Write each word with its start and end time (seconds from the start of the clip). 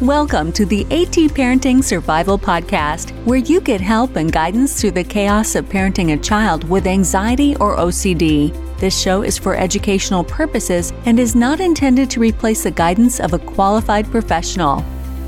Welcome 0.00 0.50
to 0.54 0.66
the 0.66 0.82
AT 0.86 1.14
Parenting 1.36 1.82
Survival 1.82 2.36
Podcast, 2.36 3.12
where 3.24 3.38
you 3.38 3.60
get 3.60 3.80
help 3.80 4.16
and 4.16 4.32
guidance 4.32 4.80
through 4.80 4.90
the 4.90 5.04
chaos 5.04 5.54
of 5.54 5.66
parenting 5.66 6.14
a 6.14 6.16
child 6.20 6.68
with 6.68 6.88
anxiety 6.88 7.54
or 7.58 7.76
OCD. 7.76 8.52
This 8.80 9.00
show 9.00 9.22
is 9.22 9.38
for 9.38 9.54
educational 9.54 10.24
purposes 10.24 10.92
and 11.06 11.20
is 11.20 11.36
not 11.36 11.60
intended 11.60 12.10
to 12.10 12.18
replace 12.18 12.64
the 12.64 12.72
guidance 12.72 13.20
of 13.20 13.34
a 13.34 13.38
qualified 13.38 14.10
professional. 14.10 14.80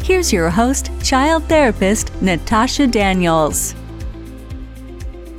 Here's 0.02 0.32
your 0.32 0.50
host, 0.50 0.90
child 1.00 1.44
therapist 1.44 2.10
Natasha 2.20 2.88
Daniels. 2.88 3.72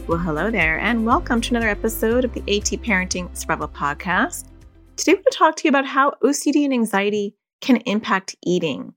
Well, 0.08 0.20
hello 0.20 0.50
there, 0.50 0.80
and 0.80 1.06
welcome 1.06 1.42
to 1.42 1.50
another 1.50 1.68
episode 1.68 2.24
of 2.24 2.32
the 2.32 2.44
AT 2.44 2.82
Parenting 2.82 3.36
Survival 3.36 3.68
Podcast. 3.68 4.46
Today, 4.96 5.12
we're 5.12 5.18
going 5.18 5.26
to 5.32 5.38
talk 5.38 5.56
to 5.58 5.64
you 5.66 5.70
about 5.70 5.86
how 5.86 6.14
OCD 6.24 6.64
and 6.64 6.74
anxiety 6.74 7.36
can 7.60 7.78
impact 7.86 8.38
eating. 8.46 8.94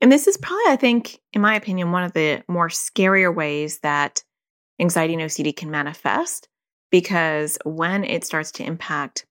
And 0.00 0.12
this 0.12 0.26
is 0.26 0.36
probably, 0.36 0.64
I 0.68 0.76
think, 0.76 1.20
in 1.32 1.40
my 1.40 1.54
opinion, 1.54 1.92
one 1.92 2.04
of 2.04 2.12
the 2.12 2.42
more 2.48 2.68
scarier 2.68 3.34
ways 3.34 3.78
that 3.78 4.22
anxiety 4.80 5.14
and 5.14 5.22
OCD 5.22 5.56
can 5.56 5.70
manifest 5.70 6.48
because 6.90 7.58
when 7.64 8.04
it 8.04 8.24
starts 8.24 8.52
to 8.52 8.64
impact 8.64 9.26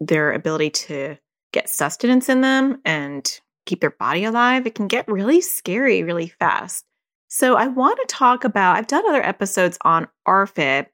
their 0.00 0.32
ability 0.32 0.70
to 0.70 1.16
get 1.52 1.68
sustenance 1.68 2.28
in 2.28 2.40
them 2.40 2.80
and 2.84 3.40
keep 3.66 3.80
their 3.80 3.90
body 3.90 4.24
alive, 4.24 4.66
it 4.66 4.74
can 4.74 4.88
get 4.88 5.08
really 5.08 5.40
scary 5.40 6.02
really 6.02 6.28
fast. 6.28 6.84
So, 7.28 7.56
I 7.56 7.66
want 7.66 7.98
to 8.00 8.06
talk 8.06 8.44
about, 8.44 8.76
I've 8.76 8.86
done 8.86 9.08
other 9.08 9.24
episodes 9.24 9.76
on 9.82 10.06
ARFID, 10.26 10.86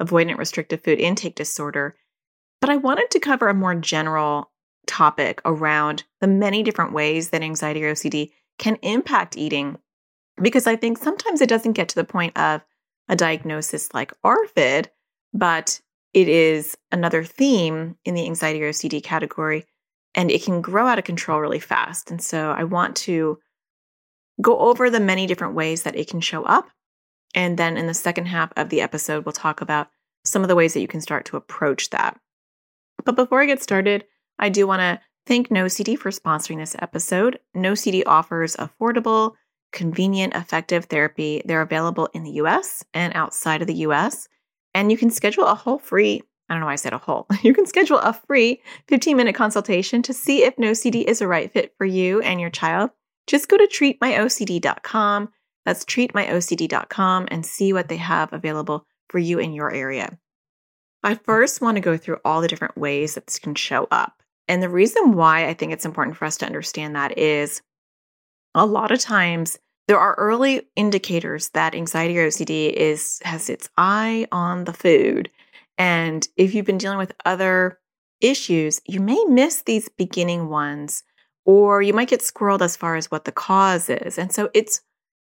avoidant 0.00 0.38
restrictive 0.38 0.82
food 0.84 1.00
intake 1.00 1.34
disorder, 1.34 1.96
but 2.60 2.70
I 2.70 2.76
wanted 2.76 3.10
to 3.10 3.20
cover 3.20 3.48
a 3.48 3.54
more 3.54 3.74
general 3.74 4.52
topic 4.86 5.40
around 5.44 6.04
the 6.20 6.26
many 6.26 6.62
different 6.62 6.92
ways 6.92 7.30
that 7.30 7.42
anxiety 7.42 7.84
or 7.84 7.92
OCD 7.92 8.30
can 8.58 8.76
impact 8.82 9.36
eating 9.36 9.78
because 10.40 10.66
I 10.66 10.76
think 10.76 10.98
sometimes 10.98 11.40
it 11.40 11.48
doesn't 11.48 11.72
get 11.72 11.88
to 11.90 11.94
the 11.94 12.04
point 12.04 12.36
of 12.38 12.64
a 13.08 13.16
diagnosis 13.16 13.92
like 13.94 14.12
ARFID, 14.24 14.86
but 15.32 15.80
it 16.14 16.28
is 16.28 16.76
another 16.92 17.24
theme 17.24 17.96
in 18.04 18.14
the 18.14 18.24
anxiety 18.24 18.62
or 18.62 18.70
OCD 18.70 19.02
category, 19.02 19.64
and 20.14 20.30
it 20.30 20.42
can 20.42 20.60
grow 20.60 20.86
out 20.86 20.98
of 20.98 21.04
control 21.04 21.40
really 21.40 21.60
fast. 21.60 22.10
And 22.10 22.22
so 22.22 22.50
I 22.50 22.64
want 22.64 22.96
to 22.96 23.38
go 24.40 24.58
over 24.58 24.90
the 24.90 25.00
many 25.00 25.26
different 25.26 25.54
ways 25.54 25.82
that 25.82 25.96
it 25.96 26.08
can 26.08 26.20
show 26.20 26.44
up. 26.44 26.68
And 27.34 27.58
then 27.58 27.76
in 27.76 27.86
the 27.86 27.94
second 27.94 28.26
half 28.26 28.52
of 28.56 28.68
the 28.68 28.80
episode, 28.80 29.24
we'll 29.24 29.32
talk 29.32 29.60
about 29.60 29.88
some 30.24 30.42
of 30.42 30.48
the 30.48 30.54
ways 30.54 30.74
that 30.74 30.80
you 30.80 30.88
can 30.88 31.00
start 31.00 31.24
to 31.26 31.36
approach 31.36 31.90
that. 31.90 32.18
But 33.04 33.16
before 33.16 33.42
I 33.42 33.46
get 33.46 33.62
started, 33.62 34.04
I 34.38 34.48
do 34.48 34.66
want 34.66 34.80
to 34.80 35.00
Thank 35.28 35.50
NoCD 35.50 35.98
for 35.98 36.10
sponsoring 36.10 36.56
this 36.56 36.74
episode. 36.78 37.38
NoCD 37.54 38.02
offers 38.06 38.56
affordable, 38.56 39.34
convenient, 39.74 40.34
effective 40.34 40.86
therapy. 40.86 41.42
They're 41.44 41.60
available 41.60 42.08
in 42.14 42.22
the 42.22 42.30
US 42.40 42.82
and 42.94 43.12
outside 43.14 43.60
of 43.60 43.66
the 43.66 43.74
US. 43.74 44.26
And 44.72 44.90
you 44.90 44.96
can 44.96 45.10
schedule 45.10 45.44
a 45.44 45.54
whole 45.54 45.78
free, 45.78 46.22
I 46.48 46.54
don't 46.54 46.60
know 46.60 46.66
why 46.66 46.72
I 46.72 46.76
said 46.76 46.94
a 46.94 46.98
whole, 46.98 47.26
you 47.42 47.52
can 47.52 47.66
schedule 47.66 47.98
a 47.98 48.14
free 48.14 48.62
15 48.88 49.18
minute 49.18 49.34
consultation 49.34 50.00
to 50.04 50.14
see 50.14 50.44
if 50.44 50.56
NoCD 50.56 51.04
is 51.04 51.20
a 51.20 51.28
right 51.28 51.52
fit 51.52 51.74
for 51.76 51.84
you 51.84 52.22
and 52.22 52.40
your 52.40 52.48
child. 52.48 52.88
Just 53.26 53.50
go 53.50 53.58
to 53.58 53.66
treatmyocd.com. 53.66 55.28
That's 55.66 55.84
treatmyocd.com 55.84 57.28
and 57.30 57.44
see 57.44 57.74
what 57.74 57.88
they 57.88 57.98
have 57.98 58.32
available 58.32 58.86
for 59.10 59.18
you 59.18 59.38
in 59.40 59.52
your 59.52 59.74
area. 59.74 60.18
I 61.02 61.16
first 61.16 61.60
want 61.60 61.76
to 61.76 61.82
go 61.82 61.98
through 61.98 62.16
all 62.24 62.40
the 62.40 62.48
different 62.48 62.78
ways 62.78 63.14
that 63.14 63.26
this 63.26 63.38
can 63.38 63.54
show 63.54 63.86
up. 63.90 64.17
And 64.48 64.62
the 64.62 64.68
reason 64.68 65.12
why 65.12 65.46
I 65.46 65.54
think 65.54 65.72
it's 65.72 65.84
important 65.84 66.16
for 66.16 66.24
us 66.24 66.38
to 66.38 66.46
understand 66.46 66.96
that 66.96 67.16
is 67.18 67.62
a 68.54 68.66
lot 68.66 68.90
of 68.90 68.98
times 68.98 69.58
there 69.86 69.98
are 69.98 70.14
early 70.14 70.62
indicators 70.76 71.50
that 71.50 71.74
anxiety 71.74 72.18
or 72.18 72.26
OCD 72.28 72.72
is 72.72 73.20
has 73.24 73.48
its 73.48 73.68
eye 73.76 74.26
on 74.32 74.64
the 74.64 74.72
food. 74.72 75.30
And 75.76 76.26
if 76.36 76.54
you've 76.54 76.66
been 76.66 76.78
dealing 76.78 76.98
with 76.98 77.14
other 77.24 77.78
issues, 78.20 78.80
you 78.86 79.00
may 79.00 79.22
miss 79.28 79.62
these 79.62 79.88
beginning 79.88 80.48
ones 80.48 81.04
or 81.44 81.80
you 81.80 81.94
might 81.94 82.08
get 82.08 82.20
squirreled 82.20 82.60
as 82.60 82.76
far 82.76 82.96
as 82.96 83.10
what 83.10 83.24
the 83.24 83.32
cause 83.32 83.88
is. 83.88 84.18
And 84.18 84.32
so 84.32 84.50
it's 84.54 84.82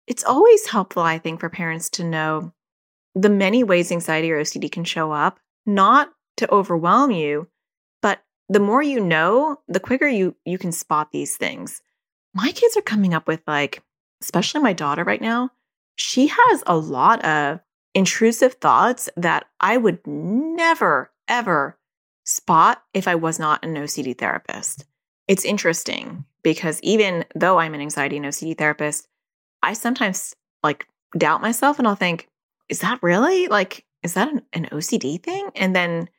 it's 0.07 0.23
always 0.23 0.67
helpful 0.67 1.03
I 1.03 1.19
think 1.19 1.39
for 1.39 1.50
parents 1.50 1.89
to 1.91 2.03
know 2.03 2.53
the 3.13 3.29
many 3.29 3.63
ways 3.63 3.91
anxiety 3.91 4.31
or 4.31 4.41
OCD 4.41 4.72
can 4.72 4.83
show 4.83 5.11
up, 5.11 5.39
not 5.66 6.09
to 6.38 6.51
overwhelm 6.51 7.11
you, 7.11 7.47
the 8.50 8.59
more 8.59 8.81
you 8.81 9.00
know, 9.00 9.59
the 9.68 9.80
quicker 9.80 10.08
you 10.08 10.35
you 10.46 10.58
can 10.58 10.72
spot 10.72 11.12
these 11.12 11.38
things. 11.38 11.81
My 12.34 12.52
kids 12.52 12.78
are 12.78 12.81
coming 12.81 13.13
up 13.13 13.28
with 13.28 13.41
like, 13.47 13.81
especially 14.22 14.62
my 14.62 14.74
daughter 14.74 15.03
right 15.03 15.22
now, 15.22 15.52
she 15.96 16.28
has 16.28 16.63
a 16.68 16.78
lot 16.78 17.24
of 17.25 17.59
intrusive 17.94 18.53
thoughts 18.56 19.09
that 19.18 19.46
I 19.59 19.78
would 19.78 20.06
never 20.06 21.12
ever 21.28 21.78
spot 22.24 22.84
if 22.94 23.07
I 23.07 23.16
was 23.16 23.40
not 23.40 23.63
an 23.66 23.75
OCD 23.75 24.18
therapist. 24.18 24.86
It's 25.28 25.46
interesting 25.46 26.25
because 26.44 26.80
even 26.84 27.25
though 27.36 27.57
I'm 27.57 27.74
an 27.74 27.81
anxiety 27.81 28.18
and 28.18 28.25
OCD 28.25 28.57
therapist, 28.57 29.07
I 29.63 29.74
sometimes 29.74 30.36
like 30.63 30.86
doubt 31.18 31.41
myself 31.41 31.80
and 31.80 31.88
I'll 31.88 31.96
think, 31.96 32.28
is 32.69 32.80
that 32.80 33.02
really 33.02 33.47
like, 33.47 33.86
is 34.03 34.13
that 34.13 34.31
an, 34.31 34.41
an 34.53 34.68
OCD 34.72 35.22
thing? 35.22 35.50
And 35.56 35.75
then 35.75 36.09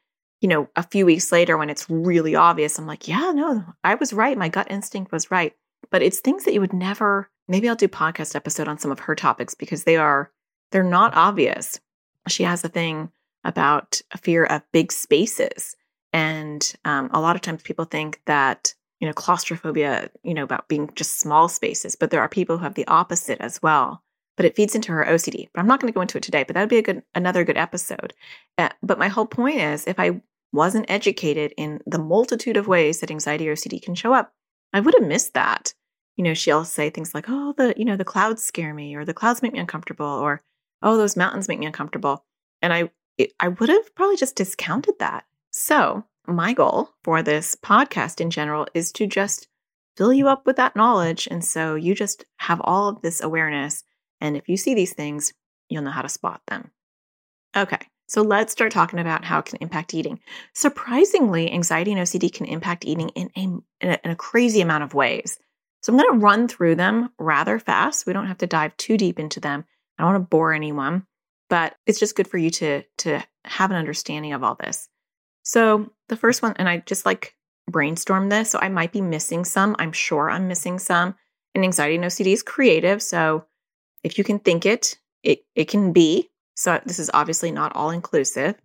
you 0.41 0.49
know, 0.49 0.69
a 0.76 0.82
few 0.82 1.04
weeks 1.06 1.32
later 1.32 1.56
when 1.56 1.71
it's 1.71 1.88
really 1.91 2.34
obvious, 2.34 2.78
I'm 2.78 2.87
like, 2.87 3.09
yeah, 3.09 3.32
no, 3.34 3.65
I 3.82 3.94
was 3.97 4.12
right. 4.12 4.38
My 4.38 4.49
gut 4.49 4.71
instinct 4.71 5.12
was 5.12 5.31
right. 5.31 5.54
But 5.91 6.03
it's 6.03 6.21
things 6.21 6.44
that 6.44 6.54
you 6.54 6.60
would 6.60 6.72
never, 6.72 7.31
maybe 7.49 7.69
I'll 7.69 7.76
do 7.76 7.88
podcast 7.88 8.37
episode 8.37 8.69
on 8.69 8.78
some 8.78 8.91
of 8.91 9.00
her 9.00 9.15
topics 9.15 9.54
because 9.54 9.84
they 9.84 9.97
are, 9.97 10.31
they're 10.71 10.84
not 10.84 11.15
obvious. 11.15 11.81
She 12.28 12.43
has 12.44 12.62
a 12.65 12.69
thing 12.69 13.10
about 13.44 14.00
a 14.12 14.19
fear 14.19 14.44
of 14.44 14.62
big 14.72 14.93
spaces. 14.93 15.76
And 16.12 16.72
um, 16.84 17.10
a 17.12 17.20
lot 17.20 17.37
of 17.37 17.43
times 17.43 17.62
people 17.62 17.84
think 17.84 18.20
that, 18.26 18.75
you 19.00 19.06
know, 19.06 19.15
claustrophobia, 19.15 20.10
you 20.22 20.34
know, 20.34 20.43
about 20.43 20.69
being 20.69 20.91
just 20.94 21.20
small 21.20 21.49
spaces, 21.49 21.97
but 21.97 22.10
there 22.10 22.20
are 22.20 22.28
people 22.28 22.59
who 22.59 22.65
have 22.65 22.75
the 22.75 22.87
opposite 22.87 23.41
as 23.41 23.62
well. 23.62 24.03
But 24.38 24.47
it 24.47 24.56
feeds 24.56 24.75
into 24.75 24.93
her 24.93 25.04
OCD. 25.04 25.49
But 25.53 25.60
I'm 25.60 25.66
not 25.66 25.81
going 25.81 25.93
to 25.93 25.94
go 25.94 26.00
into 26.00 26.16
it 26.16 26.22
today. 26.22 26.44
But 26.44 26.54
that 26.54 26.62
would 26.62 26.71
be 26.71 26.78
a 26.78 26.82
good, 26.82 27.03
another 27.15 27.44
good 27.44 27.59
episode. 27.59 28.15
Uh, 28.56 28.71
but 28.82 28.99
my 28.99 29.09
whole 29.09 29.26
point 29.26 29.59
is, 29.59 29.87
if 29.87 30.00
I 30.00 30.22
wasn't 30.53 30.91
educated 30.91 31.53
in 31.59 31.81
the 31.84 31.99
multitude 31.99 32.56
of 32.56 32.66
ways 32.66 33.00
that 33.00 33.10
anxiety 33.10 33.47
or 33.50 33.54
OCD 33.54 33.82
can 33.82 33.94
show 33.94 34.15
up, 34.15 34.32
I 34.72 34.81
would 34.81 34.94
have 34.99 35.06
missed 35.06 35.34
that. 35.34 35.75
You 36.16 36.25
know, 36.25 36.34
she'll 36.34 36.65
say 36.65 36.88
things 36.88 37.15
like, 37.15 37.26
oh, 37.28 37.53
the, 37.59 37.75
you 37.76 37.84
know, 37.84 37.97
the 37.97 38.04
clouds 38.04 38.43
scare 38.43 38.72
me, 38.72 38.94
or 38.94 39.04
the 39.04 39.15
clouds 39.15 39.43
make 39.43 39.53
me 39.53 39.59
uncomfortable, 39.59 40.06
or 40.06 40.41
oh, 40.82 40.97
those 40.97 41.16
mountains 41.16 41.49
make 41.49 41.59
me 41.59 41.66
uncomfortable. 41.66 42.25
And 42.62 42.72
I, 42.72 42.91
I 43.38 43.49
would 43.49 43.69
have 43.69 43.94
probably 43.94 44.16
just 44.16 44.37
discounted 44.37 44.94
that. 44.99 45.25
So, 45.50 46.05
my 46.26 46.53
goal 46.53 46.91
for 47.03 47.22
this 47.22 47.56
podcast 47.56 48.20
in 48.20 48.31
general 48.31 48.66
is 48.75 48.93
to 48.93 49.06
just 49.06 49.49
fill 49.97 50.12
you 50.12 50.28
up 50.28 50.47
with 50.47 50.56
that 50.56 50.76
knowledge. 50.76 51.26
And 51.31 51.44
so 51.44 51.75
you 51.75 51.94
just 51.94 52.25
have 52.37 52.60
all 52.62 52.88
of 52.88 53.03
this 53.03 53.20
awareness. 53.20 53.82
And 54.21 54.37
if 54.37 54.49
you 54.49 54.56
see 54.56 54.75
these 54.75 54.95
things, 54.95 55.33
you'll 55.69 55.83
know 55.83 55.91
how 55.91 56.03
to 56.03 56.09
spot 56.09 56.43
them. 56.49 56.71
Okay. 57.56 57.79
So 58.06 58.23
let's 58.23 58.53
start 58.53 58.73
talking 58.73 58.99
about 58.99 59.25
how 59.25 59.41
it 59.41 59.45
can 59.45 59.59
impact 59.61 59.93
eating. 59.93 60.19
Surprisingly, 60.55 61.53
anxiety 61.53 61.93
and 61.93 62.01
OCD 62.01 62.33
can 62.33 62.47
impact 62.47 62.87
eating 62.87 63.11
in 63.11 63.31
a, 63.37 63.41
in 63.41 63.62
a, 63.83 63.99
in 64.03 64.11
a 64.11 64.17
crazy 64.17 64.62
amount 64.62 64.84
of 64.84 64.95
ways. 64.95 65.39
So 65.83 65.93
I'm 65.93 65.99
going 65.99 66.12
to 66.12 66.25
run 66.25 66.49
through 66.49 66.77
them 66.77 67.11
rather 67.19 67.59
fast. 67.59 68.06
We 68.06 68.12
don't 68.12 68.27
have 68.27 68.39
to 68.39 68.47
dive 68.47 68.77
too 68.79 68.97
deep 68.97 69.19
into 69.19 69.41
them. 69.41 69.65
I 69.99 70.03
don't 70.03 70.12
want 70.12 70.25
to 70.25 70.29
bore 70.29 70.53
anyone, 70.53 71.06
but 71.50 71.77
it's 71.87 72.00
just 72.00 72.17
good 72.17 72.29
for 72.29 72.39
you 72.39 72.50
to 72.50 72.83
to 72.99 73.23
have 73.45 73.71
an 73.71 73.77
understanding 73.77 74.33
of 74.33 74.43
all 74.43 74.55
this. 74.55 74.89
So 75.43 75.93
the 76.09 76.17
first 76.17 76.43
one, 76.43 76.55
and 76.56 76.69
I 76.69 76.79
just 76.79 77.06
like 77.06 77.35
brainstorm 77.71 78.29
this, 78.29 78.50
so 78.50 78.59
I 78.61 78.69
might 78.69 78.93
be 78.93 79.00
missing 79.00 79.45
some. 79.45 79.77
I'm 79.79 79.93
sure 79.93 80.31
I'm 80.31 80.49
missing 80.49 80.79
some. 80.79 81.14
And 81.55 81.64
anxiety 81.64 81.97
and 81.97 82.05
OCD 82.05 82.32
is 82.32 82.43
creative, 82.43 83.03
so 83.03 83.44
if 84.03 84.19
you 84.19 84.25
can 84.25 84.39
think 84.39 84.67
it, 84.67 84.99
it 85.23 85.41
it 85.55 85.69
can 85.69 85.93
be. 85.93 86.31
So 86.55 86.81
this 86.85 86.99
is 86.99 87.11
obviously 87.15 87.50
not 87.53 87.75
all 87.75 87.91
inclusive, 87.91 88.56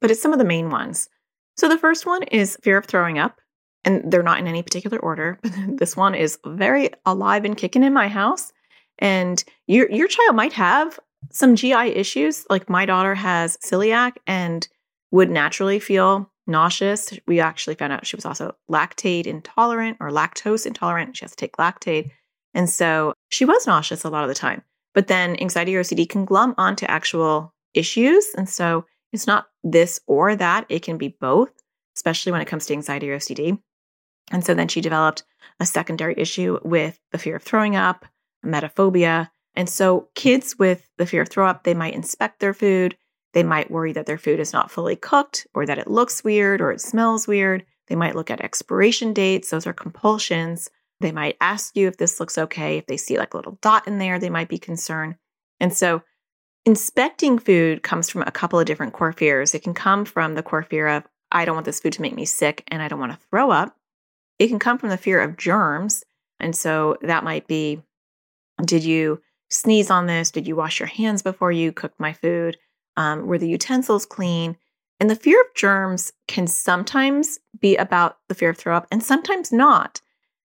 but 0.00 0.10
it's 0.10 0.20
some 0.20 0.32
of 0.32 0.38
the 0.38 0.44
main 0.44 0.70
ones. 0.70 1.08
So 1.56 1.68
the 1.68 1.78
first 1.78 2.04
one 2.06 2.22
is 2.24 2.58
fear 2.62 2.76
of 2.76 2.86
throwing 2.86 3.18
up, 3.18 3.40
and 3.84 4.10
they're 4.10 4.22
not 4.22 4.38
in 4.38 4.46
any 4.46 4.62
particular 4.62 4.98
order. 4.98 5.38
But 5.42 5.78
this 5.78 5.96
one 5.96 6.14
is 6.14 6.38
very 6.44 6.90
alive 7.06 7.44
and 7.44 7.56
kicking 7.56 7.84
in 7.84 7.92
my 7.92 8.08
house. 8.08 8.52
And 8.98 9.42
your 9.66 9.90
your 9.90 10.08
child 10.08 10.36
might 10.36 10.52
have 10.52 10.98
some 11.30 11.56
GI 11.56 11.94
issues. 11.94 12.46
Like 12.50 12.68
my 12.68 12.86
daughter 12.86 13.14
has 13.14 13.56
celiac 13.58 14.16
and 14.26 14.66
would 15.10 15.30
naturally 15.30 15.78
feel 15.78 16.30
nauseous. 16.46 17.12
We 17.26 17.40
actually 17.40 17.76
found 17.76 17.92
out 17.92 18.06
she 18.06 18.16
was 18.16 18.26
also 18.26 18.54
lactate 18.70 19.26
intolerant 19.26 19.96
or 20.00 20.10
lactose 20.10 20.66
intolerant. 20.66 21.16
She 21.16 21.24
has 21.24 21.32
to 21.32 21.36
take 21.36 21.56
Lactaid. 21.56 22.10
And 22.54 22.70
so 22.70 23.14
she 23.30 23.44
was 23.44 23.66
nauseous 23.66 24.04
a 24.04 24.10
lot 24.10 24.22
of 24.22 24.28
the 24.28 24.34
time. 24.34 24.62
But 24.94 25.08
then 25.08 25.36
anxiety 25.40 25.76
or 25.76 25.82
OCD 25.82 26.08
can 26.08 26.24
glom 26.24 26.54
onto 26.56 26.86
actual 26.86 27.52
issues. 27.74 28.26
And 28.36 28.48
so 28.48 28.86
it's 29.12 29.26
not 29.26 29.46
this 29.62 30.00
or 30.06 30.36
that, 30.36 30.66
it 30.68 30.82
can 30.82 30.96
be 30.96 31.08
both, 31.20 31.50
especially 31.96 32.32
when 32.32 32.40
it 32.40 32.46
comes 32.46 32.66
to 32.66 32.72
anxiety 32.72 33.10
or 33.10 33.18
OCD. 33.18 33.58
And 34.30 34.44
so 34.44 34.54
then 34.54 34.68
she 34.68 34.80
developed 34.80 35.24
a 35.60 35.66
secondary 35.66 36.14
issue 36.16 36.58
with 36.62 36.98
the 37.12 37.18
fear 37.18 37.36
of 37.36 37.42
throwing 37.42 37.76
up, 37.76 38.06
emetophobia. 38.44 39.30
And 39.54 39.68
so 39.68 40.08
kids 40.14 40.56
with 40.58 40.88
the 40.96 41.06
fear 41.06 41.22
of 41.22 41.28
throw 41.28 41.46
up, 41.46 41.64
they 41.64 41.74
might 41.74 41.94
inspect 41.94 42.40
their 42.40 42.54
food. 42.54 42.96
They 43.32 43.42
might 43.42 43.70
worry 43.70 43.92
that 43.92 44.06
their 44.06 44.18
food 44.18 44.40
is 44.40 44.52
not 44.52 44.70
fully 44.70 44.96
cooked 44.96 45.46
or 45.54 45.66
that 45.66 45.78
it 45.78 45.90
looks 45.90 46.24
weird 46.24 46.60
or 46.60 46.70
it 46.70 46.80
smells 46.80 47.26
weird. 47.26 47.64
They 47.88 47.96
might 47.96 48.14
look 48.14 48.30
at 48.30 48.40
expiration 48.40 49.12
dates. 49.12 49.50
Those 49.50 49.66
are 49.66 49.72
compulsions. 49.72 50.70
They 51.00 51.12
might 51.12 51.36
ask 51.40 51.76
you 51.76 51.88
if 51.88 51.96
this 51.96 52.20
looks 52.20 52.38
okay. 52.38 52.78
If 52.78 52.86
they 52.86 52.96
see 52.96 53.18
like 53.18 53.34
a 53.34 53.36
little 53.36 53.58
dot 53.60 53.86
in 53.86 53.98
there, 53.98 54.18
they 54.18 54.30
might 54.30 54.48
be 54.48 54.58
concerned. 54.58 55.16
And 55.60 55.72
so 55.72 56.02
inspecting 56.64 57.38
food 57.38 57.82
comes 57.82 58.08
from 58.08 58.22
a 58.22 58.30
couple 58.30 58.58
of 58.58 58.66
different 58.66 58.92
core 58.92 59.12
fears. 59.12 59.54
It 59.54 59.62
can 59.62 59.74
come 59.74 60.04
from 60.04 60.34
the 60.34 60.42
core 60.42 60.62
fear 60.62 60.88
of, 60.88 61.04
I 61.30 61.44
don't 61.44 61.56
want 61.56 61.66
this 61.66 61.80
food 61.80 61.92
to 61.94 62.02
make 62.02 62.14
me 62.14 62.24
sick 62.24 62.64
and 62.68 62.80
I 62.80 62.88
don't 62.88 63.00
want 63.00 63.12
to 63.12 63.26
throw 63.28 63.50
up. 63.50 63.76
It 64.38 64.48
can 64.48 64.58
come 64.58 64.78
from 64.78 64.88
the 64.88 64.96
fear 64.96 65.20
of 65.20 65.36
germs. 65.36 66.04
And 66.40 66.56
so 66.56 66.96
that 67.02 67.24
might 67.24 67.46
be 67.46 67.82
Did 68.64 68.84
you 68.84 69.20
sneeze 69.50 69.90
on 69.90 70.06
this? 70.06 70.30
Did 70.30 70.46
you 70.46 70.56
wash 70.56 70.80
your 70.80 70.86
hands 70.86 71.22
before 71.22 71.52
you 71.52 71.72
cooked 71.72 72.00
my 72.00 72.12
food? 72.12 72.56
Um, 72.96 73.26
were 73.26 73.38
the 73.38 73.48
utensils 73.48 74.06
clean? 74.06 74.56
And 75.00 75.10
the 75.10 75.16
fear 75.16 75.40
of 75.40 75.54
germs 75.54 76.12
can 76.28 76.46
sometimes 76.46 77.38
be 77.58 77.76
about 77.76 78.18
the 78.28 78.34
fear 78.34 78.50
of 78.50 78.56
throw 78.56 78.76
up 78.76 78.86
and 78.90 79.02
sometimes 79.02 79.52
not. 79.52 80.00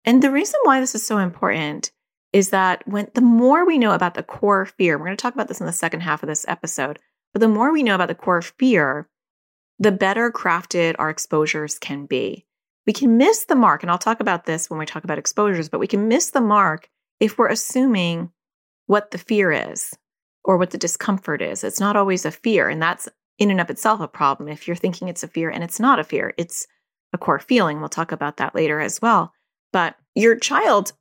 And 0.08 0.22
the 0.22 0.30
reason 0.30 0.58
why 0.62 0.80
this 0.80 0.94
is 0.94 1.06
so 1.06 1.18
important 1.18 1.92
is 2.32 2.48
that 2.48 2.82
when 2.88 3.08
the 3.12 3.20
more 3.20 3.66
we 3.66 3.76
know 3.76 3.92
about 3.92 4.14
the 4.14 4.22
core 4.22 4.64
fear, 4.64 4.96
we're 4.96 5.04
going 5.04 5.18
to 5.18 5.20
talk 5.20 5.34
about 5.34 5.48
this 5.48 5.60
in 5.60 5.66
the 5.66 5.72
second 5.72 6.00
half 6.00 6.22
of 6.22 6.30
this 6.30 6.46
episode, 6.48 6.98
but 7.34 7.40
the 7.40 7.48
more 7.48 7.70
we 7.70 7.82
know 7.82 7.94
about 7.94 8.08
the 8.08 8.14
core 8.14 8.40
fear, 8.40 9.06
the 9.78 9.92
better 9.92 10.32
crafted 10.32 10.94
our 10.98 11.10
exposures 11.10 11.78
can 11.78 12.06
be. 12.06 12.46
We 12.86 12.94
can 12.94 13.18
miss 13.18 13.44
the 13.44 13.54
mark, 13.54 13.82
and 13.82 13.90
I'll 13.90 13.98
talk 13.98 14.20
about 14.20 14.46
this 14.46 14.70
when 14.70 14.78
we 14.78 14.86
talk 14.86 15.04
about 15.04 15.18
exposures, 15.18 15.68
but 15.68 15.78
we 15.78 15.86
can 15.86 16.08
miss 16.08 16.30
the 16.30 16.40
mark 16.40 16.88
if 17.20 17.36
we're 17.36 17.48
assuming 17.48 18.32
what 18.86 19.10
the 19.10 19.18
fear 19.18 19.52
is 19.52 19.92
or 20.42 20.56
what 20.56 20.70
the 20.70 20.78
discomfort 20.78 21.42
is. 21.42 21.62
It's 21.62 21.80
not 21.80 21.96
always 21.96 22.24
a 22.24 22.30
fear, 22.30 22.70
and 22.70 22.80
that's 22.80 23.10
in 23.36 23.50
and 23.50 23.60
of 23.60 23.68
itself 23.68 24.00
a 24.00 24.08
problem 24.08 24.48
if 24.48 24.66
you're 24.66 24.74
thinking 24.74 25.08
it's 25.08 25.22
a 25.22 25.28
fear 25.28 25.50
and 25.50 25.62
it's 25.62 25.78
not 25.78 25.98
a 25.98 26.04
fear, 26.04 26.32
it's 26.38 26.66
a 27.12 27.18
core 27.18 27.40
feeling. 27.40 27.80
We'll 27.80 27.90
talk 27.90 28.10
about 28.10 28.38
that 28.38 28.54
later 28.54 28.80
as 28.80 29.02
well. 29.02 29.34
But 29.72 29.96
your 30.14 30.36
child 30.36 30.92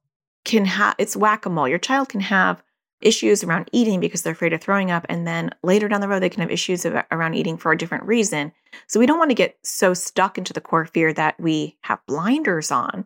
can 0.45 0.65
have 0.65 0.95
it's 0.97 1.15
whack-a-mole. 1.15 1.67
Your 1.67 1.79
child 1.79 2.09
can 2.09 2.21
have 2.21 2.61
issues 3.01 3.43
around 3.43 3.69
eating 3.71 3.99
because 3.99 4.23
they're 4.23 4.33
afraid 4.33 4.53
of 4.53 4.61
throwing 4.61 4.89
up 4.89 5.05
and 5.07 5.27
then 5.27 5.51
later 5.63 5.87
down 5.87 6.01
the 6.01 6.07
road 6.07 6.19
they 6.21 6.29
can 6.29 6.41
have 6.41 6.49
issues 6.49 6.85
around 6.85 7.35
eating 7.35 7.57
for 7.57 7.71
a 7.71 7.77
different 7.77 8.03
reason. 8.05 8.51
So 8.87 8.99
we 8.99 9.05
don't 9.05 9.19
want 9.19 9.29
to 9.29 9.35
get 9.35 9.57
so 9.63 9.93
stuck 9.93 10.37
into 10.37 10.53
the 10.53 10.61
core 10.61 10.85
fear 10.85 11.13
that 11.13 11.39
we 11.39 11.77
have 11.81 11.99
blinders 12.07 12.71
on. 12.71 13.05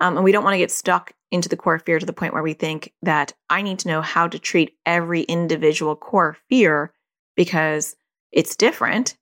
Um, 0.00 0.16
and 0.16 0.24
we 0.24 0.32
don't 0.32 0.44
want 0.44 0.54
to 0.54 0.58
get 0.58 0.70
stuck 0.70 1.12
into 1.30 1.48
the 1.48 1.56
core 1.56 1.78
fear 1.78 1.98
to 1.98 2.06
the 2.06 2.12
point 2.12 2.32
where 2.32 2.42
we 2.42 2.52
think 2.52 2.92
that 3.02 3.32
I 3.50 3.62
need 3.62 3.80
to 3.80 3.88
know 3.88 4.02
how 4.02 4.28
to 4.28 4.38
treat 4.38 4.76
every 4.86 5.22
individual 5.22 5.96
core 5.96 6.36
fear 6.48 6.92
because 7.36 7.96
it's 8.30 8.56
different. 8.56 9.16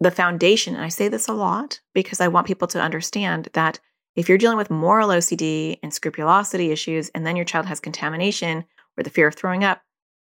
The 0.00 0.10
foundation, 0.12 0.76
and 0.76 0.84
I 0.84 0.88
say 0.88 1.08
this 1.08 1.26
a 1.26 1.32
lot 1.32 1.80
because 1.94 2.20
I 2.20 2.28
want 2.28 2.46
people 2.46 2.68
to 2.68 2.80
understand 2.80 3.48
that 3.54 3.80
if 4.18 4.28
you're 4.28 4.36
dealing 4.36 4.58
with 4.58 4.68
moral 4.68 5.10
OCD 5.10 5.78
and 5.80 5.94
scrupulosity 5.94 6.72
issues, 6.72 7.08
and 7.10 7.24
then 7.24 7.36
your 7.36 7.44
child 7.44 7.66
has 7.66 7.78
contamination 7.78 8.64
or 8.96 9.04
the 9.04 9.10
fear 9.10 9.28
of 9.28 9.36
throwing 9.36 9.62
up, 9.62 9.80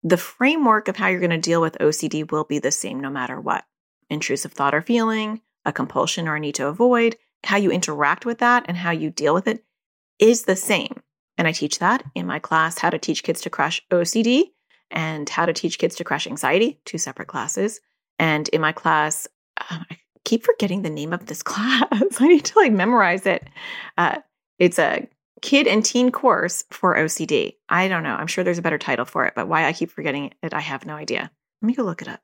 the 0.02 0.16
framework 0.16 0.88
of 0.88 0.96
how 0.96 1.06
you're 1.06 1.20
going 1.20 1.30
to 1.30 1.38
deal 1.38 1.60
with 1.60 1.78
OCD 1.78 2.28
will 2.28 2.42
be 2.42 2.58
the 2.58 2.72
same 2.72 2.98
no 2.98 3.08
matter 3.08 3.40
what. 3.40 3.64
Intrusive 4.10 4.52
thought 4.52 4.74
or 4.74 4.82
feeling, 4.82 5.42
a 5.64 5.72
compulsion 5.72 6.26
or 6.26 6.34
a 6.34 6.40
need 6.40 6.56
to 6.56 6.66
avoid, 6.66 7.16
how 7.44 7.56
you 7.56 7.70
interact 7.70 8.26
with 8.26 8.38
that 8.38 8.64
and 8.66 8.76
how 8.76 8.90
you 8.90 9.10
deal 9.10 9.32
with 9.32 9.46
it 9.46 9.62
is 10.18 10.42
the 10.42 10.56
same. 10.56 11.00
And 11.36 11.46
I 11.46 11.52
teach 11.52 11.78
that 11.78 12.02
in 12.16 12.26
my 12.26 12.40
class, 12.40 12.78
How 12.78 12.90
to 12.90 12.98
Teach 12.98 13.22
Kids 13.22 13.40
to 13.42 13.50
Crush 13.50 13.80
OCD 13.92 14.46
and 14.90 15.28
How 15.28 15.46
to 15.46 15.52
Teach 15.52 15.78
Kids 15.78 15.94
to 15.96 16.04
Crush 16.04 16.26
Anxiety, 16.26 16.80
two 16.84 16.98
separate 16.98 17.28
classes. 17.28 17.80
And 18.18 18.48
in 18.48 18.60
my 18.60 18.72
class, 18.72 19.28
um, 19.70 19.86
keep 20.28 20.44
forgetting 20.44 20.82
the 20.82 20.90
name 20.90 21.12
of 21.12 21.26
this 21.26 21.42
class. 21.50 21.86
I 22.20 22.28
need 22.28 22.44
to 22.44 22.58
like 22.58 22.72
memorize 22.72 23.26
it. 23.26 23.48
Uh, 23.96 24.18
it's 24.58 24.78
a 24.78 25.08
kid 25.40 25.66
and 25.66 25.84
teen 25.84 26.10
course 26.12 26.64
for 26.70 26.96
OCD. 26.96 27.54
I 27.68 27.88
don't 27.88 28.02
know. 28.02 28.14
I'm 28.14 28.26
sure 28.26 28.44
there's 28.44 28.58
a 28.58 28.62
better 28.62 28.78
title 28.78 29.04
for 29.04 29.24
it, 29.24 29.34
but 29.34 29.48
why 29.48 29.66
I 29.66 29.72
keep 29.72 29.90
forgetting 29.90 30.34
it, 30.42 30.52
I 30.52 30.60
have 30.60 30.84
no 30.84 30.94
idea. 30.94 31.30
Let 31.62 31.66
me 31.66 31.74
go 31.74 31.82
look 31.82 32.02
it 32.02 32.08
up. 32.08 32.20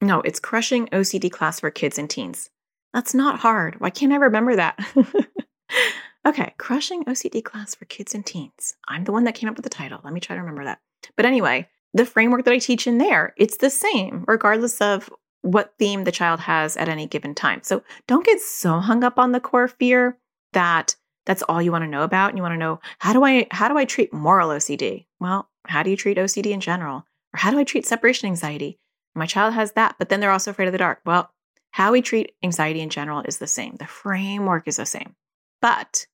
No, 0.00 0.20
it's 0.20 0.40
Crushing 0.40 0.88
OCD 0.88 1.30
Class 1.30 1.60
for 1.60 1.70
Kids 1.70 1.98
and 1.98 2.10
Teens. 2.10 2.50
That's 2.92 3.14
not 3.14 3.38
hard. 3.38 3.80
Why 3.80 3.90
can't 3.90 4.12
I 4.12 4.16
remember 4.16 4.56
that? 4.56 4.78
okay, 6.26 6.54
Crushing 6.58 7.04
OCD 7.04 7.42
Class 7.42 7.74
for 7.74 7.84
Kids 7.84 8.14
and 8.14 8.26
Teens. 8.26 8.74
I'm 8.88 9.04
the 9.04 9.12
one 9.12 9.24
that 9.24 9.36
came 9.36 9.48
up 9.48 9.56
with 9.56 9.64
the 9.64 9.70
title. 9.70 10.00
Let 10.02 10.12
me 10.12 10.20
try 10.20 10.34
to 10.34 10.42
remember 10.42 10.64
that. 10.64 10.80
But 11.16 11.24
anyway, 11.24 11.68
the 11.94 12.04
framework 12.04 12.44
that 12.44 12.52
I 12.52 12.58
teach 12.58 12.86
in 12.86 12.98
there, 12.98 13.32
it's 13.36 13.58
the 13.58 13.70
same 13.70 14.24
regardless 14.26 14.80
of 14.80 15.08
what 15.42 15.74
theme 15.78 16.04
the 16.04 16.12
child 16.12 16.40
has 16.40 16.76
at 16.76 16.88
any 16.88 17.06
given 17.06 17.34
time. 17.34 17.60
So 17.62 17.82
don't 18.06 18.24
get 18.24 18.40
so 18.40 18.78
hung 18.78 19.04
up 19.04 19.18
on 19.18 19.32
the 19.32 19.40
core 19.40 19.68
fear 19.68 20.16
that 20.52 20.96
that's 21.26 21.42
all 21.42 21.62
you 21.62 21.70
want 21.70 21.82
to 21.82 21.90
know 21.90 22.02
about 22.02 22.30
and 22.30 22.38
you 22.38 22.42
want 22.42 22.54
to 22.54 22.58
know 22.58 22.80
how 22.98 23.12
do 23.12 23.24
I 23.24 23.46
how 23.50 23.68
do 23.68 23.76
I 23.76 23.84
treat 23.84 24.12
moral 24.12 24.50
OCD? 24.50 25.06
Well, 25.20 25.48
how 25.66 25.82
do 25.82 25.90
you 25.90 25.96
treat 25.96 26.16
OCD 26.16 26.50
in 26.50 26.60
general? 26.60 27.06
Or 27.34 27.38
how 27.38 27.50
do 27.50 27.58
I 27.58 27.64
treat 27.64 27.86
separation 27.86 28.28
anxiety? 28.28 28.78
My 29.14 29.26
child 29.26 29.54
has 29.54 29.72
that, 29.72 29.96
but 29.98 30.08
then 30.08 30.20
they're 30.20 30.30
also 30.30 30.50
afraid 30.50 30.66
of 30.66 30.72
the 30.72 30.78
dark. 30.78 31.00
Well, 31.04 31.30
how 31.72 31.92
we 31.92 32.02
treat 32.02 32.32
anxiety 32.42 32.80
in 32.80 32.90
general 32.90 33.22
is 33.26 33.38
the 33.38 33.46
same. 33.46 33.76
The 33.76 33.86
framework 33.86 34.68
is 34.68 34.76
the 34.76 34.86
same. 34.86 35.14
But 35.60 36.06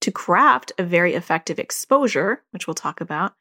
to 0.00 0.10
craft 0.10 0.72
a 0.78 0.82
very 0.82 1.14
effective 1.14 1.58
exposure, 1.58 2.42
which 2.50 2.66
we'll 2.66 2.74
talk 2.74 3.00
about, 3.00 3.34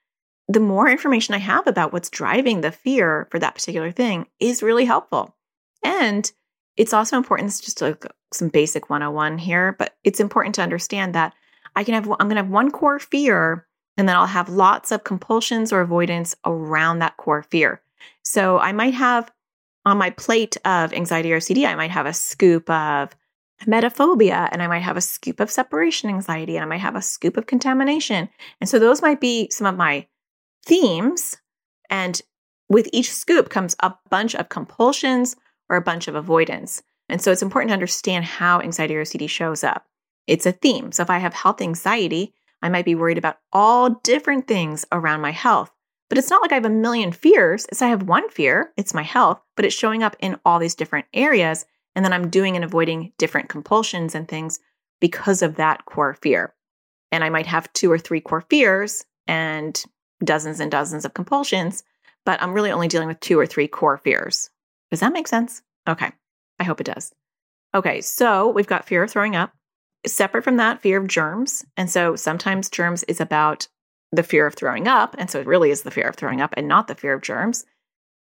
the 0.47 0.59
more 0.59 0.89
information 0.89 1.35
I 1.35 1.39
have 1.39 1.67
about 1.67 1.93
what's 1.93 2.09
driving 2.09 2.61
the 2.61 2.71
fear 2.71 3.27
for 3.31 3.39
that 3.39 3.55
particular 3.55 3.91
thing 3.91 4.27
is 4.39 4.63
really 4.63 4.85
helpful. 4.85 5.35
And 5.83 6.29
it's 6.75 6.93
also 6.93 7.17
important, 7.17 7.49
it's 7.49 7.61
just 7.61 7.81
like 7.81 8.05
some 8.33 8.49
basic 8.49 8.89
101 8.89 9.37
here, 9.37 9.75
but 9.77 9.95
it's 10.03 10.19
important 10.19 10.55
to 10.55 10.61
understand 10.61 11.15
that 11.15 11.33
I 11.75 11.83
can 11.83 11.93
have, 11.93 12.05
I'm 12.05 12.27
going 12.27 12.35
to 12.35 12.43
have 12.43 12.49
one 12.49 12.71
core 12.71 12.99
fear 12.99 13.67
and 13.97 14.09
then 14.09 14.15
I'll 14.15 14.25
have 14.25 14.49
lots 14.49 14.91
of 14.91 15.03
compulsions 15.03 15.71
or 15.71 15.81
avoidance 15.81 16.35
around 16.45 16.99
that 16.99 17.17
core 17.17 17.43
fear. 17.43 17.81
So 18.23 18.59
I 18.59 18.71
might 18.71 18.93
have 18.95 19.31
on 19.85 19.97
my 19.97 20.09
plate 20.09 20.57
of 20.65 20.93
anxiety 20.93 21.31
or 21.33 21.39
OCD, 21.39 21.67
I 21.67 21.75
might 21.75 21.91
have 21.91 22.05
a 22.05 22.13
scoop 22.13 22.69
of 22.69 23.15
emetophobia 23.63 24.49
and 24.51 24.61
I 24.61 24.67
might 24.67 24.81
have 24.81 24.97
a 24.97 25.01
scoop 25.01 25.39
of 25.39 25.51
separation 25.51 26.09
anxiety 26.09 26.55
and 26.55 26.63
I 26.63 26.67
might 26.67 26.81
have 26.81 26.95
a 26.95 27.01
scoop 27.01 27.37
of 27.37 27.45
contamination. 27.45 28.29
And 28.59 28.69
so 28.69 28.79
those 28.79 29.01
might 29.01 29.21
be 29.21 29.49
some 29.51 29.67
of 29.67 29.77
my 29.77 30.07
themes. 30.65 31.37
And 31.89 32.21
with 32.69 32.89
each 32.91 33.11
scoop 33.11 33.49
comes 33.49 33.75
a 33.79 33.93
bunch 34.09 34.35
of 34.35 34.49
compulsions 34.49 35.35
or 35.69 35.75
a 35.75 35.81
bunch 35.81 36.07
of 36.07 36.15
avoidance. 36.15 36.81
And 37.09 37.21
so 37.21 37.31
it's 37.31 37.41
important 37.41 37.69
to 37.69 37.73
understand 37.73 38.25
how 38.25 38.61
anxiety 38.61 38.95
or 38.95 39.03
OCD 39.03 39.29
shows 39.29 39.63
up. 39.63 39.85
It's 40.27 40.45
a 40.45 40.51
theme. 40.51 40.91
So 40.91 41.03
if 41.03 41.09
I 41.09 41.17
have 41.17 41.33
health 41.33 41.61
anxiety, 41.61 42.33
I 42.61 42.69
might 42.69 42.85
be 42.85 42.95
worried 42.95 43.17
about 43.17 43.39
all 43.51 43.89
different 44.03 44.47
things 44.47 44.85
around 44.91 45.21
my 45.21 45.31
health. 45.31 45.71
But 46.09 46.17
it's 46.17 46.29
not 46.29 46.41
like 46.41 46.51
I 46.51 46.55
have 46.55 46.65
a 46.65 46.69
million 46.69 47.11
fears. 47.11 47.65
It's 47.69 47.81
I 47.81 47.87
have 47.87 48.03
one 48.03 48.29
fear, 48.29 48.71
it's 48.77 48.93
my 48.93 49.01
health, 49.01 49.41
but 49.55 49.65
it's 49.65 49.75
showing 49.75 50.03
up 50.03 50.15
in 50.19 50.39
all 50.45 50.59
these 50.59 50.75
different 50.75 51.07
areas. 51.13 51.65
And 51.95 52.05
then 52.05 52.13
I'm 52.13 52.29
doing 52.29 52.55
and 52.55 52.63
avoiding 52.63 53.11
different 53.17 53.49
compulsions 53.49 54.15
and 54.15 54.27
things 54.27 54.59
because 55.01 55.41
of 55.41 55.55
that 55.55 55.85
core 55.85 56.13
fear. 56.13 56.53
And 57.11 57.23
I 57.23 57.29
might 57.29 57.47
have 57.47 57.71
two 57.73 57.91
or 57.91 57.97
three 57.97 58.21
core 58.21 58.45
fears 58.49 59.03
and 59.27 59.83
dozens 60.23 60.59
and 60.59 60.71
dozens 60.71 61.05
of 61.05 61.13
compulsions, 61.13 61.83
but 62.25 62.41
I'm 62.41 62.53
really 62.53 62.71
only 62.71 62.87
dealing 62.87 63.07
with 63.07 63.19
two 63.19 63.39
or 63.39 63.45
three 63.45 63.67
core 63.67 63.97
fears. 63.97 64.49
Does 64.91 64.99
that 65.01 65.13
make 65.13 65.27
sense? 65.27 65.61
Okay. 65.87 66.11
I 66.59 66.63
hope 66.63 66.79
it 66.79 66.85
does. 66.85 67.13
Okay. 67.73 68.01
So 68.01 68.49
we've 68.49 68.67
got 68.67 68.85
fear 68.85 69.03
of 69.03 69.11
throwing 69.11 69.35
up. 69.35 69.51
Separate 70.05 70.43
from 70.43 70.57
that, 70.57 70.81
fear 70.81 70.99
of 70.99 71.07
germs. 71.07 71.65
And 71.77 71.89
so 71.89 72.15
sometimes 72.15 72.69
germs 72.69 73.03
is 73.03 73.21
about 73.21 73.67
the 74.11 74.23
fear 74.23 74.45
of 74.45 74.53
throwing 74.53 74.87
up. 74.87 75.15
And 75.17 75.29
so 75.29 75.39
it 75.39 75.47
really 75.47 75.71
is 75.71 75.83
the 75.83 75.91
fear 75.91 76.07
of 76.07 76.15
throwing 76.15 76.41
up 76.41 76.53
and 76.55 76.67
not 76.67 76.87
the 76.87 76.95
fear 76.95 77.13
of 77.13 77.21
germs. 77.21 77.65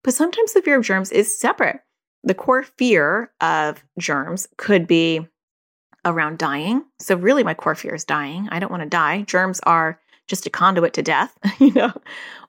But 0.04 0.14
sometimes 0.14 0.54
the 0.54 0.62
fear 0.62 0.78
of 0.78 0.86
germs 0.86 1.12
is 1.12 1.38
separate. 1.38 1.82
The 2.24 2.34
core 2.34 2.64
fear 2.64 3.32
of 3.42 3.84
germs 4.00 4.48
could 4.58 4.88
be 4.88 5.28
around 6.06 6.38
dying. 6.38 6.84
So, 7.00 7.16
really, 7.16 7.44
my 7.44 7.54
core 7.54 7.76
fear 7.76 7.94
is 7.94 8.06
dying. 8.06 8.48
I 8.52 8.60
don't 8.60 8.72
want 8.72 8.84
to 8.84 8.90
die. 8.90 9.24
Germs 9.24 9.60
are 9.64 10.00
just 10.32 10.48
a 10.48 10.50
conduit 10.50 10.94
to 10.94 11.04
death, 11.04 11.38
you 11.60 11.72
know, 11.74 11.94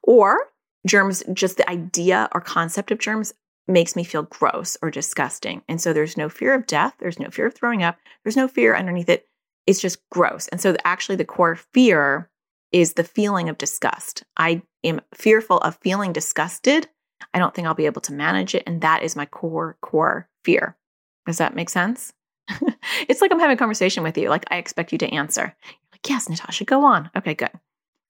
or 0.02 0.38
germs, 0.86 1.22
just 1.34 1.58
the 1.58 1.68
idea 1.68 2.30
or 2.32 2.40
concept 2.40 2.90
of 2.90 2.98
germs 2.98 3.34
makes 3.68 3.94
me 3.94 4.04
feel 4.04 4.22
gross 4.22 4.76
or 4.80 4.90
disgusting. 4.90 5.62
And 5.68 5.80
so 5.80 5.92
there's 5.92 6.16
no 6.16 6.28
fear 6.28 6.54
of 6.54 6.66
death, 6.66 6.94
there's 7.00 7.18
no 7.18 7.28
fear 7.28 7.46
of 7.46 7.54
throwing 7.54 7.82
up, 7.82 7.98
there's 8.24 8.36
no 8.36 8.48
fear 8.48 8.74
underneath 8.74 9.08
it. 9.08 9.26
It's 9.66 9.80
just 9.80 9.98
gross. 10.10 10.48
And 10.48 10.60
so 10.60 10.76
actually, 10.84 11.16
the 11.16 11.24
core 11.24 11.56
fear 11.56 12.30
is 12.72 12.94
the 12.94 13.04
feeling 13.04 13.48
of 13.48 13.58
disgust. 13.58 14.24
I 14.36 14.62
am 14.82 15.00
fearful 15.14 15.58
of 15.58 15.78
feeling 15.82 16.12
disgusted. 16.12 16.88
I 17.34 17.38
don't 17.38 17.54
think 17.54 17.66
I'll 17.66 17.74
be 17.74 17.86
able 17.86 18.00
to 18.02 18.12
manage 18.12 18.54
it. 18.54 18.64
And 18.66 18.80
that 18.80 19.02
is 19.02 19.14
my 19.14 19.26
core, 19.26 19.76
core 19.82 20.28
fear. 20.44 20.76
Does 21.26 21.38
that 21.38 21.54
make 21.54 21.68
sense? 21.68 22.12
it's 23.08 23.20
like 23.20 23.30
I'm 23.30 23.38
having 23.38 23.54
a 23.54 23.58
conversation 23.58 24.02
with 24.02 24.18
you. 24.18 24.28
Like 24.28 24.44
I 24.50 24.56
expect 24.56 24.90
you 24.90 24.98
to 24.98 25.14
answer. 25.14 25.54
You're 25.64 25.92
like, 25.92 26.08
yes, 26.08 26.28
Natasha, 26.28 26.64
go 26.64 26.84
on. 26.84 27.10
Okay, 27.16 27.34
good. 27.34 27.50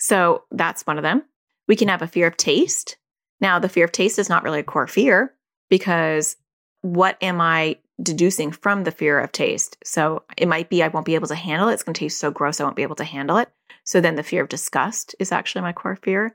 So 0.03 0.43
that's 0.51 0.85
one 0.85 0.99
of 0.99 1.05
them. 1.05 1.23
We 1.69 1.77
can 1.77 1.87
have 1.87 2.03
a 2.03 2.09
fear 2.09 2.27
of 2.27 2.37
taste. 2.37 2.97
Now, 3.41 3.61
the 3.61 3.69
fear 3.69 3.85
of 3.85 3.93
taste 3.93 4.19
is 4.19 4.29
not 4.29 4.43
really 4.43 4.59
a 4.59 4.65
core 4.65 4.89
fear 4.89 5.33
because 5.71 6.37
what 6.81 7.17
am 7.23 7.41
I 7.41 7.79
deducing 8.03 8.51
from 8.51 8.83
the 8.83 8.91
fear 8.91 9.21
of 9.21 9.31
taste? 9.31 9.77
So 9.85 10.25
it 10.37 10.49
might 10.49 10.69
be 10.69 10.83
I 10.83 10.89
won't 10.89 11.07
be 11.07 11.15
able 11.15 11.29
to 11.29 11.37
handle 11.37 11.69
it. 11.69 11.75
It's 11.75 11.85
going 11.85 11.95
to 11.95 12.01
taste 12.01 12.19
so 12.19 12.33
gross, 12.33 12.61
I 12.61 12.65
won't 12.65 12.75
be 12.75 12.83
able 12.83 12.97
to 12.97 13.05
handle 13.05 13.37
it. 13.37 13.49
So 13.85 14.01
then 14.01 14.17
the 14.17 14.25
fear 14.25 14.43
of 14.43 14.49
disgust 14.49 15.15
is 15.21 15.31
actually 15.31 15.63
my 15.63 15.73
core 15.73 15.95
fear. 15.95 16.35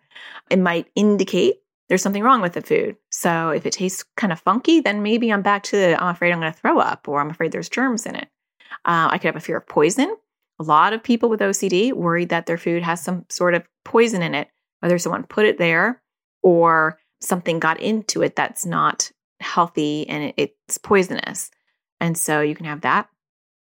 It 0.49 0.59
might 0.59 0.87
indicate 0.95 1.57
there's 1.89 2.01
something 2.01 2.23
wrong 2.23 2.41
with 2.41 2.53
the 2.53 2.61
food. 2.61 2.95
So 3.11 3.49
if 3.49 3.65
it 3.65 3.73
tastes 3.73 4.05
kind 4.15 4.31
of 4.31 4.39
funky, 4.39 4.79
then 4.79 5.03
maybe 5.03 5.29
I'm 5.29 5.41
back 5.41 5.63
to 5.63 5.75
the, 5.75 6.01
I'm 6.01 6.15
afraid 6.15 6.31
I'm 6.31 6.39
going 6.39 6.53
to 6.53 6.57
throw 6.57 6.79
up 6.79 7.09
or 7.09 7.19
I'm 7.19 7.31
afraid 7.31 7.51
there's 7.51 7.67
germs 7.67 8.05
in 8.05 8.15
it. 8.15 8.29
Uh, 8.85 9.09
I 9.11 9.17
could 9.17 9.27
have 9.27 9.35
a 9.35 9.41
fear 9.41 9.57
of 9.57 9.67
poison. 9.67 10.15
A 10.59 10.63
lot 10.63 10.93
of 10.93 11.03
people 11.03 11.29
with 11.29 11.39
OCD 11.39 11.93
worried 11.93 12.29
that 12.29 12.45
their 12.45 12.57
food 12.57 12.83
has 12.83 13.01
some 13.01 13.25
sort 13.29 13.53
of 13.53 13.63
poison 13.85 14.21
in 14.21 14.33
it, 14.33 14.49
whether 14.79 14.97
someone 14.97 15.23
put 15.23 15.45
it 15.45 15.57
there 15.57 16.01
or 16.41 16.99
something 17.21 17.59
got 17.59 17.79
into 17.79 18.21
it 18.23 18.35
that's 18.35 18.65
not 18.65 19.11
healthy 19.39 20.07
and 20.09 20.33
it's 20.37 20.77
poisonous. 20.77 21.51
And 21.99 22.17
so 22.17 22.41
you 22.41 22.55
can 22.55 22.65
have 22.65 22.81
that. 22.81 23.09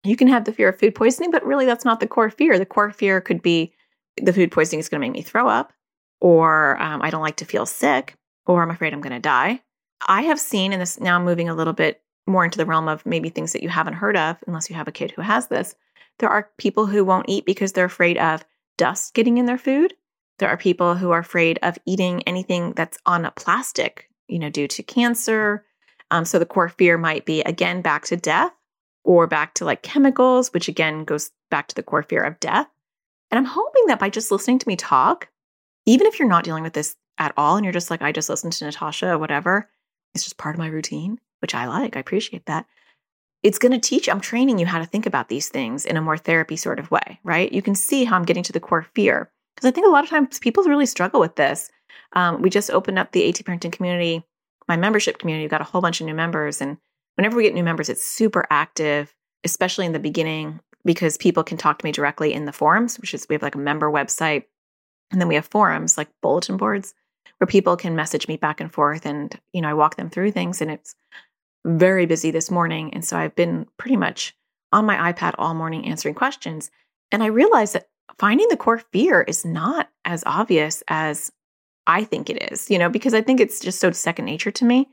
You 0.03 0.15
can 0.15 0.27
have 0.27 0.45
the 0.45 0.53
fear 0.53 0.69
of 0.69 0.79
food 0.79 0.93
poisoning, 0.93 1.31
but 1.31 1.45
really 1.45 1.65
that's 1.65 1.85
not 1.85 1.99
the 1.99 2.07
core 2.07 2.29
fear. 2.29 2.59
The 2.59 2.65
core 2.65 2.91
fear 2.91 3.21
could 3.21 3.41
be 3.41 3.73
the 4.21 4.33
food 4.33 4.51
poisoning 4.51 4.79
is 4.79 4.89
going 4.89 5.01
to 5.01 5.07
make 5.07 5.13
me 5.13 5.21
throw 5.21 5.47
up, 5.47 5.73
or 6.21 6.81
um, 6.81 7.01
I 7.01 7.09
don't 7.09 7.21
like 7.21 7.37
to 7.37 7.45
feel 7.45 7.65
sick, 7.65 8.15
or 8.45 8.61
I'm 8.61 8.71
afraid 8.71 8.93
I'm 8.93 9.01
going 9.01 9.13
to 9.13 9.19
die. 9.19 9.61
I 10.07 10.23
have 10.23 10.39
seen, 10.39 10.73
and 10.73 10.81
this 10.81 10.99
now 10.99 11.19
moving 11.19 11.49
a 11.49 11.55
little 11.55 11.73
bit 11.73 12.01
more 12.27 12.43
into 12.43 12.57
the 12.57 12.65
realm 12.65 12.87
of 12.87 13.05
maybe 13.05 13.29
things 13.29 13.53
that 13.53 13.63
you 13.63 13.69
haven't 13.69 13.93
heard 13.93 14.17
of, 14.17 14.37
unless 14.47 14.69
you 14.69 14.75
have 14.75 14.87
a 14.87 14.91
kid 14.91 15.11
who 15.11 15.21
has 15.21 15.47
this. 15.47 15.75
There 16.19 16.29
are 16.29 16.49
people 16.57 16.85
who 16.85 17.03
won't 17.03 17.29
eat 17.29 17.45
because 17.45 17.73
they're 17.73 17.85
afraid 17.85 18.17
of 18.17 18.45
dust 18.77 19.13
getting 19.13 19.37
in 19.37 19.45
their 19.45 19.57
food. 19.57 19.93
There 20.39 20.49
are 20.49 20.57
people 20.57 20.95
who 20.95 21.11
are 21.11 21.19
afraid 21.19 21.59
of 21.61 21.77
eating 21.85 22.23
anything 22.23 22.73
that's 22.73 22.97
on 23.05 23.25
a 23.25 23.31
plastic, 23.31 24.09
you 24.27 24.39
know, 24.39 24.49
due 24.49 24.67
to 24.67 24.83
cancer. 24.83 25.65
Um, 26.11 26.25
so 26.25 26.39
the 26.39 26.45
core 26.45 26.69
fear 26.69 26.97
might 26.97 27.25
be 27.25 27.41
again 27.41 27.81
back 27.81 28.05
to 28.05 28.17
death 28.17 28.51
or 29.03 29.27
back 29.27 29.53
to 29.55 29.65
like 29.65 29.83
chemicals, 29.83 30.53
which 30.53 30.67
again 30.67 31.03
goes 31.03 31.31
back 31.49 31.67
to 31.67 31.75
the 31.75 31.83
core 31.83 32.03
fear 32.03 32.23
of 32.23 32.39
death. 32.39 32.67
And 33.31 33.37
I'm 33.37 33.45
hoping 33.45 33.87
that 33.87 33.99
by 33.99 34.09
just 34.09 34.31
listening 34.31 34.59
to 34.59 34.67
me 34.67 34.75
talk, 34.75 35.29
even 35.85 36.07
if 36.07 36.19
you're 36.19 36.27
not 36.27 36.43
dealing 36.43 36.63
with 36.63 36.73
this 36.73 36.95
at 37.17 37.33
all 37.37 37.55
and 37.55 37.63
you're 37.63 37.73
just 37.73 37.89
like, 37.89 38.01
I 38.01 38.11
just 38.11 38.29
listened 38.29 38.53
to 38.53 38.65
Natasha 38.65 39.17
whatever, 39.17 39.69
it's 40.13 40.23
just 40.23 40.37
part 40.37 40.55
of 40.55 40.59
my 40.59 40.67
routine, 40.67 41.19
which 41.39 41.55
I 41.55 41.67
like. 41.67 41.95
I 41.95 41.99
appreciate 41.99 42.45
that. 42.45 42.65
It's 43.43 43.59
going 43.59 43.71
to 43.71 43.79
teach, 43.79 44.09
I'm 44.09 44.21
training 44.21 44.57
you 44.57 44.65
how 44.65 44.79
to 44.79 44.85
think 44.85 45.05
about 45.05 45.29
these 45.29 45.49
things 45.49 45.85
in 45.85 45.97
a 45.97 46.01
more 46.01 46.17
therapy 46.17 46.55
sort 46.55 46.79
of 46.79 46.89
way, 46.89 47.19
right? 47.23 47.51
You 47.51 47.61
can 47.61 47.75
see 47.75 48.03
how 48.03 48.15
I'm 48.15 48.25
getting 48.25 48.43
to 48.43 48.53
the 48.53 48.59
core 48.59 48.87
fear. 48.95 49.29
Because 49.55 49.67
I 49.67 49.71
think 49.71 49.87
a 49.87 49.91
lot 49.91 50.03
of 50.03 50.09
times 50.09 50.39
people 50.39 50.63
really 50.63 50.85
struggle 50.85 51.19
with 51.19 51.35
this. 51.35 51.69
Um, 52.13 52.41
we 52.41 52.49
just 52.49 52.71
opened 52.71 52.99
up 52.99 53.11
the 53.11 53.27
AT 53.27 53.35
parenting 53.35 53.71
community, 53.71 54.23
my 54.67 54.77
membership 54.77 55.19
community. 55.19 55.43
We've 55.43 55.51
got 55.51 55.61
a 55.61 55.65
whole 55.65 55.81
bunch 55.81 56.01
of 56.01 56.07
new 56.07 56.15
members. 56.15 56.59
And 56.59 56.77
whenever 57.15 57.37
we 57.37 57.43
get 57.43 57.53
new 57.53 57.63
members, 57.63 57.87
it's 57.87 58.05
super 58.05 58.45
active, 58.49 59.13
especially 59.43 59.85
in 59.85 59.93
the 59.93 59.99
beginning, 59.99 60.59
because 60.83 61.17
people 61.17 61.43
can 61.43 61.57
talk 61.57 61.79
to 61.79 61.85
me 61.85 61.91
directly 61.91 62.33
in 62.33 62.45
the 62.45 62.51
forums, 62.51 62.99
which 62.99 63.13
is 63.13 63.27
we 63.29 63.35
have 63.35 63.43
like 63.43 63.55
a 63.55 63.59
member 63.59 63.89
website. 63.89 64.45
And 65.11 65.21
then 65.21 65.27
we 65.27 65.35
have 65.35 65.45
forums 65.45 65.97
like 65.97 66.09
bulletin 66.21 66.57
boards 66.57 66.93
where 67.37 67.47
people 67.47 67.75
can 67.77 67.95
message 67.95 68.27
me 68.27 68.37
back 68.37 68.61
and 68.61 68.71
forth. 68.71 69.05
And, 69.05 69.37
you 69.53 69.61
know, 69.61 69.69
I 69.69 69.73
walk 69.73 69.97
them 69.97 70.09
through 70.09 70.31
things. 70.31 70.61
And 70.61 70.71
it's 70.71 70.95
very 71.65 72.05
busy 72.05 72.31
this 72.31 72.51
morning. 72.51 72.93
And 72.93 73.03
so 73.03 73.17
I've 73.17 73.35
been 73.35 73.65
pretty 73.77 73.97
much 73.97 74.35
on 74.71 74.85
my 74.85 75.11
iPad 75.11 75.35
all 75.37 75.53
morning 75.53 75.85
answering 75.85 76.15
questions. 76.15 76.69
And 77.11 77.23
I 77.23 77.27
realized 77.27 77.73
that 77.73 77.87
finding 78.19 78.47
the 78.49 78.57
core 78.57 78.81
fear 78.91 79.21
is 79.21 79.45
not 79.45 79.89
as 80.05 80.23
obvious 80.25 80.83
as 80.87 81.31
I 81.87 82.03
think 82.03 82.29
it 82.29 82.51
is, 82.51 82.69
you 82.69 82.79
know, 82.79 82.89
because 82.89 83.13
I 83.13 83.21
think 83.21 83.39
it's 83.39 83.59
just 83.59 83.79
so 83.79 83.91
second 83.91 84.25
nature 84.25 84.51
to 84.51 84.65
me. 84.65 84.89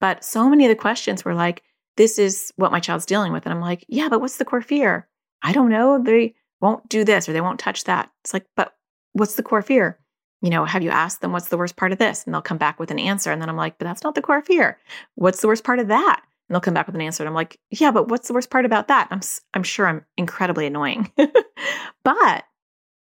But 0.00 0.24
so 0.24 0.48
many 0.48 0.64
of 0.64 0.68
the 0.68 0.76
questions 0.76 1.24
were 1.24 1.34
like, 1.34 1.62
this 1.96 2.18
is 2.18 2.52
what 2.56 2.72
my 2.72 2.80
child's 2.80 3.06
dealing 3.06 3.32
with. 3.32 3.46
And 3.46 3.54
I'm 3.54 3.60
like, 3.60 3.84
yeah, 3.88 4.08
but 4.08 4.20
what's 4.20 4.36
the 4.36 4.44
core 4.44 4.62
fear? 4.62 5.08
I 5.42 5.52
don't 5.52 5.70
know. 5.70 6.02
They 6.02 6.34
won't 6.60 6.88
do 6.88 7.04
this 7.04 7.28
or 7.28 7.32
they 7.32 7.40
won't 7.40 7.60
touch 7.60 7.84
that. 7.84 8.10
It's 8.24 8.32
like, 8.32 8.46
but 8.56 8.74
what's 9.12 9.36
the 9.36 9.42
core 9.42 9.62
fear? 9.62 9.98
You 10.44 10.50
know, 10.50 10.66
have 10.66 10.82
you 10.82 10.90
asked 10.90 11.22
them 11.22 11.32
what's 11.32 11.48
the 11.48 11.56
worst 11.56 11.76
part 11.76 11.90
of 11.90 11.96
this? 11.96 12.22
And 12.22 12.34
they'll 12.34 12.42
come 12.42 12.58
back 12.58 12.78
with 12.78 12.90
an 12.90 12.98
answer. 12.98 13.32
And 13.32 13.40
then 13.40 13.48
I'm 13.48 13.56
like, 13.56 13.78
but 13.78 13.86
that's 13.86 14.04
not 14.04 14.14
the 14.14 14.20
core 14.20 14.42
fear. 14.42 14.78
What's 15.14 15.40
the 15.40 15.46
worst 15.46 15.64
part 15.64 15.78
of 15.78 15.88
that? 15.88 16.20
And 16.22 16.54
they'll 16.54 16.60
come 16.60 16.74
back 16.74 16.86
with 16.86 16.94
an 16.94 17.00
answer. 17.00 17.22
And 17.22 17.28
I'm 17.28 17.34
like, 17.34 17.58
yeah, 17.70 17.90
but 17.90 18.08
what's 18.08 18.28
the 18.28 18.34
worst 18.34 18.50
part 18.50 18.66
about 18.66 18.88
that? 18.88 19.08
I'm, 19.10 19.22
I'm 19.54 19.62
sure 19.62 19.86
I'm 19.86 20.04
incredibly 20.18 20.66
annoying. 20.66 21.10
but 22.04 22.44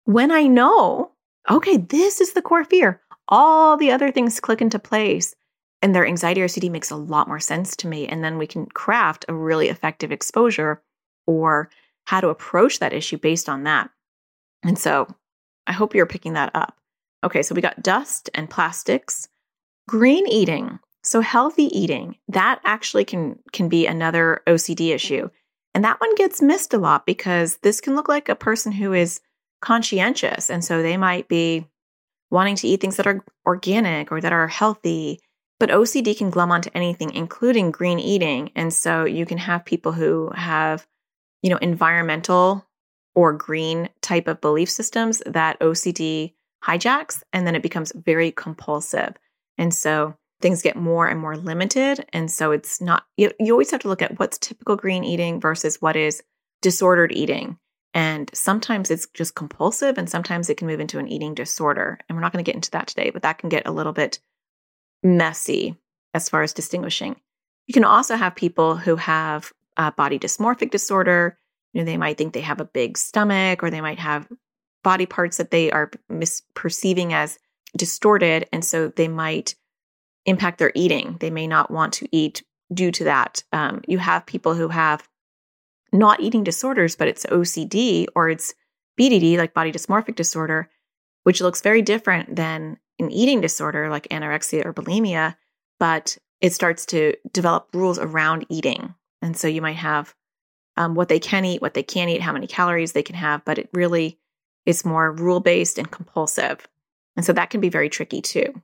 when 0.05 0.31
I 0.31 0.45
know, 0.45 1.11
okay, 1.51 1.77
this 1.77 2.23
is 2.23 2.33
the 2.33 2.41
core 2.41 2.65
fear, 2.65 3.03
all 3.29 3.77
the 3.77 3.91
other 3.91 4.11
things 4.11 4.41
click 4.41 4.63
into 4.63 4.79
place 4.79 5.35
and 5.83 5.95
their 5.95 6.07
anxiety 6.07 6.41
or 6.41 6.49
OCD 6.49 6.71
makes 6.71 6.91
a 6.91 6.97
lot 6.97 7.29
more 7.29 7.39
sense 7.39 7.77
to 7.77 7.87
me. 7.87 8.09
And 8.09 8.25
then 8.25 8.39
we 8.39 8.47
can 8.47 8.65
craft 8.65 9.27
a 9.29 9.35
really 9.35 9.69
effective 9.69 10.11
exposure 10.11 10.83
or 11.27 11.69
how 12.07 12.23
to 12.23 12.29
approach 12.29 12.79
that 12.79 12.95
issue 12.95 13.19
based 13.19 13.51
on 13.51 13.65
that. 13.65 13.91
And 14.65 14.79
so 14.79 15.07
I 15.67 15.73
hope 15.73 15.95
you're 15.95 16.07
picking 16.07 16.33
that 16.33 16.51
up. 16.55 16.76
Okay, 17.27 17.43
so 17.43 17.57
we 17.57 17.61
got 17.61 17.83
dust 17.83 18.31
and 18.35 18.49
plastics, 18.49 19.29
green 19.89 20.29
eating. 20.29 20.79
So 21.03 21.21
healthy 21.21 21.65
eating, 21.77 22.17
that 22.29 22.61
actually 22.65 23.05
can 23.05 23.41
can 23.53 23.69
be 23.69 23.87
another 23.87 24.43
OCD 24.47 24.95
issue. 24.95 25.29
And 25.75 25.85
that 25.85 26.01
one 26.01 26.15
gets 26.15 26.41
missed 26.41 26.73
a 26.73 26.79
lot 26.79 27.05
because 27.05 27.59
this 27.59 27.81
can 27.81 27.97
look 27.97 28.09
like 28.09 28.29
a 28.29 28.37
person 28.37 28.71
who 28.71 28.93
is 28.93 29.21
conscientious. 29.61 30.51
And 30.51 30.65
so 30.65 30.83
they 30.83 30.97
might 30.97 31.29
be 31.29 31.67
wanting 32.31 32.55
to 32.57 32.69
eat 32.69 32.81
things 32.81 32.97
that 32.97 33.09
are 33.09 33.25
organic 33.45 34.13
or 34.13 34.21
that 34.21 34.33
are 34.33 34.47
healthy. 34.47 35.21
But 35.59 35.71
OCD 35.71 36.17
can 36.17 36.31
glum 36.31 36.53
onto 36.53 36.71
anything, 36.75 37.13
including 37.13 37.73
green 37.73 37.99
eating. 37.99 38.53
And 38.55 38.73
so 38.73 39.05
you 39.05 39.27
can 39.27 39.39
have 39.39 39.65
people 39.65 39.93
who 39.93 40.31
have, 40.35 40.87
you 41.43 41.51
know, 41.51 41.59
environmental 41.59 42.67
or 43.17 43.33
green 43.33 43.89
type 44.01 44.29
of 44.29 44.41
belief 44.41 44.71
systems 44.71 45.23
that 45.27 45.59
OCD 45.59 46.35
hijacks, 46.65 47.23
and 47.33 47.47
then 47.47 47.55
it 47.55 47.63
becomes 47.63 47.93
very 47.93 48.33
compulsive. 48.33 49.15
And 49.59 49.73
so 49.73 50.15
things 50.41 50.63
get 50.63 50.77
more 50.77 51.07
and 51.07 51.19
more 51.19 51.37
limited. 51.37 52.05
And 52.13 52.31
so 52.31 52.53
it's 52.53 52.81
not, 52.81 53.05
you, 53.17 53.31
you 53.41 53.53
always 53.53 53.71
have 53.71 53.81
to 53.81 53.89
look 53.89 54.03
at 54.03 54.19
what's 54.19 54.39
typical 54.39 54.77
green 54.77 55.05
eating 55.05 55.41
versus 55.41 55.81
what 55.81 55.97
is 55.97 56.23
disordered 56.63 57.13
eating. 57.13 57.59
And 57.95 58.31
sometimes 58.35 58.91
it's 58.91 59.07
just 59.15 59.35
compulsive, 59.35 59.97
and 59.97 60.11
sometimes 60.11 60.51
it 60.51 60.59
can 60.59 60.67
move 60.67 60.81
into 60.81 60.99
an 60.99 61.09
eating 61.09 61.35
disorder. 61.35 61.99
And 62.09 62.17
we're 62.17 62.21
not 62.21 62.33
going 62.33 62.45
to 62.45 62.49
get 62.49 62.57
into 62.57 62.71
that 62.73 62.89
today, 62.89 63.09
but 63.11 63.23
that 63.23 63.39
can 63.39 63.49
get 63.49 63.67
a 63.67 63.73
little 63.73 63.95
bit 63.95 64.19
messy 65.03 65.77
as 66.13 66.29
far 66.29 66.43
as 66.43 66.53
distinguishing. 66.53 67.17
You 67.67 67.73
can 67.73 67.85
also 67.85 68.17
have 68.17 68.35
people 68.35 68.77
who 68.77 68.97
have 68.97 69.53
body 69.97 70.19
dysmorphic 70.19 70.71
disorder. 70.71 71.39
You 71.73 71.81
know, 71.81 71.87
they 71.87 71.97
might 71.97 72.19
think 72.19 72.33
they 72.35 72.43
have 72.43 72.61
a 72.61 72.67
big 72.67 72.99
stomach, 72.99 73.63
or 73.63 73.71
they 73.71 73.81
might 73.81 73.99
have 73.99 74.29
body 74.87 75.05
parts 75.05 75.37
that 75.39 75.51
they 75.51 75.69
are 75.73 75.91
misperceiving 76.09 77.11
as 77.11 77.41
distorted. 77.77 78.47
And 78.53 78.65
so 78.65 78.87
they 78.87 79.09
might 79.09 79.57
impact 80.27 80.61
their 80.61 80.71
eating. 80.77 81.17
They 81.19 81.29
may 81.29 81.49
not 81.49 81.73
want 81.73 81.93
to 81.95 82.09
eat 82.13 82.45
due 82.73 82.93
to 82.93 83.03
that. 83.03 83.43
Um, 83.53 83.83
you 83.89 83.99
have 83.99 84.27
people 84.27 84.55
who 84.55 84.69
have 84.69 85.09
not 85.93 86.21
eating 86.21 86.45
disorders, 86.45 86.95
but 86.95 87.09
it's 87.09 87.27
OCD 87.27 88.07
or 88.15 88.31
it's 88.31 88.55
BDD, 88.97 89.39
like 89.39 89.55
body 89.55 89.73
dysmorphic 89.73 90.15
disorder, 90.15 90.71
which 91.25 91.41
looks 91.41 91.63
very 91.63 91.83
different 91.83 92.37
than 92.37 92.79
an 93.01 93.11
eating 93.11 93.41
disorder 93.41 93.91
like 93.91 94.07
anorexia 94.11 94.65
or 94.65 94.73
bulimia, 94.73 95.35
but 95.81 96.17
it 96.41 96.53
starts 96.53 96.87
to 96.87 97.13
develop 97.33 97.71
rules 97.75 97.99
around 97.99 98.47
eating. 98.49 98.95
And 99.21 99.37
so 99.37 99.49
you 99.49 99.63
might 99.63 99.79
have 99.79 100.15
um, 100.77 100.95
what 100.95 101.09
they 101.09 101.19
can 101.19 101.45
eat, 101.45 101.61
what 101.61 101.75
they 101.75 101.83
can't 101.83 102.09
eat, 102.09 102.23
how 102.23 102.33
many 102.33 102.47
calories 102.47 102.93
they 102.93 103.03
can 103.03 103.17
have, 103.17 103.45
but 103.45 103.59
it 103.59 103.69
really 103.73 104.21
is 104.67 104.85
more 104.85 105.13
rule 105.13 105.41
based 105.41 105.79
and 105.79 105.91
compulsive. 105.91 106.67
And 107.17 107.25
so 107.25 107.33
that 107.33 107.51
can 107.51 107.61
be 107.61 107.69
very 107.69 107.89
tricky 107.89 108.21
too. 108.21 108.61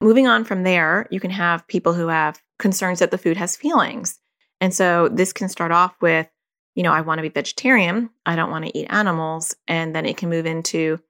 Moving 0.00 0.26
on 0.26 0.44
from 0.44 0.62
there, 0.62 1.06
you 1.10 1.20
can 1.20 1.30
have 1.30 1.66
people 1.68 1.94
who 1.94 2.08
have 2.08 2.42
concerns 2.58 2.98
that 2.98 3.10
the 3.10 3.18
food 3.18 3.38
has 3.38 3.56
feelings. 3.56 4.18
And 4.60 4.74
so 4.74 5.08
this 5.08 5.32
can 5.32 5.48
start 5.48 5.72
off 5.72 5.94
with 6.00 6.28
you 6.76 6.82
know, 6.82 6.92
I 6.92 7.00
want 7.00 7.18
to 7.18 7.22
be 7.22 7.30
vegetarian. 7.30 8.10
I 8.26 8.36
don't 8.36 8.50
want 8.50 8.66
to 8.66 8.78
eat 8.78 8.86
animals. 8.90 9.56
And 9.66 9.96
then 9.96 10.04
it 10.04 10.18
can 10.18 10.28
move 10.28 10.44
into 10.44 11.00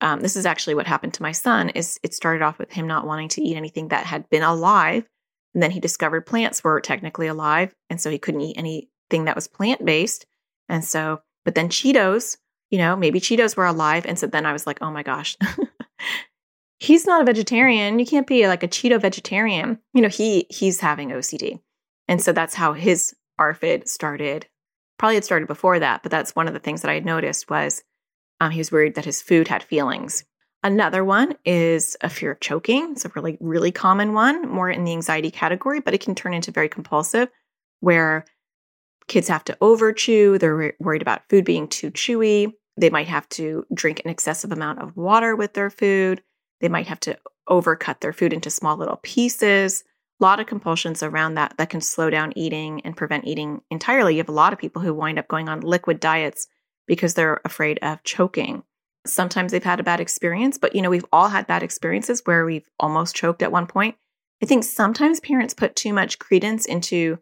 um, 0.00 0.20
this 0.20 0.36
is 0.36 0.44
actually 0.44 0.74
what 0.74 0.86
happened 0.86 1.14
to 1.14 1.22
my 1.22 1.32
son 1.32 1.70
is 1.70 1.98
it 2.02 2.12
started 2.12 2.42
off 2.42 2.58
with 2.58 2.72
him 2.72 2.86
not 2.86 3.06
wanting 3.06 3.28
to 3.28 3.42
eat 3.42 3.56
anything 3.56 3.88
that 3.88 4.04
had 4.04 4.28
been 4.28 4.42
alive 4.42 5.08
and 5.54 5.62
then 5.62 5.70
he 5.70 5.80
discovered 5.80 6.26
plants 6.26 6.62
were 6.62 6.80
technically 6.80 7.26
alive 7.26 7.74
and 7.88 8.00
so 8.00 8.10
he 8.10 8.18
couldn't 8.18 8.40
eat 8.40 8.58
anything 8.58 9.24
that 9.24 9.36
was 9.36 9.48
plant 9.48 9.84
based 9.84 10.26
and 10.68 10.84
so 10.84 11.22
but 11.44 11.54
then 11.54 11.68
cheetos 11.68 12.36
you 12.74 12.78
know 12.78 12.96
maybe 12.96 13.20
cheetos 13.20 13.56
were 13.56 13.66
alive 13.66 14.04
and 14.06 14.18
so 14.18 14.26
then 14.26 14.44
i 14.44 14.52
was 14.52 14.66
like 14.66 14.78
oh 14.82 14.90
my 14.90 15.02
gosh 15.02 15.36
he's 16.78 17.06
not 17.06 17.22
a 17.22 17.24
vegetarian 17.24 17.98
you 17.98 18.06
can't 18.06 18.26
be 18.26 18.46
like 18.48 18.62
a 18.62 18.68
cheeto 18.68 19.00
vegetarian 19.00 19.78
you 19.92 20.02
know 20.02 20.08
he 20.08 20.46
he's 20.50 20.80
having 20.80 21.10
ocd 21.10 21.60
and 22.08 22.20
so 22.20 22.32
that's 22.32 22.54
how 22.54 22.72
his 22.72 23.14
ARFID 23.40 23.88
started 23.88 24.46
probably 24.98 25.16
had 25.16 25.24
started 25.24 25.48
before 25.48 25.78
that, 25.78 26.02
but 26.02 26.10
that's 26.10 26.36
one 26.36 26.48
of 26.48 26.54
the 26.54 26.60
things 26.60 26.82
that 26.82 26.90
I 26.90 26.94
had 26.94 27.04
noticed 27.04 27.50
was 27.50 27.82
um, 28.40 28.50
he 28.50 28.58
was 28.58 28.72
worried 28.72 28.94
that 28.94 29.04
his 29.04 29.22
food 29.22 29.48
had 29.48 29.62
feelings. 29.62 30.24
Another 30.62 31.04
one 31.04 31.34
is 31.44 31.96
a 32.00 32.08
fear 32.08 32.32
of 32.32 32.40
choking. 32.40 32.92
It's 32.92 33.04
a 33.04 33.10
really, 33.14 33.36
really 33.40 33.70
common 33.70 34.14
one, 34.14 34.48
more 34.48 34.70
in 34.70 34.84
the 34.84 34.92
anxiety 34.92 35.30
category, 35.30 35.80
but 35.80 35.94
it 35.94 36.00
can 36.00 36.14
turn 36.14 36.32
into 36.32 36.52
very 36.52 36.68
compulsive, 36.68 37.28
where 37.80 38.24
kids 39.08 39.28
have 39.28 39.44
to 39.44 39.58
over 39.60 39.92
chew. 39.92 40.38
They're 40.38 40.74
worried 40.78 41.02
about 41.02 41.28
food 41.28 41.44
being 41.44 41.68
too 41.68 41.90
chewy. 41.90 42.54
They 42.76 42.90
might 42.90 43.08
have 43.08 43.28
to 43.30 43.66
drink 43.72 44.02
an 44.04 44.10
excessive 44.10 44.52
amount 44.52 44.80
of 44.80 44.96
water 44.96 45.36
with 45.36 45.54
their 45.54 45.70
food. 45.70 46.22
They 46.60 46.68
might 46.68 46.86
have 46.88 47.00
to 47.00 47.18
overcut 47.48 48.00
their 48.00 48.12
food 48.12 48.32
into 48.32 48.50
small 48.50 48.76
little 48.76 48.98
pieces. 49.02 49.84
A 50.20 50.24
lot 50.24 50.40
of 50.40 50.46
compulsions 50.46 51.02
around 51.02 51.34
that 51.34 51.54
that 51.58 51.70
can 51.70 51.80
slow 51.80 52.10
down 52.10 52.32
eating 52.36 52.80
and 52.82 52.96
prevent 52.96 53.26
eating 53.26 53.60
entirely. 53.70 54.14
You 54.14 54.18
have 54.18 54.28
a 54.28 54.32
lot 54.32 54.52
of 54.52 54.58
people 54.58 54.82
who 54.82 54.94
wind 54.94 55.18
up 55.18 55.28
going 55.28 55.48
on 55.48 55.60
liquid 55.60 56.00
diets 56.00 56.46
because 56.86 57.14
they're 57.14 57.40
afraid 57.44 57.78
of 57.82 58.02
choking. 58.04 58.62
Sometimes 59.06 59.52
they've 59.52 59.62
had 59.62 59.80
a 59.80 59.84
bad 59.84 60.00
experience, 60.00 60.56
but 60.56 60.74
you 60.74 60.82
know, 60.82 60.90
we've 60.90 61.04
all 61.12 61.28
had 61.28 61.46
bad 61.46 61.62
experiences 61.62 62.22
where 62.24 62.44
we've 62.44 62.68
almost 62.80 63.14
choked 63.14 63.42
at 63.42 63.52
one 63.52 63.66
point. 63.66 63.96
I 64.42 64.46
think 64.46 64.64
sometimes 64.64 65.20
parents 65.20 65.54
put 65.54 65.76
too 65.76 65.92
much 65.92 66.18
credence 66.18 66.66
into 66.66 67.18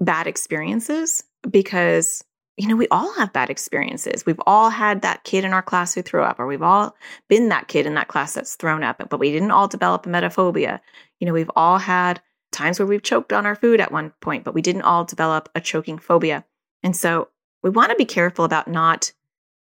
bad 0.00 0.26
experiences 0.26 1.22
because 1.48 2.24
you 2.56 2.68
know, 2.68 2.76
we 2.76 2.88
all 2.88 3.12
have 3.14 3.32
bad 3.32 3.50
experiences. 3.50 4.24
We've 4.24 4.40
all 4.46 4.70
had 4.70 5.02
that 5.02 5.24
kid 5.24 5.44
in 5.44 5.52
our 5.52 5.62
class 5.62 5.94
who 5.94 6.02
threw 6.02 6.22
up, 6.22 6.38
or 6.38 6.46
we've 6.46 6.62
all 6.62 6.94
been 7.28 7.48
that 7.48 7.68
kid 7.68 7.84
in 7.84 7.94
that 7.94 8.08
class 8.08 8.34
that's 8.34 8.54
thrown 8.54 8.84
up, 8.84 9.04
but 9.10 9.18
we 9.18 9.32
didn't 9.32 9.50
all 9.50 9.66
develop 9.66 10.06
a 10.06 10.08
emetophobia. 10.08 10.80
You 11.18 11.26
know, 11.26 11.32
we've 11.32 11.50
all 11.56 11.78
had 11.78 12.20
times 12.52 12.78
where 12.78 12.86
we've 12.86 13.02
choked 13.02 13.32
on 13.32 13.44
our 13.44 13.56
food 13.56 13.80
at 13.80 13.90
one 13.90 14.12
point, 14.20 14.44
but 14.44 14.54
we 14.54 14.62
didn't 14.62 14.82
all 14.82 15.04
develop 15.04 15.48
a 15.54 15.60
choking 15.60 15.98
phobia. 15.98 16.44
And 16.82 16.96
so 16.96 17.28
we 17.62 17.70
want 17.70 17.90
to 17.90 17.96
be 17.96 18.04
careful 18.04 18.44
about 18.44 18.68
not 18.68 19.12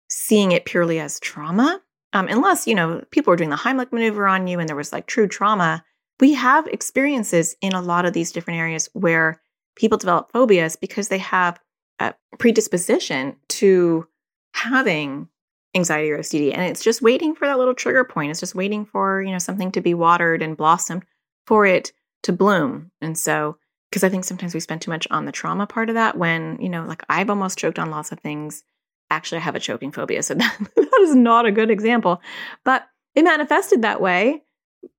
seeing 0.08 0.52
it 0.52 0.64
purely 0.64 0.98
as 0.98 1.20
trauma. 1.20 1.82
Um, 2.14 2.26
unless, 2.28 2.66
you 2.66 2.74
know, 2.74 3.04
people 3.10 3.30
were 3.30 3.36
doing 3.36 3.50
the 3.50 3.56
Heimlich 3.56 3.92
maneuver 3.92 4.26
on 4.26 4.46
you 4.46 4.58
and 4.58 4.66
there 4.66 4.76
was 4.76 4.92
like 4.92 5.06
true 5.06 5.28
trauma. 5.28 5.84
We 6.20 6.32
have 6.32 6.66
experiences 6.68 7.54
in 7.60 7.74
a 7.74 7.82
lot 7.82 8.06
of 8.06 8.14
these 8.14 8.32
different 8.32 8.58
areas 8.58 8.88
where 8.94 9.42
people 9.76 9.98
develop 9.98 10.32
phobias 10.32 10.74
because 10.76 11.08
they 11.08 11.18
have 11.18 11.60
a 12.00 12.14
predisposition 12.38 13.36
to 13.48 14.06
having 14.54 15.28
anxiety 15.74 16.10
or 16.10 16.18
OCD. 16.18 16.52
And 16.52 16.62
it's 16.62 16.82
just 16.82 17.02
waiting 17.02 17.34
for 17.34 17.46
that 17.46 17.58
little 17.58 17.74
trigger 17.74 18.04
point. 18.04 18.30
It's 18.30 18.40
just 18.40 18.54
waiting 18.54 18.84
for, 18.84 19.22
you 19.22 19.32
know, 19.32 19.38
something 19.38 19.70
to 19.72 19.80
be 19.80 19.94
watered 19.94 20.42
and 20.42 20.56
blossomed 20.56 21.04
for 21.46 21.66
it 21.66 21.92
to 22.24 22.32
bloom. 22.32 22.90
And 23.00 23.16
so, 23.16 23.56
because 23.90 24.04
I 24.04 24.08
think 24.08 24.24
sometimes 24.24 24.52
we 24.52 24.60
spend 24.60 24.82
too 24.82 24.90
much 24.90 25.06
on 25.10 25.24
the 25.24 25.32
trauma 25.32 25.66
part 25.66 25.88
of 25.88 25.94
that 25.94 26.18
when, 26.18 26.60
you 26.60 26.68
know, 26.68 26.84
like 26.84 27.02
I've 27.08 27.30
almost 27.30 27.58
choked 27.58 27.78
on 27.78 27.90
lots 27.90 28.12
of 28.12 28.20
things. 28.20 28.64
Actually, 29.10 29.38
I 29.38 29.42
have 29.42 29.56
a 29.56 29.60
choking 29.60 29.92
phobia. 29.92 30.22
So 30.22 30.34
that, 30.34 30.58
that 30.76 31.00
is 31.02 31.14
not 31.14 31.46
a 31.46 31.52
good 31.52 31.70
example. 31.70 32.20
But 32.64 32.86
it 33.14 33.22
manifested 33.22 33.82
that 33.82 34.00
way 34.00 34.42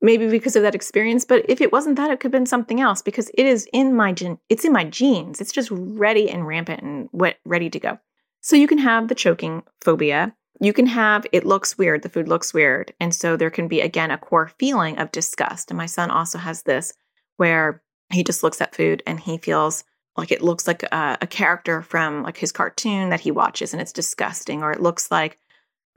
maybe 0.02 0.30
because 0.30 0.56
of 0.56 0.64
that 0.64 0.76
experience 0.76 1.26
but 1.26 1.44
if 1.50 1.62
it 1.62 1.72
wasn't 1.72 1.96
that 1.96 2.12
it 2.12 2.20
could 2.20 2.28
have 2.28 2.40
been 2.40 2.46
something 2.46 2.82
else 2.82 3.02
because 3.02 3.30
it 3.34 3.46
is 3.46 3.68
in 3.74 3.96
my 3.96 4.12
gen 4.12 4.38
it's 4.50 4.66
in 4.66 4.74
my 4.74 4.84
genes. 4.84 5.42
It's 5.42 5.52
just 5.52 5.70
ready 5.72 6.30
and 6.30 6.46
rampant 6.46 6.82
and 6.82 7.10
wet, 7.12 7.38
ready 7.46 7.70
to 7.70 7.80
go. 7.80 8.00
So 8.42 8.56
you 8.56 8.68
can 8.68 8.78
have 8.78 9.08
the 9.08 9.16
choking 9.16 9.64
phobia. 9.82 10.36
You 10.62 10.74
can 10.74 10.88
have 10.88 11.26
it 11.32 11.46
looks 11.46 11.78
weird 11.78 12.02
the 12.02 12.10
food 12.10 12.28
looks 12.28 12.54
weird. 12.54 12.94
And 13.00 13.14
so 13.14 13.38
there 13.38 13.50
can 13.50 13.68
be 13.68 13.82
again 13.82 14.12
a 14.12 14.18
core 14.18 14.52
feeling 14.60 14.98
of 14.98 15.12
disgust. 15.12 15.72
And 15.72 15.78
my 15.78 15.86
son 15.86 16.12
also 16.12 16.38
has 16.38 16.64
this 16.64 16.94
where 17.38 17.82
he 18.12 18.24
just 18.24 18.44
looks 18.44 18.60
at 18.60 18.76
food 18.76 19.04
and 19.08 19.20
he 19.20 19.38
feels 19.38 19.84
like 20.18 20.32
it 20.32 20.42
looks 20.42 20.68
like 20.68 20.84
a, 20.84 21.18
a 21.22 21.28
character 21.28 21.82
from 21.82 22.24
like 22.24 22.38
his 22.38 22.52
cartoon 22.52 23.10
that 23.10 23.22
he 23.22 23.32
watches 23.32 23.74
and 23.74 23.82
it's 23.82 23.94
disgusting 23.94 24.64
or 24.64 24.72
it 24.72 24.82
looks 24.82 25.10
like 25.12 25.38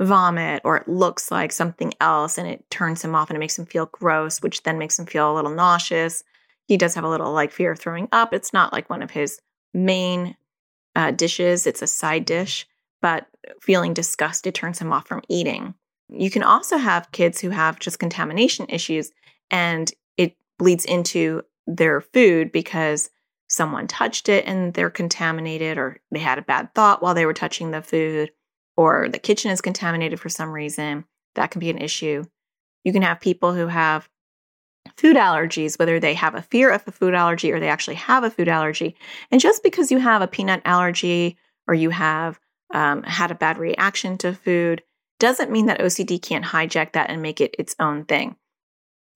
vomit 0.00 0.62
or 0.64 0.76
it 0.76 0.88
looks 0.88 1.30
like 1.30 1.52
something 1.52 1.92
else 2.00 2.38
and 2.38 2.48
it 2.48 2.68
turns 2.70 3.04
him 3.04 3.14
off 3.14 3.30
and 3.30 3.36
it 3.36 3.40
makes 3.40 3.58
him 3.58 3.66
feel 3.66 3.86
gross, 3.86 4.40
which 4.40 4.62
then 4.62 4.78
makes 4.78 4.98
him 4.98 5.06
feel 5.06 5.32
a 5.32 5.34
little 5.34 5.50
nauseous. 5.50 6.24
He 6.66 6.76
does 6.76 6.94
have 6.94 7.04
a 7.04 7.08
little 7.08 7.32
like 7.32 7.52
fear 7.52 7.72
of 7.72 7.78
throwing 7.78 8.08
up. 8.12 8.32
It's 8.32 8.52
not 8.52 8.72
like 8.72 8.90
one 8.90 9.02
of 9.02 9.10
his 9.10 9.40
main 9.74 10.36
uh, 10.94 11.10
dishes, 11.10 11.66
it's 11.66 11.82
a 11.82 11.86
side 11.86 12.24
dish, 12.24 12.66
but 13.00 13.26
feeling 13.60 13.94
disgusted 13.94 14.54
turns 14.54 14.78
him 14.78 14.92
off 14.92 15.06
from 15.06 15.22
eating. 15.28 15.74
You 16.08 16.30
can 16.30 16.42
also 16.42 16.76
have 16.76 17.12
kids 17.12 17.40
who 17.40 17.50
have 17.50 17.78
just 17.78 17.98
contamination 17.98 18.66
issues 18.68 19.12
and 19.50 19.90
it 20.16 20.36
bleeds 20.58 20.84
into 20.84 21.42
their 21.66 22.00
food 22.00 22.52
because 22.52 23.10
someone 23.48 23.86
touched 23.86 24.28
it 24.28 24.46
and 24.46 24.74
they're 24.74 24.90
contaminated 24.90 25.78
or 25.78 26.00
they 26.10 26.18
had 26.18 26.38
a 26.38 26.42
bad 26.42 26.74
thought 26.74 27.02
while 27.02 27.14
they 27.14 27.26
were 27.26 27.34
touching 27.34 27.70
the 27.70 27.82
food 27.82 28.30
or 28.76 29.08
the 29.08 29.18
kitchen 29.18 29.50
is 29.50 29.60
contaminated 29.60 30.20
for 30.20 30.28
some 30.28 30.50
reason, 30.50 31.04
that 31.34 31.50
can 31.50 31.60
be 31.60 31.70
an 31.70 31.78
issue. 31.78 32.24
You 32.84 32.92
can 32.92 33.02
have 33.02 33.20
people 33.20 33.54
who 33.54 33.66
have 33.66 34.08
food 34.96 35.16
allergies, 35.16 35.78
whether 35.78 36.00
they 36.00 36.14
have 36.14 36.34
a 36.34 36.42
fear 36.42 36.70
of 36.70 36.82
a 36.86 36.92
food 36.92 37.14
allergy 37.14 37.52
or 37.52 37.60
they 37.60 37.68
actually 37.68 37.94
have 37.96 38.24
a 38.24 38.30
food 38.30 38.48
allergy. 38.48 38.96
And 39.30 39.40
just 39.40 39.62
because 39.62 39.90
you 39.90 39.98
have 39.98 40.22
a 40.22 40.26
peanut 40.26 40.62
allergy 40.64 41.36
or 41.66 41.74
you 41.74 41.90
have 41.90 42.40
um, 42.72 43.02
had 43.02 43.30
a 43.30 43.36
bad 43.36 43.58
reaction 43.58 44.18
to 44.18 44.34
food 44.34 44.82
doesn't 45.20 45.52
mean 45.52 45.66
that 45.66 45.80
OCD 45.80 46.20
can't 46.20 46.44
hijack 46.44 46.92
that 46.92 47.10
and 47.10 47.22
make 47.22 47.40
it 47.40 47.54
its 47.58 47.76
own 47.78 48.04
thing. 48.04 48.36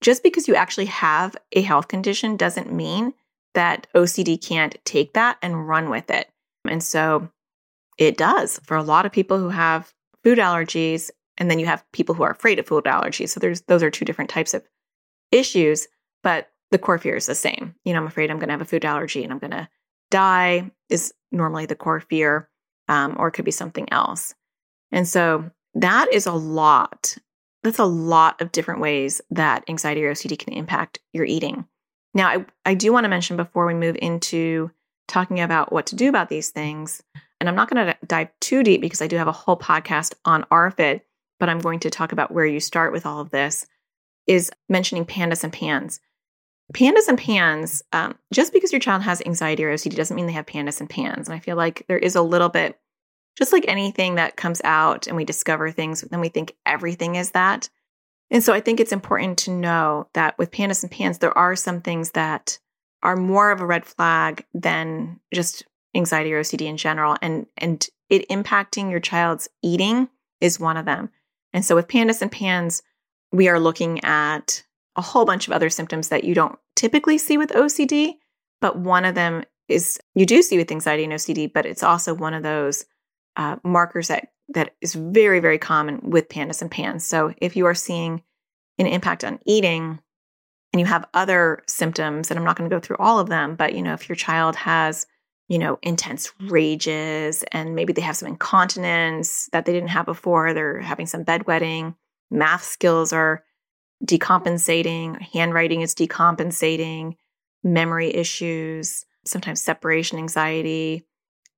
Just 0.01 0.23
because 0.23 0.47
you 0.47 0.55
actually 0.55 0.87
have 0.87 1.37
a 1.53 1.63
health 1.63 1.89
condition 1.89 2.37
doesn't 2.37 2.73
mean 2.73 3.15
that 3.55 3.87
OCD 3.95 4.41
can't 4.41 4.77
take 4.85 5.15
that 5.15 5.39
and 5.43 5.67
run 5.67 5.89
with 5.91 6.11
it. 6.11 6.29
And 6.69 6.83
so 6.83 7.31
it 7.99 8.17
does 8.17 8.61
for 8.65 8.77
a 8.77 8.83
lot 8.83 9.07
of 9.07 9.13
people 9.13 9.39
who 9.39 9.49
have 9.49 9.93
food 10.23 10.39
allergies, 10.39 11.11
and 11.39 11.51
then 11.51 11.59
you 11.59 11.67
have 11.67 11.85
people 11.93 12.15
who 12.15 12.23
are 12.23 12.31
afraid 12.31 12.59
of 12.59 12.67
food 12.67 12.85
allergies. 12.85 13.31
So 13.31 13.41
there's 13.41 13.63
those 13.63 13.83
are 13.83 13.91
two 13.91 14.05
different 14.05 14.31
types 14.31 14.55
of 14.55 14.65
issues, 15.33 15.87
but 16.23 16.51
the 16.71 16.79
core 16.79 16.99
fear 16.99 17.17
is 17.17 17.27
the 17.27 17.35
same. 17.35 17.75
You 17.85 17.93
know, 17.93 18.01
I'm 18.01 18.07
afraid 18.07 18.31
I'm 18.31 18.39
going 18.39 18.49
to 18.49 18.53
have 18.55 18.61
a 18.61 18.67
food 18.67 18.85
allergy 18.85 19.23
and 19.23 19.33
I'm 19.33 19.39
going 19.39 19.53
to 19.53 19.69
die 20.11 20.71
is 20.89 21.13
normally 21.33 21.67
the 21.67 21.77
core 21.77 22.01
fear, 22.01 22.49
um, 22.89 23.17
or 23.19 23.29
it 23.29 23.33
could 23.33 23.45
be 23.45 23.51
something 23.51 23.91
else. 23.93 24.35
And 24.93 25.07
so 25.07 25.51
that 25.75 26.13
is 26.13 26.27
a 26.27 26.33
lot. 26.33 27.17
That's 27.63 27.79
a 27.79 27.85
lot 27.85 28.41
of 28.41 28.53
different 28.53 28.81
ways 28.81 29.21
that 29.31 29.65
anxiety 29.69 30.05
or 30.05 30.13
OCD 30.13 30.39
can 30.39 30.53
impact 30.53 31.01
your 31.13 31.25
eating. 31.25 31.67
Now, 32.15 32.29
I, 32.29 32.47
I 32.65 32.75
do 32.75 32.93
want 32.93 33.05
to 33.05 33.09
mention 33.09 33.37
before 33.37 33.67
we 33.67 33.75
move 33.75 33.97
into 34.01 34.71
talking 35.09 35.41
about 35.41 35.73
what 35.73 35.87
to 35.87 35.97
do 35.97 36.09
about 36.09 36.29
these 36.29 36.51
things 36.51 37.03
and 37.41 37.49
I'm 37.49 37.55
not 37.55 37.71
going 37.71 37.87
to 37.87 37.97
dive 38.07 38.29
too 38.41 38.63
deep 38.63 38.81
because 38.81 39.03
I 39.03 39.07
do 39.07 39.17
have 39.17 39.29
a 39.29 39.33
whole 39.33 39.57
podcast 39.57 40.15
on 40.25 40.45
ARFID, 40.45 41.01
but 41.39 41.49
I'm 41.49 41.59
going 41.59 41.81
to 41.81 41.91
talk 41.91 42.13
about 42.13 42.33
where 42.33 42.47
you 42.47 42.61
start 42.61 42.93
with 42.93 43.07
all 43.07 43.21
of 43.21 43.31
this 43.31 43.67
is 44.27 44.51
mentioning 44.69 45.05
pandas 45.05 45.45
and 45.45 45.53
pans. 45.53 46.01
Pandas 46.73 47.07
and 47.09 47.19
pans, 47.19 47.83
um, 47.93 48.19
just 48.33 48.53
because 48.53 48.73
your 48.73 48.81
child 48.81 49.03
has 49.03 49.23
anxiety 49.25 49.65
or 49.65 49.73
OCD 49.73 49.95
doesn't 49.95 50.17
mean 50.17 50.27
they 50.27 50.33
have 50.33 50.47
pandas 50.47 50.81
and 50.81 50.91
pans. 50.91 51.29
And 51.29 51.37
I 51.37 51.39
feel 51.39 51.57
like 51.57 51.85
there 51.87 51.99
is 51.99 52.17
a 52.17 52.23
little 52.23 52.49
bit, 52.49 52.79
just 53.39 53.53
like 53.53 53.65
anything 53.69 54.17
that 54.17 54.37
comes 54.37 54.61
out 54.65 55.07
and 55.07 55.17
we 55.17 55.25
discover 55.25 55.71
things, 55.71 56.01
then 56.01 56.21
we 56.21 56.29
think 56.29 56.55
everything 56.65 57.15
is 57.15 57.33
that. 57.33 57.69
And 58.31 58.43
so 58.43 58.53
I 58.53 58.61
think 58.61 58.81
it's 58.81 58.93
important 58.93 59.39
to 59.41 59.53
know 59.53 60.09
that 60.15 60.37
with 60.39 60.51
pandas 60.51 60.83
and 60.83 60.91
pans, 60.91 61.19
there 61.19 61.37
are 61.39 61.55
some 61.55 61.81
things 61.81 62.11
that 62.13 62.59
are 63.03 63.17
more 63.17 63.53
of 63.53 63.61
a 63.61 63.67
red 63.67 63.85
flag 63.85 64.45
than 64.53 65.21
just 65.33 65.65
anxiety 65.97 66.33
or 66.33 66.41
OCD 66.41 66.67
in 66.67 66.77
general 66.77 67.17
and 67.23 67.47
and 67.57 67.87
it 68.09 68.29
impacting 68.29 68.91
your 68.91 69.01
child's 69.01 69.49
eating 69.63 70.09
is 70.41 70.61
one 70.61 70.77
of 70.77 70.85
them. 70.85 71.11
And 71.53 71.65
so 71.65 71.75
with 71.75 71.89
pandas 71.89 72.23
and 72.23 72.31
pans, 72.31 72.83
we 73.33 73.49
are 73.49 73.59
looking 73.59 74.05
at 74.05 74.63
a 74.95 75.03
whole 75.03 75.25
bunch 75.25 75.47
of 75.47 75.53
other 75.53 75.71
symptoms 75.71 76.09
that 76.09 76.25
you 76.25 76.35
don't 76.35 76.59
typically 76.75 77.19
see 77.19 77.37
with 77.37 77.51
OCD, 77.51 78.15
but 78.61 78.79
one 78.79 79.05
of 79.05 79.15
them 79.15 79.45
is 79.69 79.99
you 80.15 80.27
do 80.27 80.43
see 80.43 80.57
with 80.57 80.71
anxiety 80.71 81.05
and 81.05 81.13
OCD, 81.13 81.53
but 81.53 81.67
it's 81.67 81.83
also 81.83 82.15
one 82.15 82.35
of 82.35 82.43
those 82.43 82.85
uh, 83.37 83.57
markers 83.65 84.09
that 84.09 84.29
that 84.49 84.75
is 84.81 84.95
very 84.95 85.41
very 85.41 85.59
common 85.59 86.01
with 86.03 86.29
pandas 86.29 86.63
and 86.63 86.71
pans. 86.71 87.07
So 87.07 87.35
if 87.39 87.57
you 87.57 87.67
are 87.67 87.75
seeing 87.75 88.23
an 88.79 88.87
impact 88.87 89.25
on 89.25 89.41
eating 89.45 89.99
and 90.73 90.81
you 90.81 90.87
have 90.87 91.09
other 91.15 91.63
symptoms, 91.67 92.31
and 92.31 92.39
I'm 92.39 92.45
not 92.45 92.57
going 92.57 92.69
to 92.69 92.75
go 92.75 92.81
through 92.81 92.99
all 92.99 93.19
of 93.19 93.29
them, 93.29 93.57
but 93.57 93.75
you 93.75 93.83
know 93.83 93.95
if 93.95 94.09
your 94.09 94.17
child 94.17 94.57
has 94.57 95.07
you 95.49 95.59
know, 95.59 95.79
intense 95.83 96.33
rages 96.41 97.45
and 97.53 97.75
maybe 97.75 97.93
they 97.93 98.03
have 98.03 98.17
some 98.17 98.29
incontinence 98.29 99.49
that 99.53 99.65
they 99.65 99.73
didn't 99.73 99.91
have 99.91 100.07
before. 100.07 100.53
They're 100.53 100.81
having 100.81 101.07
some 101.07 101.25
bedwetting. 101.25 101.95
Math 102.31 102.65
skills 102.65 103.13
are 103.13 103.45
decompensating. 104.05 105.21
Handwriting 105.33 105.83
is 105.83 105.95
decompensating. 105.95 107.17
Memory 107.63 108.15
issues, 108.15 109.05
sometimes 109.25 109.61
separation 109.63 110.19
anxiety. 110.19 111.07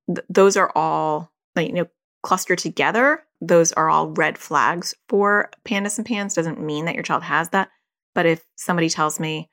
Th- 0.07 0.27
those 0.29 0.57
are 0.57 0.71
all, 0.75 1.33
like, 1.57 1.69
you 1.69 1.75
know, 1.75 1.87
clustered 2.23 2.59
together. 2.59 3.23
Those 3.41 3.73
are 3.73 3.89
all 3.89 4.11
red 4.11 4.37
flags 4.37 4.95
for 5.09 5.51
pandas 5.65 5.99
and 5.99 6.07
pans. 6.07 6.35
Doesn't 6.35 6.61
mean 6.61 6.85
that 6.85 6.95
your 6.95 7.05
child 7.05 7.23
has 7.23 7.51
that. 7.51 7.71
But 8.15 8.27
if 8.27 8.45
somebody 8.57 8.89
tells 8.89 9.21
me, 9.21 9.49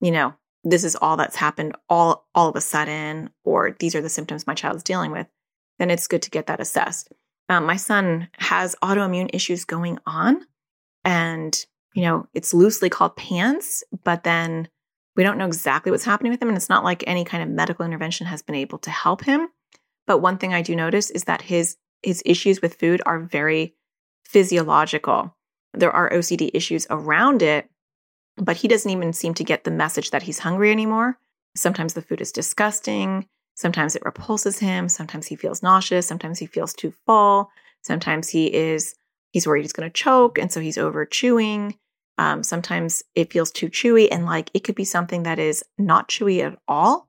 you 0.00 0.10
know, 0.10 0.34
this 0.64 0.84
is 0.84 0.96
all 0.96 1.16
that's 1.16 1.36
happened 1.36 1.76
all 1.88 2.26
all 2.34 2.48
of 2.48 2.56
a 2.56 2.60
sudden, 2.60 3.30
or 3.44 3.76
these 3.78 3.94
are 3.94 4.02
the 4.02 4.08
symptoms 4.08 4.46
my 4.46 4.54
child's 4.54 4.82
dealing 4.82 5.12
with, 5.12 5.26
then 5.78 5.90
it's 5.90 6.08
good 6.08 6.22
to 6.22 6.30
get 6.30 6.46
that 6.46 6.60
assessed. 6.60 7.12
Um, 7.48 7.66
my 7.66 7.76
son 7.76 8.28
has 8.38 8.74
autoimmune 8.82 9.30
issues 9.32 9.64
going 9.64 9.98
on, 10.06 10.46
and 11.04 11.54
you 11.94 12.02
know 12.02 12.26
it's 12.34 12.54
loosely 12.54 12.88
called 12.88 13.16
PANS, 13.16 13.84
but 14.02 14.24
then 14.24 14.68
we 15.16 15.22
don't 15.22 15.38
know 15.38 15.46
exactly 15.46 15.92
what's 15.92 16.04
happening 16.04 16.32
with 16.32 16.42
him, 16.42 16.48
and 16.48 16.56
it's 16.56 16.70
not 16.70 16.84
like 16.84 17.04
any 17.06 17.24
kind 17.24 17.42
of 17.42 17.48
medical 17.48 17.84
intervention 17.84 18.26
has 18.26 18.42
been 18.42 18.56
able 18.56 18.78
to 18.78 18.90
help 18.90 19.24
him. 19.24 19.48
But 20.06 20.18
one 20.18 20.38
thing 20.38 20.52
I 20.54 20.62
do 20.62 20.74
notice 20.74 21.10
is 21.10 21.24
that 21.24 21.42
his 21.42 21.76
his 22.02 22.22
issues 22.24 22.62
with 22.62 22.74
food 22.74 23.02
are 23.06 23.20
very 23.20 23.74
physiological. 24.24 25.36
There 25.72 25.92
are 25.92 26.10
OCD 26.10 26.50
issues 26.54 26.86
around 26.90 27.42
it, 27.42 27.68
but 28.36 28.56
he 28.56 28.68
doesn't 28.68 28.90
even 28.90 29.12
seem 29.12 29.34
to 29.34 29.44
get 29.44 29.64
the 29.64 29.70
message 29.70 30.10
that 30.10 30.22
he's 30.22 30.40
hungry 30.40 30.70
anymore. 30.70 31.18
Sometimes 31.56 31.94
the 31.94 32.02
food 32.02 32.20
is 32.20 32.32
disgusting. 32.32 33.26
Sometimes 33.54 33.94
it 33.94 34.04
repulses 34.04 34.58
him. 34.58 34.88
Sometimes 34.88 35.26
he 35.26 35.36
feels 35.36 35.62
nauseous. 35.62 36.06
Sometimes 36.06 36.38
he 36.38 36.46
feels 36.46 36.72
too 36.74 36.92
full. 37.06 37.50
Sometimes 37.82 38.28
he 38.28 38.52
is 38.52 38.94
he's 39.30 39.46
worried 39.46 39.62
he's 39.62 39.72
going 39.72 39.88
to 39.88 39.92
choke, 39.92 40.38
and 40.38 40.50
so 40.50 40.60
he's 40.60 40.78
over 40.78 41.04
chewing. 41.04 41.76
Um, 42.18 42.42
sometimes 42.42 43.02
it 43.14 43.32
feels 43.32 43.50
too 43.50 43.68
chewy, 43.68 44.08
and 44.10 44.24
like 44.24 44.50
it 44.54 44.64
could 44.64 44.74
be 44.74 44.84
something 44.84 45.24
that 45.24 45.38
is 45.38 45.64
not 45.78 46.08
chewy 46.08 46.40
at 46.40 46.58
all. 46.66 47.08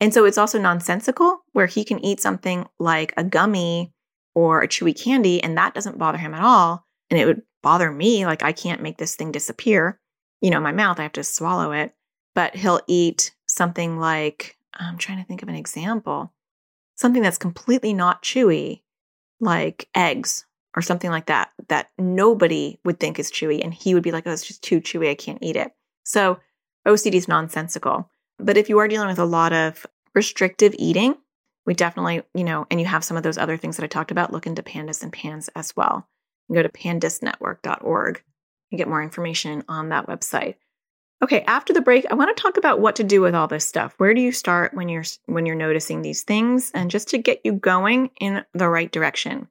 And 0.00 0.14
so 0.14 0.24
it's 0.24 0.38
also 0.38 0.58
nonsensical, 0.58 1.40
where 1.52 1.66
he 1.66 1.84
can 1.84 2.04
eat 2.04 2.20
something 2.20 2.66
like 2.78 3.12
a 3.16 3.24
gummy 3.24 3.92
or 4.34 4.62
a 4.62 4.68
chewy 4.68 4.98
candy, 4.98 5.42
and 5.42 5.56
that 5.58 5.74
doesn't 5.74 5.98
bother 5.98 6.18
him 6.18 6.34
at 6.34 6.42
all. 6.42 6.86
And 7.10 7.18
it 7.18 7.26
would 7.26 7.42
bother 7.62 7.90
me, 7.90 8.24
like 8.26 8.42
I 8.42 8.52
can't 8.52 8.82
make 8.82 8.98
this 8.98 9.16
thing 9.16 9.32
disappear. 9.32 9.98
You 10.40 10.50
know, 10.50 10.60
my 10.60 10.72
mouth, 10.72 10.98
I 10.98 11.04
have 11.04 11.12
to 11.12 11.24
swallow 11.24 11.72
it. 11.72 11.94
But 12.34 12.54
he'll 12.54 12.80
eat 12.86 13.34
something 13.46 13.98
like 13.98 14.56
I'm 14.74 14.98
trying 14.98 15.18
to 15.18 15.24
think 15.24 15.42
of 15.42 15.48
an 15.48 15.56
example. 15.56 16.32
Something 16.94 17.22
that's 17.22 17.38
completely 17.38 17.92
not 17.92 18.22
chewy, 18.22 18.82
like 19.40 19.88
eggs 19.94 20.46
or 20.76 20.82
something 20.82 21.10
like 21.10 21.26
that, 21.26 21.50
that 21.68 21.90
nobody 21.98 22.78
would 22.84 23.00
think 23.00 23.18
is 23.18 23.32
chewy. 23.32 23.62
And 23.62 23.74
he 23.74 23.94
would 23.94 24.02
be 24.02 24.12
like, 24.12 24.26
oh, 24.26 24.30
it's 24.30 24.46
just 24.46 24.62
too 24.62 24.80
chewy. 24.80 25.10
I 25.10 25.14
can't 25.14 25.42
eat 25.42 25.56
it. 25.56 25.72
So 26.04 26.38
OCD 26.86 27.14
is 27.14 27.26
nonsensical. 27.26 28.08
But 28.38 28.56
if 28.56 28.68
you 28.68 28.78
are 28.78 28.88
dealing 28.88 29.08
with 29.08 29.18
a 29.18 29.24
lot 29.24 29.52
of 29.52 29.84
restrictive 30.14 30.74
eating, 30.78 31.16
we 31.66 31.74
definitely, 31.74 32.22
you 32.34 32.44
know, 32.44 32.66
and 32.70 32.80
you 32.80 32.86
have 32.86 33.04
some 33.04 33.16
of 33.16 33.22
those 33.22 33.38
other 33.38 33.56
things 33.56 33.76
that 33.76 33.84
I 33.84 33.88
talked 33.88 34.10
about, 34.10 34.32
look 34.32 34.46
into 34.46 34.62
PANDAS 34.62 35.02
and 35.02 35.12
PANS 35.12 35.48
as 35.54 35.76
well. 35.76 36.08
You 36.48 36.54
go 36.54 36.62
to 36.62 36.68
pandasnetwork.org 36.68 38.22
and 38.70 38.78
get 38.78 38.88
more 38.88 39.02
information 39.02 39.64
on 39.68 39.88
that 39.90 40.06
website. 40.06 40.56
Okay, 41.22 41.42
after 41.42 41.74
the 41.74 41.82
break, 41.82 42.06
I 42.10 42.14
want 42.14 42.34
to 42.34 42.42
talk 42.42 42.56
about 42.56 42.80
what 42.80 42.96
to 42.96 43.04
do 43.04 43.20
with 43.20 43.34
all 43.34 43.46
this 43.46 43.66
stuff. 43.66 43.94
Where 43.98 44.14
do 44.14 44.22
you 44.22 44.32
start 44.32 44.72
when 44.72 44.88
you're 44.88 45.04
when 45.26 45.44
you're 45.44 45.54
noticing 45.54 46.00
these 46.00 46.22
things 46.22 46.70
and 46.72 46.90
just 46.90 47.08
to 47.08 47.18
get 47.18 47.40
you 47.44 47.52
going 47.52 48.10
in 48.20 48.44
the 48.54 48.68
right 48.68 48.90
direction. 48.90 49.48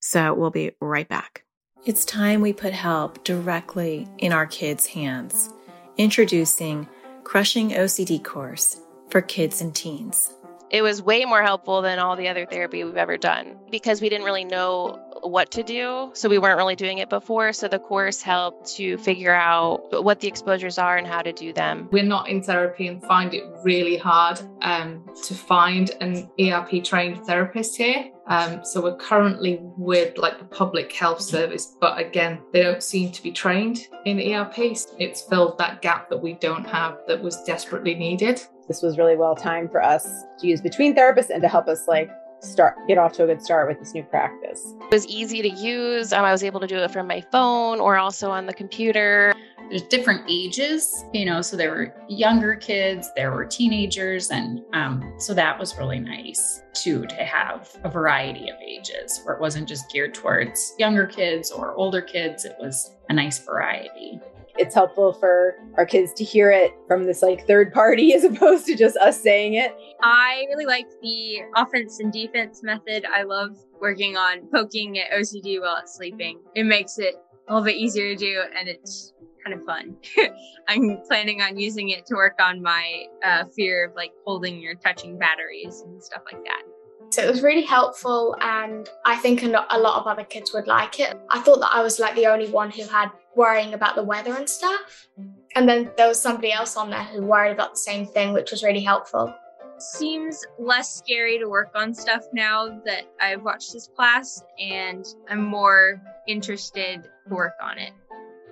So, 0.00 0.34
we'll 0.34 0.50
be 0.50 0.72
right 0.80 1.08
back. 1.08 1.44
It's 1.86 2.04
time 2.04 2.42
we 2.42 2.52
put 2.52 2.72
help 2.72 3.24
directly 3.24 4.06
in 4.18 4.32
our 4.32 4.46
kids' 4.46 4.86
hands. 4.86 5.48
Introducing 5.96 6.86
Crushing 7.24 7.70
OCD 7.70 8.22
course 8.22 8.80
for 9.10 9.20
kids 9.20 9.60
and 9.60 9.74
teens. 9.74 10.32
It 10.70 10.82
was 10.82 11.02
way 11.02 11.24
more 11.24 11.42
helpful 11.42 11.82
than 11.82 11.98
all 11.98 12.14
the 12.14 12.28
other 12.28 12.46
therapy 12.46 12.84
we've 12.84 12.96
ever 12.96 13.16
done 13.16 13.56
because 13.70 14.00
we 14.00 14.08
didn't 14.08 14.26
really 14.26 14.44
know 14.44 15.00
what 15.30 15.50
to 15.52 15.62
do. 15.62 16.10
So 16.14 16.28
we 16.28 16.38
weren't 16.38 16.56
really 16.56 16.76
doing 16.76 16.98
it 16.98 17.08
before. 17.08 17.52
So 17.52 17.68
the 17.68 17.78
course 17.78 18.22
helped 18.22 18.74
to 18.76 18.98
figure 18.98 19.34
out 19.34 20.02
what 20.02 20.20
the 20.20 20.28
exposures 20.28 20.78
are 20.78 20.96
and 20.96 21.06
how 21.06 21.22
to 21.22 21.32
do 21.32 21.52
them. 21.52 21.88
We're 21.90 22.04
not 22.04 22.28
in 22.28 22.42
therapy 22.42 22.88
and 22.88 23.02
find 23.02 23.34
it 23.34 23.44
really 23.64 23.96
hard 23.96 24.40
um, 24.62 25.04
to 25.24 25.34
find 25.34 25.90
an 26.00 26.30
ERP 26.40 26.84
trained 26.84 27.24
therapist 27.26 27.76
here. 27.76 28.10
Um, 28.28 28.64
so 28.64 28.82
we're 28.82 28.96
currently 28.96 29.60
with 29.76 30.18
like 30.18 30.38
the 30.38 30.44
public 30.44 30.92
health 30.92 31.20
service, 31.20 31.76
but 31.80 31.98
again, 31.98 32.40
they 32.52 32.62
don't 32.62 32.82
seem 32.82 33.12
to 33.12 33.22
be 33.22 33.30
trained 33.30 33.86
in 34.04 34.18
ERP. 34.18 34.58
It's 34.98 35.20
filled 35.22 35.58
that 35.58 35.80
gap 35.80 36.10
that 36.10 36.18
we 36.18 36.34
don't 36.34 36.66
have 36.66 36.98
that 37.06 37.22
was 37.22 37.40
desperately 37.44 37.94
needed. 37.94 38.42
This 38.66 38.82
was 38.82 38.98
really 38.98 39.16
well 39.16 39.36
timed 39.36 39.70
for 39.70 39.80
us 39.80 40.24
to 40.40 40.46
use 40.46 40.60
between 40.60 40.94
therapists 40.96 41.30
and 41.30 41.40
to 41.42 41.48
help 41.48 41.68
us 41.68 41.86
like 41.86 42.10
start 42.46 42.76
get 42.88 42.98
off 42.98 43.12
to 43.14 43.24
a 43.24 43.26
good 43.26 43.42
start 43.42 43.68
with 43.68 43.78
this 43.78 43.94
new 43.94 44.02
practice. 44.02 44.74
It 44.80 44.92
was 44.92 45.06
easy 45.06 45.42
to 45.42 45.48
use. 45.48 46.12
Um, 46.12 46.24
I 46.24 46.32
was 46.32 46.42
able 46.42 46.60
to 46.60 46.66
do 46.66 46.76
it 46.76 46.90
from 46.90 47.06
my 47.06 47.20
phone 47.32 47.80
or 47.80 47.96
also 47.96 48.30
on 48.30 48.46
the 48.46 48.54
computer. 48.54 49.34
There's 49.68 49.82
different 49.82 50.22
ages, 50.28 51.04
you 51.12 51.24
know, 51.24 51.42
so 51.42 51.56
there 51.56 51.70
were 51.70 51.92
younger 52.08 52.54
kids, 52.54 53.10
there 53.16 53.32
were 53.32 53.44
teenagers, 53.44 54.30
and 54.30 54.60
um, 54.72 55.14
so 55.18 55.34
that 55.34 55.58
was 55.58 55.76
really 55.76 55.98
nice 55.98 56.62
too 56.72 57.04
to 57.06 57.16
have 57.16 57.76
a 57.82 57.88
variety 57.88 58.48
of 58.48 58.56
ages 58.64 59.20
where 59.24 59.34
it 59.34 59.40
wasn't 59.40 59.66
just 59.66 59.90
geared 59.90 60.14
towards 60.14 60.72
younger 60.78 61.04
kids 61.04 61.50
or 61.50 61.74
older 61.74 62.00
kids. 62.00 62.44
It 62.44 62.54
was 62.60 62.94
a 63.08 63.12
nice 63.12 63.44
variety 63.44 64.20
it's 64.58 64.74
helpful 64.74 65.12
for 65.12 65.56
our 65.76 65.86
kids 65.86 66.12
to 66.14 66.24
hear 66.24 66.50
it 66.50 66.72
from 66.86 67.04
this 67.04 67.22
like 67.22 67.46
third 67.46 67.72
party 67.72 68.12
as 68.14 68.24
opposed 68.24 68.66
to 68.66 68.76
just 68.76 68.96
us 68.98 69.20
saying 69.20 69.54
it. 69.54 69.74
I 70.02 70.46
really 70.48 70.66
like 70.66 70.86
the 71.02 71.40
offense 71.54 72.00
and 72.00 72.12
defense 72.12 72.62
method. 72.62 73.04
I 73.06 73.22
love 73.22 73.56
working 73.80 74.16
on 74.16 74.48
poking 74.52 74.98
at 74.98 75.10
OCD 75.10 75.60
while 75.60 75.76
it's 75.76 75.96
sleeping. 75.96 76.40
It 76.54 76.64
makes 76.64 76.98
it 76.98 77.14
a 77.48 77.54
little 77.54 77.64
bit 77.64 77.76
easier 77.76 78.14
to 78.14 78.16
do 78.16 78.42
and 78.58 78.68
it's 78.68 79.12
kind 79.44 79.58
of 79.58 79.64
fun. 79.64 79.96
I'm 80.68 81.00
planning 81.06 81.40
on 81.40 81.58
using 81.58 81.90
it 81.90 82.06
to 82.06 82.14
work 82.14 82.34
on 82.40 82.60
my 82.62 83.04
uh, 83.24 83.44
fear 83.54 83.88
of 83.88 83.94
like 83.94 84.10
holding 84.24 84.64
or 84.66 84.74
touching 84.74 85.18
batteries 85.18 85.82
and 85.82 86.02
stuff 86.02 86.22
like 86.32 86.42
that. 86.44 86.62
So 87.10 87.22
it 87.22 87.30
was 87.30 87.42
really 87.42 87.62
helpful, 87.62 88.36
and 88.40 88.88
I 89.04 89.16
think 89.16 89.42
a 89.42 89.48
lot 89.48 90.00
of 90.00 90.06
other 90.06 90.24
kids 90.24 90.52
would 90.52 90.66
like 90.66 90.98
it. 90.98 91.16
I 91.30 91.40
thought 91.40 91.60
that 91.60 91.70
I 91.72 91.80
was 91.80 91.98
like 91.98 92.14
the 92.16 92.26
only 92.26 92.50
one 92.50 92.70
who 92.70 92.82
had 92.82 93.10
worrying 93.36 93.74
about 93.74 93.94
the 93.94 94.02
weather 94.02 94.34
and 94.34 94.48
stuff. 94.48 95.06
And 95.54 95.68
then 95.68 95.92
there 95.96 96.08
was 96.08 96.20
somebody 96.20 96.52
else 96.52 96.76
on 96.76 96.90
there 96.90 97.04
who 97.04 97.22
worried 97.22 97.52
about 97.52 97.72
the 97.72 97.78
same 97.78 98.06
thing, 98.06 98.32
which 98.32 98.50
was 98.50 98.62
really 98.62 98.82
helpful. 98.82 99.32
Seems 99.78 100.44
less 100.58 100.96
scary 100.96 101.38
to 101.38 101.48
work 101.48 101.70
on 101.74 101.94
stuff 101.94 102.24
now 102.32 102.80
that 102.84 103.04
I've 103.20 103.42
watched 103.42 103.72
this 103.72 103.88
class, 103.94 104.42
and 104.58 105.06
I'm 105.30 105.44
more 105.44 106.02
interested 106.26 107.04
to 107.28 107.34
work 107.34 107.54
on 107.62 107.78
it. 107.78 107.92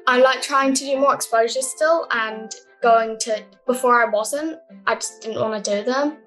I 0.07 0.19
like 0.21 0.43
trying 0.43 0.75
to 0.75 0.85
do 0.85 0.99
more 0.99 1.15
exposures 1.15 1.67
still, 1.67 2.07
and 2.13 2.55
going 2.83 3.19
to 3.21 3.43
before 3.67 4.01
I 4.01 4.09
wasn't, 4.09 4.61
I 4.87 4.95
just 4.95 5.23
didn't 5.23 5.41
want 5.41 5.65
to 5.65 5.79
do 5.79 5.83
them. 5.83 6.19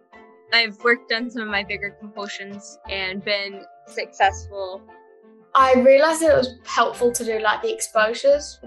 I've 0.53 0.81
worked 0.83 1.11
on 1.11 1.29
some 1.29 1.41
of 1.43 1.49
my 1.49 1.63
bigger 1.63 1.95
compulsions 1.99 2.79
and 2.89 3.23
been 3.23 3.63
successful. 3.87 4.81
I 5.55 5.73
realized 5.75 6.21
that 6.21 6.33
it 6.33 6.37
was 6.37 6.55
helpful 6.65 7.11
to 7.11 7.25
do 7.25 7.39
like 7.39 7.61
the 7.61 7.73
exposures 7.73 8.59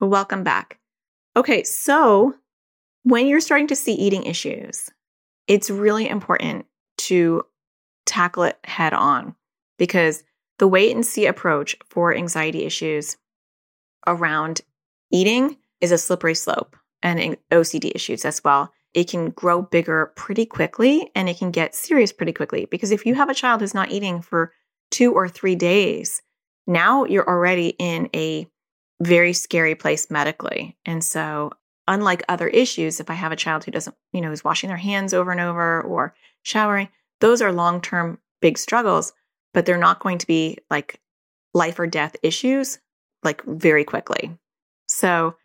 Welcome 0.00 0.44
back. 0.44 0.78
Okay, 1.36 1.64
so 1.64 2.34
when 3.02 3.26
you're 3.26 3.40
starting 3.40 3.66
to 3.68 3.76
see 3.76 3.94
eating 3.94 4.24
issues, 4.24 4.90
it's 5.48 5.70
really 5.70 6.06
important 6.08 6.66
to 6.98 7.42
tackle 8.06 8.44
it 8.44 8.58
head 8.64 8.92
on 8.92 9.34
because 9.76 10.22
the 10.58 10.68
wait 10.68 10.94
and 10.94 11.04
see 11.04 11.26
approach 11.26 11.76
for 11.84 12.14
anxiety 12.14 12.64
issues 12.64 13.16
around 14.06 14.60
eating 15.10 15.56
is 15.80 15.90
a 15.92 15.98
slippery 15.98 16.34
slope 16.34 16.76
and 17.02 17.36
OCD 17.50 17.92
issues 17.94 18.24
as 18.24 18.42
well, 18.44 18.72
it 18.94 19.08
can 19.08 19.30
grow 19.30 19.62
bigger 19.62 20.12
pretty 20.16 20.44
quickly 20.44 21.10
and 21.14 21.28
it 21.28 21.38
can 21.38 21.50
get 21.50 21.74
serious 21.74 22.12
pretty 22.12 22.32
quickly. 22.32 22.66
Because 22.66 22.90
if 22.90 23.06
you 23.06 23.14
have 23.14 23.28
a 23.28 23.34
child 23.34 23.60
who's 23.60 23.74
not 23.74 23.90
eating 23.90 24.20
for 24.20 24.52
two 24.90 25.12
or 25.12 25.28
three 25.28 25.54
days, 25.54 26.22
now 26.66 27.04
you're 27.04 27.28
already 27.28 27.74
in 27.78 28.10
a 28.14 28.46
very 29.00 29.32
scary 29.32 29.74
place 29.74 30.10
medically. 30.10 30.76
And 30.84 31.02
so, 31.02 31.52
unlike 31.88 32.22
other 32.28 32.48
issues, 32.48 33.00
if 33.00 33.10
I 33.10 33.14
have 33.14 33.32
a 33.32 33.36
child 33.36 33.64
who 33.64 33.70
doesn't, 33.70 33.96
you 34.12 34.20
know, 34.20 34.28
who's 34.28 34.44
washing 34.44 34.68
their 34.68 34.76
hands 34.76 35.14
over 35.14 35.30
and 35.30 35.40
over 35.40 35.80
or 35.82 36.14
showering, 36.42 36.88
those 37.20 37.42
are 37.42 37.52
long 37.52 37.80
term 37.80 38.18
big 38.40 38.58
struggles, 38.58 39.12
but 39.54 39.66
they're 39.66 39.78
not 39.78 40.00
going 40.00 40.18
to 40.18 40.26
be 40.26 40.58
like 40.70 41.00
life 41.54 41.78
or 41.78 41.86
death 41.86 42.16
issues 42.22 42.78
like 43.22 43.42
very 43.44 43.84
quickly. 43.84 44.36
So, 44.86 45.36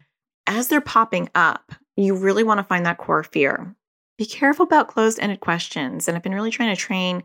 as 0.48 0.68
they're 0.68 0.82
popping 0.82 1.30
up, 1.36 1.74
you 1.96 2.16
really 2.16 2.44
want 2.44 2.60
to 2.60 2.64
find 2.64 2.86
that 2.86 2.98
core 2.98 3.24
fear. 3.24 3.76
Be 4.18 4.26
careful 4.26 4.66
about 4.66 4.88
closed 4.88 5.20
ended 5.20 5.40
questions. 5.40 6.08
And 6.08 6.16
I've 6.16 6.24
been 6.24 6.34
really 6.34 6.52
trying 6.52 6.74
to 6.74 6.82
train 6.82 7.24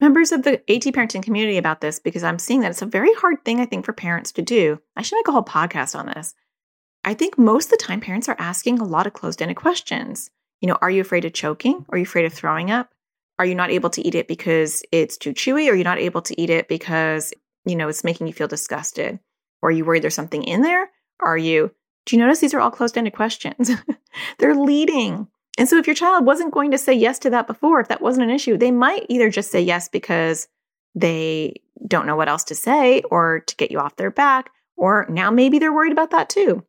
members 0.00 0.32
of 0.32 0.42
the 0.42 0.54
AT 0.70 0.82
parenting 0.92 1.22
community 1.22 1.58
about 1.58 1.80
this 1.80 2.00
because 2.00 2.24
I'm 2.24 2.38
seeing 2.38 2.60
that 2.60 2.70
it's 2.70 2.82
a 2.82 2.86
very 2.86 3.12
hard 3.14 3.44
thing, 3.44 3.60
I 3.60 3.66
think, 3.66 3.84
for 3.84 3.92
parents 3.92 4.32
to 4.32 4.42
do. 4.42 4.80
I 4.96 5.02
should 5.02 5.16
make 5.16 5.28
a 5.28 5.32
whole 5.32 5.44
podcast 5.44 5.96
on 5.96 6.06
this. 6.06 6.34
I 7.04 7.14
think 7.14 7.38
most 7.38 7.66
of 7.66 7.70
the 7.70 7.76
time 7.78 8.00
parents 8.00 8.28
are 8.28 8.36
asking 8.38 8.78
a 8.78 8.84
lot 8.84 9.06
of 9.06 9.12
closed 9.12 9.42
ended 9.42 9.56
questions. 9.56 10.30
You 10.60 10.68
know, 10.68 10.78
are 10.80 10.90
you 10.90 11.00
afraid 11.00 11.24
of 11.24 11.32
choking? 11.32 11.84
Are 11.88 11.98
you 11.98 12.04
afraid 12.04 12.24
of 12.24 12.32
throwing 12.32 12.70
up? 12.70 12.90
Are 13.38 13.46
you 13.46 13.54
not 13.54 13.70
able 13.70 13.90
to 13.90 14.06
eat 14.06 14.14
it 14.14 14.28
because 14.28 14.82
it's 14.92 15.16
too 15.16 15.32
chewy? 15.32 15.70
Are 15.70 15.74
you 15.74 15.84
not 15.84 15.98
able 15.98 16.22
to 16.22 16.40
eat 16.40 16.50
it 16.50 16.68
because, 16.68 17.32
you 17.64 17.74
know, 17.74 17.88
it's 17.88 18.04
making 18.04 18.26
you 18.26 18.32
feel 18.32 18.46
disgusted? 18.46 19.18
Or 19.60 19.68
are 19.68 19.72
you 19.72 19.84
worried 19.84 20.02
there's 20.02 20.14
something 20.14 20.44
in 20.44 20.62
there? 20.62 20.90
Are 21.20 21.38
you, 21.38 21.72
do 22.04 22.16
you 22.16 22.22
notice 22.22 22.40
these 22.40 22.54
are 22.54 22.60
all 22.60 22.70
closed 22.70 22.98
ended 22.98 23.14
questions? 23.14 23.70
They're 24.38 24.54
leading. 24.54 25.28
And 25.58 25.68
so 25.68 25.76
if 25.76 25.86
your 25.86 25.94
child 25.94 26.24
wasn't 26.24 26.54
going 26.54 26.70
to 26.70 26.78
say 26.78 26.92
yes 26.92 27.18
to 27.20 27.30
that 27.30 27.46
before, 27.46 27.80
if 27.80 27.88
that 27.88 28.00
wasn't 28.00 28.24
an 28.24 28.34
issue, 28.34 28.56
they 28.56 28.70
might 28.70 29.06
either 29.08 29.30
just 29.30 29.50
say 29.50 29.60
yes 29.60 29.88
because 29.88 30.48
they 30.94 31.60
don't 31.86 32.06
know 32.06 32.16
what 32.16 32.28
else 32.28 32.44
to 32.44 32.54
say 32.54 33.02
or 33.10 33.40
to 33.40 33.56
get 33.56 33.70
you 33.70 33.78
off 33.78 33.96
their 33.96 34.10
back, 34.10 34.50
or 34.76 35.06
now 35.08 35.30
maybe 35.30 35.58
they're 35.58 35.72
worried 35.72 35.92
about 35.92 36.10
that 36.10 36.28
too. 36.28 36.64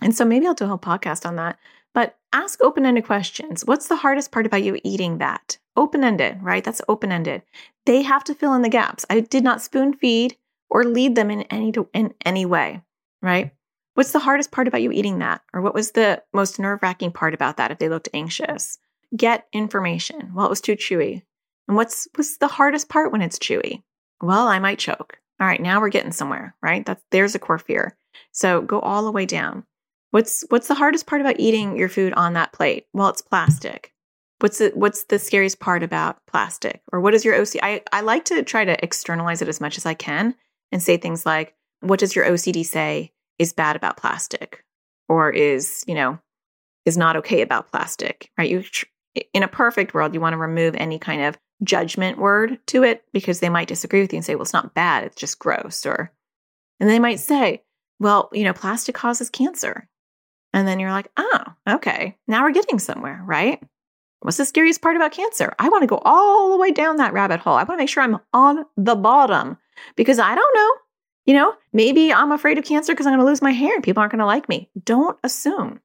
And 0.00 0.14
so 0.14 0.24
maybe 0.24 0.46
I'll 0.46 0.54
do 0.54 0.64
a 0.64 0.68
whole 0.68 0.78
podcast 0.78 1.26
on 1.26 1.36
that. 1.36 1.58
But 1.94 2.16
ask 2.32 2.62
open 2.62 2.86
ended 2.86 3.04
questions. 3.04 3.64
What's 3.66 3.88
the 3.88 3.96
hardest 3.96 4.32
part 4.32 4.46
about 4.46 4.62
you 4.62 4.80
eating 4.82 5.18
that? 5.18 5.58
Open 5.76 6.02
ended, 6.04 6.42
right? 6.42 6.64
That's 6.64 6.80
open 6.88 7.12
ended. 7.12 7.42
They 7.84 8.02
have 8.02 8.24
to 8.24 8.34
fill 8.34 8.54
in 8.54 8.62
the 8.62 8.68
gaps. 8.68 9.04
I 9.10 9.20
did 9.20 9.44
not 9.44 9.62
spoon 9.62 9.92
feed 9.92 10.36
or 10.70 10.84
lead 10.84 11.14
them 11.14 11.30
in 11.30 11.42
any 11.42 11.72
in 11.92 12.14
any 12.24 12.46
way, 12.46 12.80
right? 13.20 13.52
What's 13.94 14.12
the 14.12 14.18
hardest 14.18 14.50
part 14.50 14.68
about 14.68 14.82
you 14.82 14.90
eating 14.90 15.18
that? 15.18 15.42
Or 15.52 15.60
what 15.60 15.74
was 15.74 15.92
the 15.92 16.22
most 16.32 16.58
nerve 16.58 16.82
wracking 16.82 17.12
part 17.12 17.34
about 17.34 17.58
that 17.58 17.70
if 17.70 17.78
they 17.78 17.88
looked 17.88 18.08
anxious? 18.14 18.78
Get 19.14 19.46
information. 19.52 20.32
Well, 20.34 20.46
it 20.46 20.50
was 20.50 20.62
too 20.62 20.76
chewy. 20.76 21.22
And 21.68 21.76
what's 21.76 22.08
what's 22.14 22.38
the 22.38 22.48
hardest 22.48 22.88
part 22.88 23.12
when 23.12 23.22
it's 23.22 23.38
chewy? 23.38 23.82
Well, 24.22 24.48
I 24.48 24.58
might 24.58 24.78
choke. 24.78 25.18
All 25.40 25.46
right, 25.46 25.60
now 25.60 25.80
we're 25.80 25.88
getting 25.90 26.12
somewhere, 26.12 26.54
right? 26.62 26.86
That's 26.86 27.02
there's 27.10 27.34
a 27.34 27.38
core 27.38 27.58
fear. 27.58 27.96
So 28.30 28.62
go 28.62 28.80
all 28.80 29.04
the 29.04 29.12
way 29.12 29.26
down. 29.26 29.64
What's 30.10 30.44
what's 30.48 30.68
the 30.68 30.74
hardest 30.74 31.06
part 31.06 31.20
about 31.20 31.40
eating 31.40 31.76
your 31.76 31.88
food 31.88 32.12
on 32.14 32.34
that 32.34 32.52
plate? 32.52 32.86
Well, 32.92 33.08
it's 33.08 33.22
plastic. 33.22 33.92
What's 34.40 34.58
the 34.58 34.72
what's 34.74 35.04
the 35.04 35.18
scariest 35.18 35.60
part 35.60 35.82
about 35.82 36.18
plastic? 36.26 36.82
Or 36.92 37.00
what 37.00 37.14
is 37.14 37.24
your 37.24 37.34
OCD? 37.34 37.60
I, 37.62 37.82
I 37.92 38.00
like 38.00 38.24
to 38.26 38.42
try 38.42 38.64
to 38.64 38.82
externalize 38.82 39.42
it 39.42 39.48
as 39.48 39.60
much 39.60 39.76
as 39.76 39.86
I 39.86 39.94
can 39.94 40.34
and 40.70 40.82
say 40.82 40.96
things 40.96 41.26
like, 41.26 41.54
what 41.80 42.00
does 42.00 42.16
your 42.16 42.24
OCD 42.24 42.64
say 42.64 43.12
is 43.42 43.52
bad 43.52 43.76
about 43.76 43.96
plastic? 43.96 44.64
Or 45.08 45.30
is, 45.30 45.84
you 45.86 45.94
know, 45.94 46.18
is 46.84 46.96
not 46.96 47.16
okay 47.16 47.42
about 47.42 47.70
plastic, 47.70 48.30
right? 48.38 48.50
You 48.50 48.64
in 49.34 49.42
a 49.42 49.48
perfect 49.48 49.92
world, 49.92 50.14
you 50.14 50.20
want 50.20 50.32
to 50.32 50.38
remove 50.38 50.74
any 50.76 50.98
kind 50.98 51.22
of 51.22 51.36
judgment 51.62 52.18
word 52.18 52.58
to 52.68 52.82
it 52.82 53.04
because 53.12 53.40
they 53.40 53.48
might 53.48 53.68
disagree 53.68 54.00
with 54.00 54.12
you 54.12 54.16
and 54.16 54.24
say, 54.24 54.34
well, 54.34 54.42
it's 54.42 54.54
not 54.54 54.74
bad, 54.74 55.04
it's 55.04 55.16
just 55.16 55.38
gross. 55.38 55.84
Or 55.84 56.10
and 56.80 56.88
they 56.88 56.98
might 56.98 57.20
say, 57.20 57.62
well, 58.00 58.30
you 58.32 58.44
know, 58.44 58.52
plastic 58.52 58.94
causes 58.94 59.30
cancer. 59.30 59.88
And 60.52 60.66
then 60.66 60.80
you're 60.80 60.90
like, 60.90 61.10
oh, 61.16 61.44
okay, 61.68 62.16
now 62.26 62.42
we're 62.42 62.52
getting 62.52 62.78
somewhere, 62.78 63.22
right? 63.24 63.62
What's 64.20 64.36
the 64.36 64.44
scariest 64.44 64.82
part 64.82 64.96
about 64.96 65.12
cancer? 65.12 65.54
I 65.58 65.68
want 65.68 65.82
to 65.82 65.88
go 65.88 66.00
all 66.04 66.50
the 66.50 66.58
way 66.58 66.70
down 66.70 66.96
that 66.96 67.12
rabbit 67.12 67.40
hole. 67.40 67.54
I 67.54 67.64
want 67.64 67.72
to 67.72 67.76
make 67.76 67.88
sure 67.88 68.02
I'm 68.02 68.18
on 68.32 68.64
the 68.76 68.94
bottom 68.94 69.58
because 69.96 70.18
I 70.18 70.34
don't 70.34 70.54
know. 70.54 70.70
You 71.24 71.34
know, 71.34 71.54
maybe 71.72 72.12
I'm 72.12 72.32
afraid 72.32 72.58
of 72.58 72.64
cancer 72.64 72.92
because 72.92 73.06
I'm 73.06 73.12
going 73.12 73.20
to 73.20 73.26
lose 73.26 73.42
my 73.42 73.52
hair 73.52 73.74
and 73.74 73.84
people 73.84 74.00
aren't 74.00 74.12
going 74.12 74.18
to 74.18 74.26
like 74.26 74.48
me. 74.48 74.70
Don't 74.84 75.18
assume. 75.22 75.80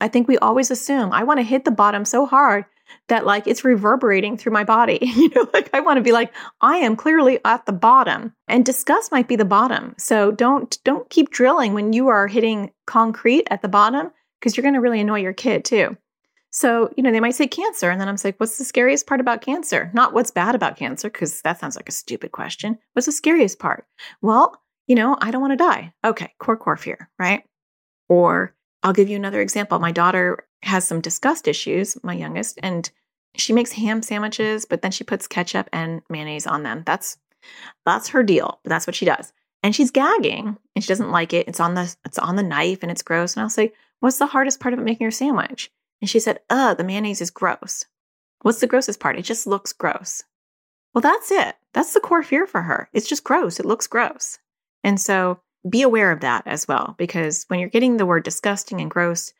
I 0.00 0.08
think 0.08 0.28
we 0.28 0.38
always 0.38 0.70
assume. 0.70 1.12
I 1.12 1.24
want 1.24 1.38
to 1.38 1.44
hit 1.44 1.64
the 1.64 1.70
bottom 1.70 2.04
so 2.04 2.26
hard 2.26 2.64
that 3.08 3.26
like 3.26 3.46
it's 3.46 3.64
reverberating 3.64 4.36
through 4.36 4.52
my 4.52 4.64
body. 4.64 4.98
you 5.16 5.30
know, 5.30 5.48
like 5.52 5.70
I 5.74 5.80
want 5.80 5.96
to 5.98 6.02
be 6.02 6.12
like 6.12 6.32
I 6.60 6.76
am 6.76 6.96
clearly 6.96 7.38
at 7.44 7.66
the 7.66 7.72
bottom. 7.72 8.34
And 8.46 8.64
disgust 8.64 9.12
might 9.12 9.28
be 9.28 9.36
the 9.36 9.44
bottom. 9.44 9.94
So 9.98 10.30
don't 10.30 10.78
don't 10.84 11.08
keep 11.10 11.30
drilling 11.30 11.74
when 11.74 11.92
you 11.92 12.08
are 12.08 12.26
hitting 12.26 12.72
concrete 12.86 13.48
at 13.50 13.62
the 13.62 13.68
bottom 13.68 14.10
because 14.38 14.56
you're 14.56 14.62
going 14.62 14.74
to 14.74 14.80
really 14.80 15.00
annoy 15.00 15.20
your 15.20 15.32
kid 15.32 15.64
too. 15.64 15.96
So, 16.50 16.90
you 16.96 17.02
know, 17.02 17.10
they 17.10 17.20
might 17.20 17.34
say 17.34 17.46
cancer 17.46 17.90
and 17.90 18.00
then 18.00 18.08
I'm 18.08 18.16
like, 18.24 18.38
what's 18.38 18.58
the 18.58 18.64
scariest 18.64 19.06
part 19.06 19.20
about 19.20 19.42
cancer? 19.42 19.90
Not 19.92 20.14
what's 20.14 20.30
bad 20.30 20.54
about 20.54 20.76
cancer 20.76 21.10
because 21.10 21.42
that 21.42 21.60
sounds 21.60 21.76
like 21.76 21.88
a 21.88 21.92
stupid 21.92 22.32
question. 22.32 22.78
What's 22.94 23.06
the 23.06 23.12
scariest 23.12 23.58
part? 23.58 23.86
Well, 24.22 24.60
you 24.86 24.94
know, 24.94 25.16
I 25.20 25.30
don't 25.30 25.42
want 25.42 25.52
to 25.52 25.56
die. 25.56 25.92
Okay, 26.04 26.32
core 26.38 26.56
core 26.56 26.76
fear, 26.76 27.10
right? 27.18 27.44
Or 28.08 28.54
I'll 28.82 28.94
give 28.94 29.10
you 29.10 29.16
another 29.16 29.42
example. 29.42 29.78
My 29.78 29.92
daughter 29.92 30.46
has 30.62 30.86
some 30.86 31.00
disgust 31.00 31.46
issues, 31.46 32.02
my 32.02 32.14
youngest, 32.14 32.58
and 32.62 32.90
she 33.36 33.52
makes 33.52 33.72
ham 33.72 34.02
sandwiches, 34.02 34.64
but 34.64 34.82
then 34.82 34.90
she 34.90 35.04
puts 35.04 35.26
ketchup 35.26 35.68
and 35.72 36.00
mayonnaise 36.08 36.46
on 36.46 36.62
them. 36.62 36.82
That's 36.86 37.18
that's 37.84 38.08
her 38.08 38.22
deal, 38.22 38.58
but 38.64 38.70
that's 38.70 38.86
what 38.86 38.96
she 38.96 39.04
does. 39.04 39.32
And 39.62 39.74
she's 39.74 39.90
gagging 39.90 40.56
and 40.74 40.84
she 40.84 40.88
doesn't 40.88 41.10
like 41.10 41.32
it. 41.32 41.48
It's 41.48 41.60
on 41.60 41.74
the 41.74 41.94
it's 42.04 42.18
on 42.18 42.36
the 42.36 42.42
knife 42.42 42.78
and 42.82 42.90
it's 42.90 43.02
gross. 43.02 43.34
And 43.34 43.42
I'll 43.42 43.50
say, 43.50 43.72
What's 44.00 44.18
the 44.18 44.26
hardest 44.26 44.60
part 44.60 44.74
of 44.74 44.80
making 44.80 45.04
your 45.04 45.10
sandwich? 45.10 45.70
And 46.00 46.08
she 46.08 46.20
said, 46.20 46.40
Uh, 46.48 46.74
the 46.74 46.84
mayonnaise 46.84 47.20
is 47.20 47.30
gross. 47.30 47.84
What's 48.42 48.60
the 48.60 48.66
grossest 48.66 49.00
part? 49.00 49.18
It 49.18 49.22
just 49.22 49.46
looks 49.46 49.72
gross. 49.72 50.22
Well, 50.94 51.02
that's 51.02 51.30
it. 51.30 51.56
That's 51.74 51.92
the 51.92 52.00
core 52.00 52.22
fear 52.22 52.46
for 52.46 52.62
her. 52.62 52.88
It's 52.92 53.08
just 53.08 53.24
gross. 53.24 53.60
It 53.60 53.66
looks 53.66 53.86
gross. 53.86 54.38
And 54.84 55.00
so 55.00 55.40
be 55.68 55.82
aware 55.82 56.12
of 56.12 56.20
that 56.20 56.46
as 56.46 56.68
well, 56.68 56.94
because 56.98 57.44
when 57.48 57.60
you're 57.60 57.68
getting 57.68 57.96
the 57.96 58.06
word 58.06 58.24
disgusting 58.24 58.80
and 58.80 58.90
gross, 58.90 59.32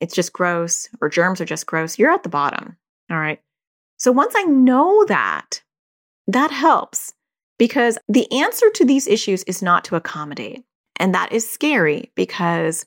it's 0.00 0.14
just 0.14 0.32
gross, 0.32 0.88
or 1.00 1.08
germs 1.08 1.40
are 1.40 1.46
just 1.46 1.66
gross, 1.66 1.98
you're 1.98 2.12
at 2.12 2.22
the 2.22 2.28
bottom. 2.28 2.76
All 3.10 3.18
right. 3.18 3.40
So 3.98 4.12
once 4.12 4.34
I 4.36 4.44
know 4.44 5.04
that, 5.06 5.62
that 6.26 6.50
helps 6.50 7.14
because 7.58 7.98
the 8.08 8.30
answer 8.32 8.68
to 8.70 8.84
these 8.84 9.06
issues 9.06 9.42
is 9.44 9.62
not 9.62 9.84
to 9.84 9.96
accommodate. 9.96 10.64
And 10.96 11.14
that 11.14 11.32
is 11.32 11.48
scary 11.48 12.10
because 12.14 12.84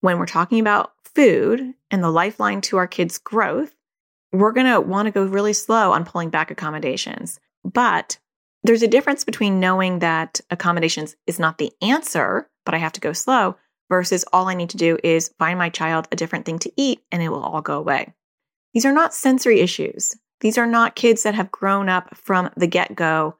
when 0.00 0.18
we're 0.18 0.26
talking 0.26 0.60
about 0.60 0.92
food 1.14 1.74
and 1.90 2.02
the 2.02 2.10
lifeline 2.10 2.60
to 2.62 2.76
our 2.76 2.86
kids' 2.86 3.18
growth, 3.18 3.74
we're 4.32 4.52
going 4.52 4.66
to 4.66 4.80
want 4.80 5.06
to 5.06 5.12
go 5.12 5.24
really 5.24 5.52
slow 5.52 5.92
on 5.92 6.04
pulling 6.04 6.30
back 6.30 6.50
accommodations. 6.50 7.40
But 7.64 8.18
there's 8.62 8.82
a 8.82 8.88
difference 8.88 9.24
between 9.24 9.60
knowing 9.60 10.00
that 10.00 10.40
accommodations 10.50 11.16
is 11.26 11.38
not 11.38 11.58
the 11.58 11.72
answer, 11.80 12.48
but 12.64 12.74
I 12.74 12.78
have 12.78 12.92
to 12.92 13.00
go 13.00 13.12
slow, 13.12 13.56
versus 13.88 14.24
all 14.32 14.48
I 14.48 14.54
need 14.54 14.70
to 14.70 14.76
do 14.76 14.98
is 15.02 15.32
find 15.38 15.58
my 15.58 15.70
child 15.70 16.08
a 16.12 16.16
different 16.16 16.44
thing 16.44 16.58
to 16.60 16.72
eat 16.76 17.00
and 17.10 17.22
it 17.22 17.30
will 17.30 17.42
all 17.42 17.62
go 17.62 17.78
away. 17.78 18.12
These 18.74 18.84
are 18.84 18.92
not 18.92 19.14
sensory 19.14 19.60
issues. 19.60 20.14
These 20.40 20.58
are 20.58 20.66
not 20.66 20.94
kids 20.94 21.22
that 21.22 21.34
have 21.34 21.50
grown 21.50 21.88
up 21.88 22.16
from 22.16 22.50
the 22.56 22.66
get 22.66 22.94
go 22.94 23.36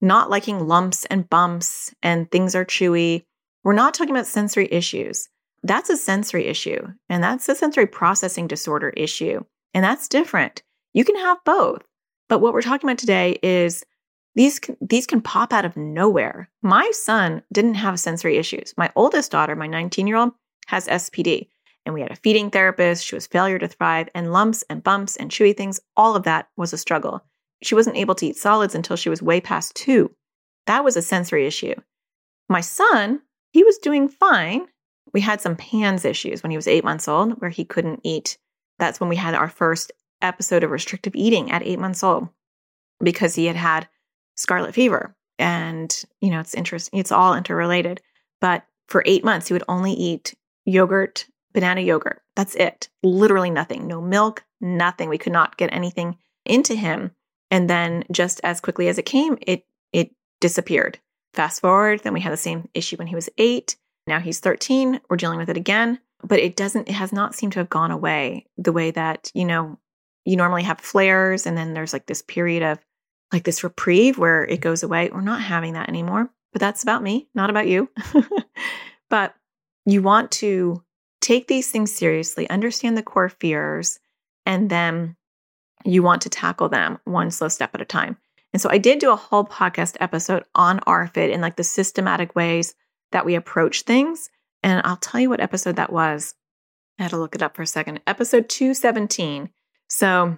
not 0.00 0.30
liking 0.30 0.66
lumps 0.66 1.04
and 1.06 1.28
bumps 1.28 1.94
and 2.02 2.30
things 2.30 2.54
are 2.54 2.64
chewy. 2.64 3.24
We're 3.64 3.74
not 3.74 3.94
talking 3.94 4.14
about 4.14 4.26
sensory 4.26 4.68
issues. 4.70 5.28
That's 5.62 5.90
a 5.90 5.96
sensory 5.96 6.46
issue 6.46 6.86
and 7.08 7.22
that's 7.22 7.48
a 7.48 7.54
sensory 7.54 7.86
processing 7.86 8.46
disorder 8.46 8.90
issue. 8.90 9.44
And 9.74 9.84
that's 9.84 10.08
different. 10.08 10.62
You 10.94 11.04
can 11.04 11.16
have 11.16 11.38
both. 11.44 11.82
But 12.28 12.40
what 12.40 12.52
we're 12.52 12.62
talking 12.62 12.88
about 12.88 12.98
today 12.98 13.38
is 13.42 13.84
these 14.34 14.58
can, 14.58 14.76
these 14.80 15.06
can 15.06 15.20
pop 15.20 15.52
out 15.52 15.64
of 15.64 15.76
nowhere. 15.76 16.48
My 16.62 16.90
son 16.92 17.42
didn't 17.52 17.74
have 17.74 18.00
sensory 18.00 18.36
issues. 18.36 18.72
My 18.76 18.90
oldest 18.96 19.32
daughter, 19.32 19.56
my 19.56 19.66
19 19.66 20.06
year 20.06 20.16
old, 20.16 20.32
has 20.66 20.86
SPD. 20.86 21.48
And 21.84 21.94
we 21.94 22.00
had 22.00 22.12
a 22.12 22.16
feeding 22.16 22.50
therapist. 22.50 23.04
She 23.04 23.14
was 23.14 23.26
failure 23.26 23.58
to 23.58 23.66
thrive, 23.66 24.08
and 24.14 24.32
lumps 24.32 24.62
and 24.68 24.82
bumps 24.82 25.16
and 25.16 25.30
chewy 25.30 25.56
things. 25.56 25.80
All 25.96 26.14
of 26.14 26.24
that 26.24 26.48
was 26.56 26.72
a 26.72 26.78
struggle. 26.78 27.24
She 27.62 27.74
wasn't 27.74 27.96
able 27.96 28.14
to 28.16 28.26
eat 28.26 28.36
solids 28.36 28.74
until 28.74 28.96
she 28.96 29.08
was 29.08 29.22
way 29.22 29.40
past 29.40 29.74
two. 29.74 30.14
That 30.66 30.84
was 30.84 30.96
a 30.96 31.02
sensory 31.02 31.46
issue. 31.46 31.74
My 32.48 32.60
son, 32.60 33.22
he 33.52 33.64
was 33.64 33.78
doing 33.78 34.08
fine. 34.08 34.66
We 35.12 35.20
had 35.20 35.40
some 35.40 35.56
PANS 35.56 36.04
issues 36.04 36.42
when 36.42 36.50
he 36.50 36.56
was 36.56 36.68
eight 36.68 36.84
months 36.84 37.08
old 37.08 37.40
where 37.40 37.50
he 37.50 37.64
couldn't 37.64 38.00
eat. 38.02 38.38
That's 38.78 39.00
when 39.00 39.08
we 39.08 39.16
had 39.16 39.34
our 39.34 39.48
first 39.48 39.92
episode 40.22 40.64
of 40.64 40.70
restrictive 40.70 41.14
eating 41.16 41.50
at 41.50 41.62
eight 41.62 41.78
months 41.78 42.02
old 42.02 42.28
because 43.02 43.34
he 43.34 43.46
had 43.46 43.56
had 43.56 43.88
scarlet 44.36 44.74
fever. 44.74 45.16
And, 45.38 46.04
you 46.20 46.30
know, 46.30 46.40
it's 46.40 46.54
interesting, 46.54 47.00
it's 47.00 47.12
all 47.12 47.34
interrelated. 47.34 48.00
But 48.40 48.64
for 48.88 49.02
eight 49.06 49.24
months, 49.24 49.48
he 49.48 49.54
would 49.54 49.64
only 49.68 49.92
eat 49.92 50.34
yogurt, 50.64 51.26
banana 51.52 51.80
yogurt. 51.80 52.22
That's 52.36 52.54
it. 52.54 52.88
Literally 53.02 53.50
nothing. 53.50 53.86
No 53.86 54.00
milk, 54.00 54.44
nothing. 54.60 55.08
We 55.08 55.18
could 55.18 55.32
not 55.32 55.56
get 55.56 55.72
anything 55.72 56.16
into 56.44 56.74
him. 56.74 57.12
And 57.50 57.68
then 57.68 58.04
just 58.12 58.40
as 58.44 58.60
quickly 58.60 58.88
as 58.88 58.98
it 58.98 59.06
came, 59.06 59.38
it 59.46 59.64
it 59.92 60.12
disappeared. 60.40 60.98
Fast 61.34 61.60
forward, 61.60 62.00
then 62.00 62.12
we 62.12 62.20
had 62.20 62.32
the 62.32 62.36
same 62.36 62.68
issue 62.74 62.96
when 62.96 63.06
he 63.06 63.14
was 63.14 63.28
eight. 63.38 63.76
Now 64.10 64.18
he's 64.18 64.40
13. 64.40 65.00
We're 65.08 65.16
dealing 65.16 65.38
with 65.38 65.48
it 65.48 65.56
again. 65.56 66.00
But 66.22 66.40
it 66.40 66.56
doesn't, 66.56 66.88
it 66.88 66.94
has 66.94 67.12
not 67.12 67.34
seemed 67.34 67.52
to 67.52 67.60
have 67.60 67.70
gone 67.70 67.92
away 67.92 68.46
the 68.58 68.72
way 68.72 68.90
that, 68.90 69.30
you 69.34 69.44
know, 69.44 69.78
you 70.24 70.36
normally 70.36 70.64
have 70.64 70.80
flares 70.80 71.46
and 71.46 71.56
then 71.56 71.74
there's 71.74 71.92
like 71.92 72.06
this 72.06 72.20
period 72.20 72.62
of 72.64 72.78
like 73.32 73.44
this 73.44 73.62
reprieve 73.62 74.18
where 74.18 74.44
it 74.44 74.60
goes 74.60 74.82
away. 74.82 75.08
We're 75.10 75.20
not 75.20 75.40
having 75.40 75.74
that 75.74 75.88
anymore. 75.88 76.28
But 76.52 76.58
that's 76.58 76.82
about 76.82 77.04
me, 77.04 77.28
not 77.36 77.50
about 77.50 77.68
you. 77.68 77.88
but 79.10 79.34
you 79.86 80.02
want 80.02 80.32
to 80.32 80.82
take 81.20 81.46
these 81.46 81.70
things 81.70 81.94
seriously, 81.94 82.50
understand 82.50 82.96
the 82.96 83.02
core 83.04 83.28
fears, 83.28 84.00
and 84.44 84.68
then 84.68 85.16
you 85.84 86.02
want 86.02 86.22
to 86.22 86.28
tackle 86.28 86.68
them 86.68 86.98
one 87.04 87.30
slow 87.30 87.48
step 87.48 87.74
at 87.74 87.80
a 87.80 87.84
time. 87.84 88.16
And 88.52 88.60
so 88.60 88.68
I 88.68 88.78
did 88.78 88.98
do 88.98 89.12
a 89.12 89.16
whole 89.16 89.44
podcast 89.44 89.96
episode 90.00 90.42
on 90.56 90.80
ARFID 90.80 91.32
and 91.32 91.40
like 91.40 91.54
the 91.54 91.62
systematic 91.62 92.34
ways 92.34 92.74
that 93.12 93.26
we 93.26 93.34
approach 93.34 93.82
things. 93.82 94.30
And 94.62 94.82
I'll 94.84 94.96
tell 94.96 95.20
you 95.20 95.30
what 95.30 95.40
episode 95.40 95.76
that 95.76 95.92
was. 95.92 96.34
I 96.98 97.04
had 97.04 97.10
to 97.10 97.18
look 97.18 97.34
it 97.34 97.42
up 97.42 97.56
for 97.56 97.62
a 97.62 97.66
second. 97.66 98.00
Episode 98.06 98.48
217. 98.48 99.50
So 99.88 100.36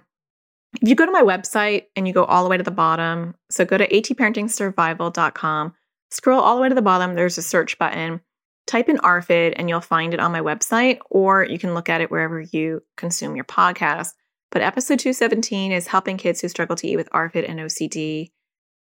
if 0.81 0.89
you 0.89 0.95
go 0.95 1.05
to 1.05 1.11
my 1.11 1.21
website 1.21 1.85
and 1.95 2.07
you 2.07 2.13
go 2.13 2.23
all 2.23 2.43
the 2.43 2.49
way 2.49 2.57
to 2.57 2.63
the 2.63 2.71
bottom, 2.71 3.35
so 3.49 3.65
go 3.65 3.77
to 3.77 3.87
atparentingsurvival.com, 3.87 5.73
scroll 6.09 6.39
all 6.39 6.55
the 6.55 6.61
way 6.61 6.69
to 6.69 6.75
the 6.75 6.81
bottom, 6.81 7.15
there's 7.15 7.37
a 7.37 7.43
search 7.43 7.77
button. 7.77 8.21
Type 8.65 8.87
in 8.87 8.97
ARFID 8.99 9.53
and 9.57 9.67
you'll 9.67 9.81
find 9.81 10.13
it 10.13 10.21
on 10.21 10.31
my 10.31 10.39
website, 10.39 10.99
or 11.09 11.43
you 11.43 11.59
can 11.59 11.73
look 11.73 11.89
at 11.89 11.99
it 11.99 12.09
wherever 12.09 12.39
you 12.39 12.81
consume 12.95 13.35
your 13.35 13.45
podcast. 13.45 14.13
But 14.51 14.61
episode 14.61 14.99
217 14.99 15.71
is 15.71 15.87
helping 15.87 16.15
kids 16.15 16.39
who 16.39 16.47
struggle 16.47 16.77
to 16.77 16.87
eat 16.87 16.95
with 16.95 17.09
ARFID 17.09 17.49
and 17.49 17.59
OCD. 17.59 18.31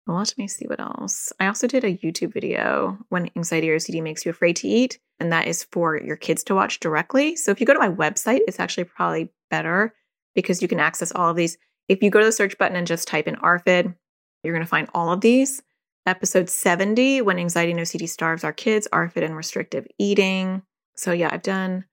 Well, 0.07 0.17
let 0.17 0.37
me 0.37 0.49
see 0.49 0.67
what 0.67 0.81
else. 0.81 1.33
I 1.39 1.47
also 1.47 1.69
did 1.69 1.85
a 1.85 1.97
YouTube 1.97 2.33
video 2.33 2.99
when 3.09 3.31
anxiety 3.37 3.71
or 3.71 3.77
OCD 3.77 4.03
makes 4.03 4.25
you 4.25 4.31
afraid 4.31 4.57
to 4.57 4.69
eat, 4.69 4.99
and 5.21 5.33
that 5.33 5.47
is 5.47 5.65
for 5.71 5.97
your 5.97 6.17
kids 6.17 6.43
to 6.45 6.55
watch 6.57 6.81
directly. 6.81 7.37
So 7.37 7.53
if 7.53 7.61
you 7.61 7.67
go 7.67 7.73
to 7.73 7.79
my 7.79 7.89
website, 7.89 8.41
it's 8.49 8.59
actually 8.59 8.85
probably 8.85 9.31
better 9.49 9.95
because 10.35 10.61
you 10.61 10.67
can 10.67 10.81
access 10.81 11.13
all 11.13 11.31
of 11.31 11.37
these. 11.37 11.57
If 11.89 12.03
you 12.03 12.11
go 12.11 12.19
to 12.19 12.27
the 12.27 12.33
search 12.33 12.59
button 12.59 12.77
and 12.77 12.87
just 12.87 13.07
type 13.07 13.29
in 13.29 13.37
ARFID, 13.37 13.95
you're 14.43 14.55
going 14.55 14.65
to 14.65 14.69
find 14.69 14.89
all 14.93 15.13
of 15.13 15.21
these. 15.21 15.63
Episode 16.05 16.51
70, 16.51 17.23
when 17.23 17.39
anxiety 17.39 17.71
and 17.71 17.81
OCD 17.81 18.09
starves 18.09 18.43
our 18.43 18.53
kids, 18.53 18.89
ARFID 18.93 19.25
and 19.25 19.37
restrictive 19.37 19.87
eating. 20.01 20.63
So 20.97 21.13
yeah, 21.13 21.29
I've 21.31 21.43
done 21.43 21.85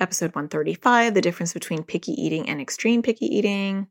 episode 0.00 0.34
135, 0.34 1.14
the 1.14 1.20
difference 1.20 1.52
between 1.52 1.84
picky 1.84 2.12
eating 2.12 2.48
and 2.48 2.60
extreme 2.60 3.00
picky 3.00 3.26
eating. 3.26 3.86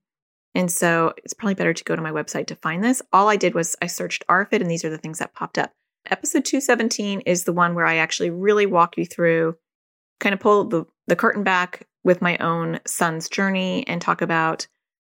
And 0.56 0.72
so 0.72 1.14
it's 1.18 1.34
probably 1.34 1.56
better 1.56 1.74
to 1.74 1.84
go 1.84 1.96
to 1.96 2.02
my 2.02 2.12
website 2.12 2.48
to 2.48 2.56
find 2.56 2.84
this. 2.84 3.02
All 3.12 3.30
I 3.30 3.36
did 3.36 3.56
was 3.56 3.76
I 3.82 3.88
searched 3.88 4.26
ARFID, 4.28 4.62
and 4.62 4.70
these 4.70 4.86
are 4.86 4.90
the 4.90 4.98
things 4.98 5.20
that 5.20 5.34
popped 5.34 5.58
up. 5.58 5.72
Episode 6.10 6.46
217 6.46 7.22
is 7.22 7.44
the 7.44 7.54
one 7.54 7.76
where 7.76 7.86
I 7.86 7.98
actually 7.98 8.30
really 8.30 8.66
walk 8.66 8.98
you 8.98 9.06
through, 9.06 9.56
kind 10.20 10.34
of 10.34 10.40
pull 10.40 10.66
the, 10.66 10.86
the 11.08 11.16
curtain 11.16 11.44
back 11.44 11.88
with 12.04 12.22
my 12.22 12.38
own 12.38 12.80
son's 12.86 13.30
journey 13.30 13.88
and 13.88 14.02
talk 14.02 14.22
about 14.22 14.68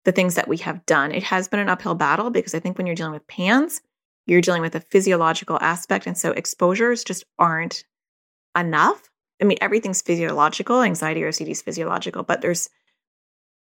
the 0.06 0.12
things 0.12 0.36
that 0.36 0.48
we 0.48 0.58
have 0.58 0.86
done. 0.86 1.12
It 1.12 1.24
has 1.24 1.48
been 1.48 1.60
an 1.60 1.70
uphill 1.70 1.96
battle 1.96 2.30
because 2.30 2.54
I 2.54 2.60
think 2.60 2.78
when 2.78 2.86
you're 2.86 2.96
dealing 2.96 3.14
with 3.14 3.28
PANS, 3.28 3.82
you're 4.28 4.42
dealing 4.42 4.62
with 4.62 4.76
a 4.76 4.80
physiological 4.80 5.58
aspect. 5.60 6.06
And 6.06 6.18
so 6.18 6.32
exposures 6.32 7.04
just 7.04 7.26
aren't 7.40 7.84
enough 8.56 9.10
I 9.42 9.46
mean, 9.46 9.58
everything's 9.62 10.02
physiological. 10.02 10.82
Anxiety 10.82 11.24
or 11.24 11.30
OCD 11.30 11.50
is 11.50 11.62
physiological, 11.62 12.24
but 12.24 12.42
there's 12.42 12.70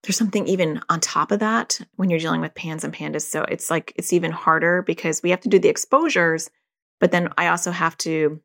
there's 0.02 0.16
something 0.16 0.46
even 0.46 0.80
on 0.88 1.00
top 1.00 1.30
of 1.30 1.40
that 1.40 1.80
when 1.96 2.08
you're 2.08 2.18
dealing 2.18 2.40
with 2.40 2.54
PANS 2.54 2.84
and 2.84 2.92
PANDAS. 2.92 3.28
So 3.28 3.42
it's 3.42 3.70
like 3.70 3.92
it's 3.96 4.12
even 4.12 4.30
harder 4.30 4.82
because 4.82 5.22
we 5.22 5.30
have 5.30 5.40
to 5.42 5.48
do 5.48 5.58
the 5.58 5.68
exposures, 5.68 6.50
but 7.00 7.12
then 7.12 7.28
I 7.36 7.48
also 7.48 7.70
have 7.70 7.96
to 7.98 8.40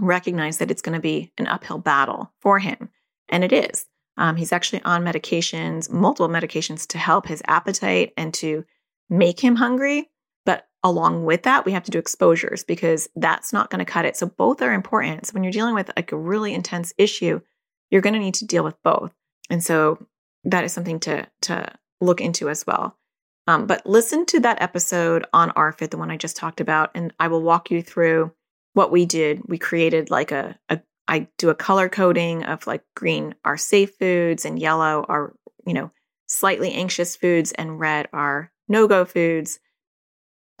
recognize 0.00 0.58
that 0.58 0.70
it's 0.70 0.82
going 0.82 0.94
to 0.94 1.00
be 1.00 1.32
an 1.38 1.46
uphill 1.46 1.78
battle 1.78 2.32
for 2.40 2.58
him, 2.58 2.90
and 3.28 3.42
it 3.42 3.52
is. 3.52 3.86
Um, 4.18 4.36
he's 4.36 4.52
actually 4.52 4.82
on 4.82 5.04
medications, 5.04 5.90
multiple 5.90 6.28
medications 6.28 6.86
to 6.88 6.98
help 6.98 7.26
his 7.26 7.42
appetite 7.46 8.12
and 8.16 8.32
to 8.34 8.64
make 9.10 9.40
him 9.40 9.56
hungry. 9.56 10.10
But 10.46 10.66
along 10.82 11.24
with 11.24 11.42
that, 11.42 11.66
we 11.66 11.72
have 11.72 11.84
to 11.84 11.90
do 11.90 11.98
exposures 11.98 12.64
because 12.64 13.08
that's 13.16 13.52
not 13.52 13.70
going 13.70 13.84
to 13.84 13.90
cut 13.90 14.06
it. 14.06 14.16
So 14.16 14.26
both 14.26 14.62
are 14.62 14.72
important. 14.72 15.26
So 15.26 15.32
when 15.34 15.42
you're 15.42 15.52
dealing 15.52 15.74
with 15.74 15.90
like 15.96 16.12
a 16.12 16.16
really 16.16 16.54
intense 16.54 16.94
issue, 16.96 17.40
you're 17.90 18.00
going 18.00 18.14
to 18.14 18.20
need 18.20 18.34
to 18.36 18.46
deal 18.46 18.64
with 18.64 18.82
both. 18.82 19.12
And 19.50 19.62
so 19.62 20.06
that 20.46 20.64
is 20.64 20.72
something 20.72 21.00
to 21.00 21.26
to 21.42 21.72
look 22.00 22.20
into 22.20 22.48
as 22.48 22.66
well. 22.66 22.96
Um, 23.48 23.66
but 23.66 23.86
listen 23.86 24.26
to 24.26 24.40
that 24.40 24.60
episode 24.60 25.24
on 25.32 25.50
ARFID, 25.50 25.90
the 25.90 25.98
one 25.98 26.10
I 26.10 26.16
just 26.16 26.36
talked 26.36 26.60
about, 26.60 26.90
and 26.94 27.12
I 27.20 27.28
will 27.28 27.42
walk 27.42 27.70
you 27.70 27.80
through 27.80 28.32
what 28.72 28.90
we 28.90 29.06
did. 29.06 29.42
We 29.46 29.58
created 29.58 30.10
like 30.10 30.32
a, 30.32 30.58
a 30.68 30.80
I 31.08 31.28
do 31.38 31.50
a 31.50 31.54
color 31.54 31.88
coding 31.88 32.42
of 32.44 32.66
like 32.66 32.82
green 32.96 33.34
are 33.44 33.56
safe 33.56 33.94
foods 33.98 34.44
and 34.44 34.58
yellow 34.58 35.04
are, 35.08 35.34
you 35.64 35.74
know, 35.74 35.92
slightly 36.26 36.72
anxious 36.72 37.14
foods 37.14 37.52
and 37.52 37.78
red 37.78 38.08
are 38.12 38.50
no-go 38.68 39.04
foods. 39.04 39.60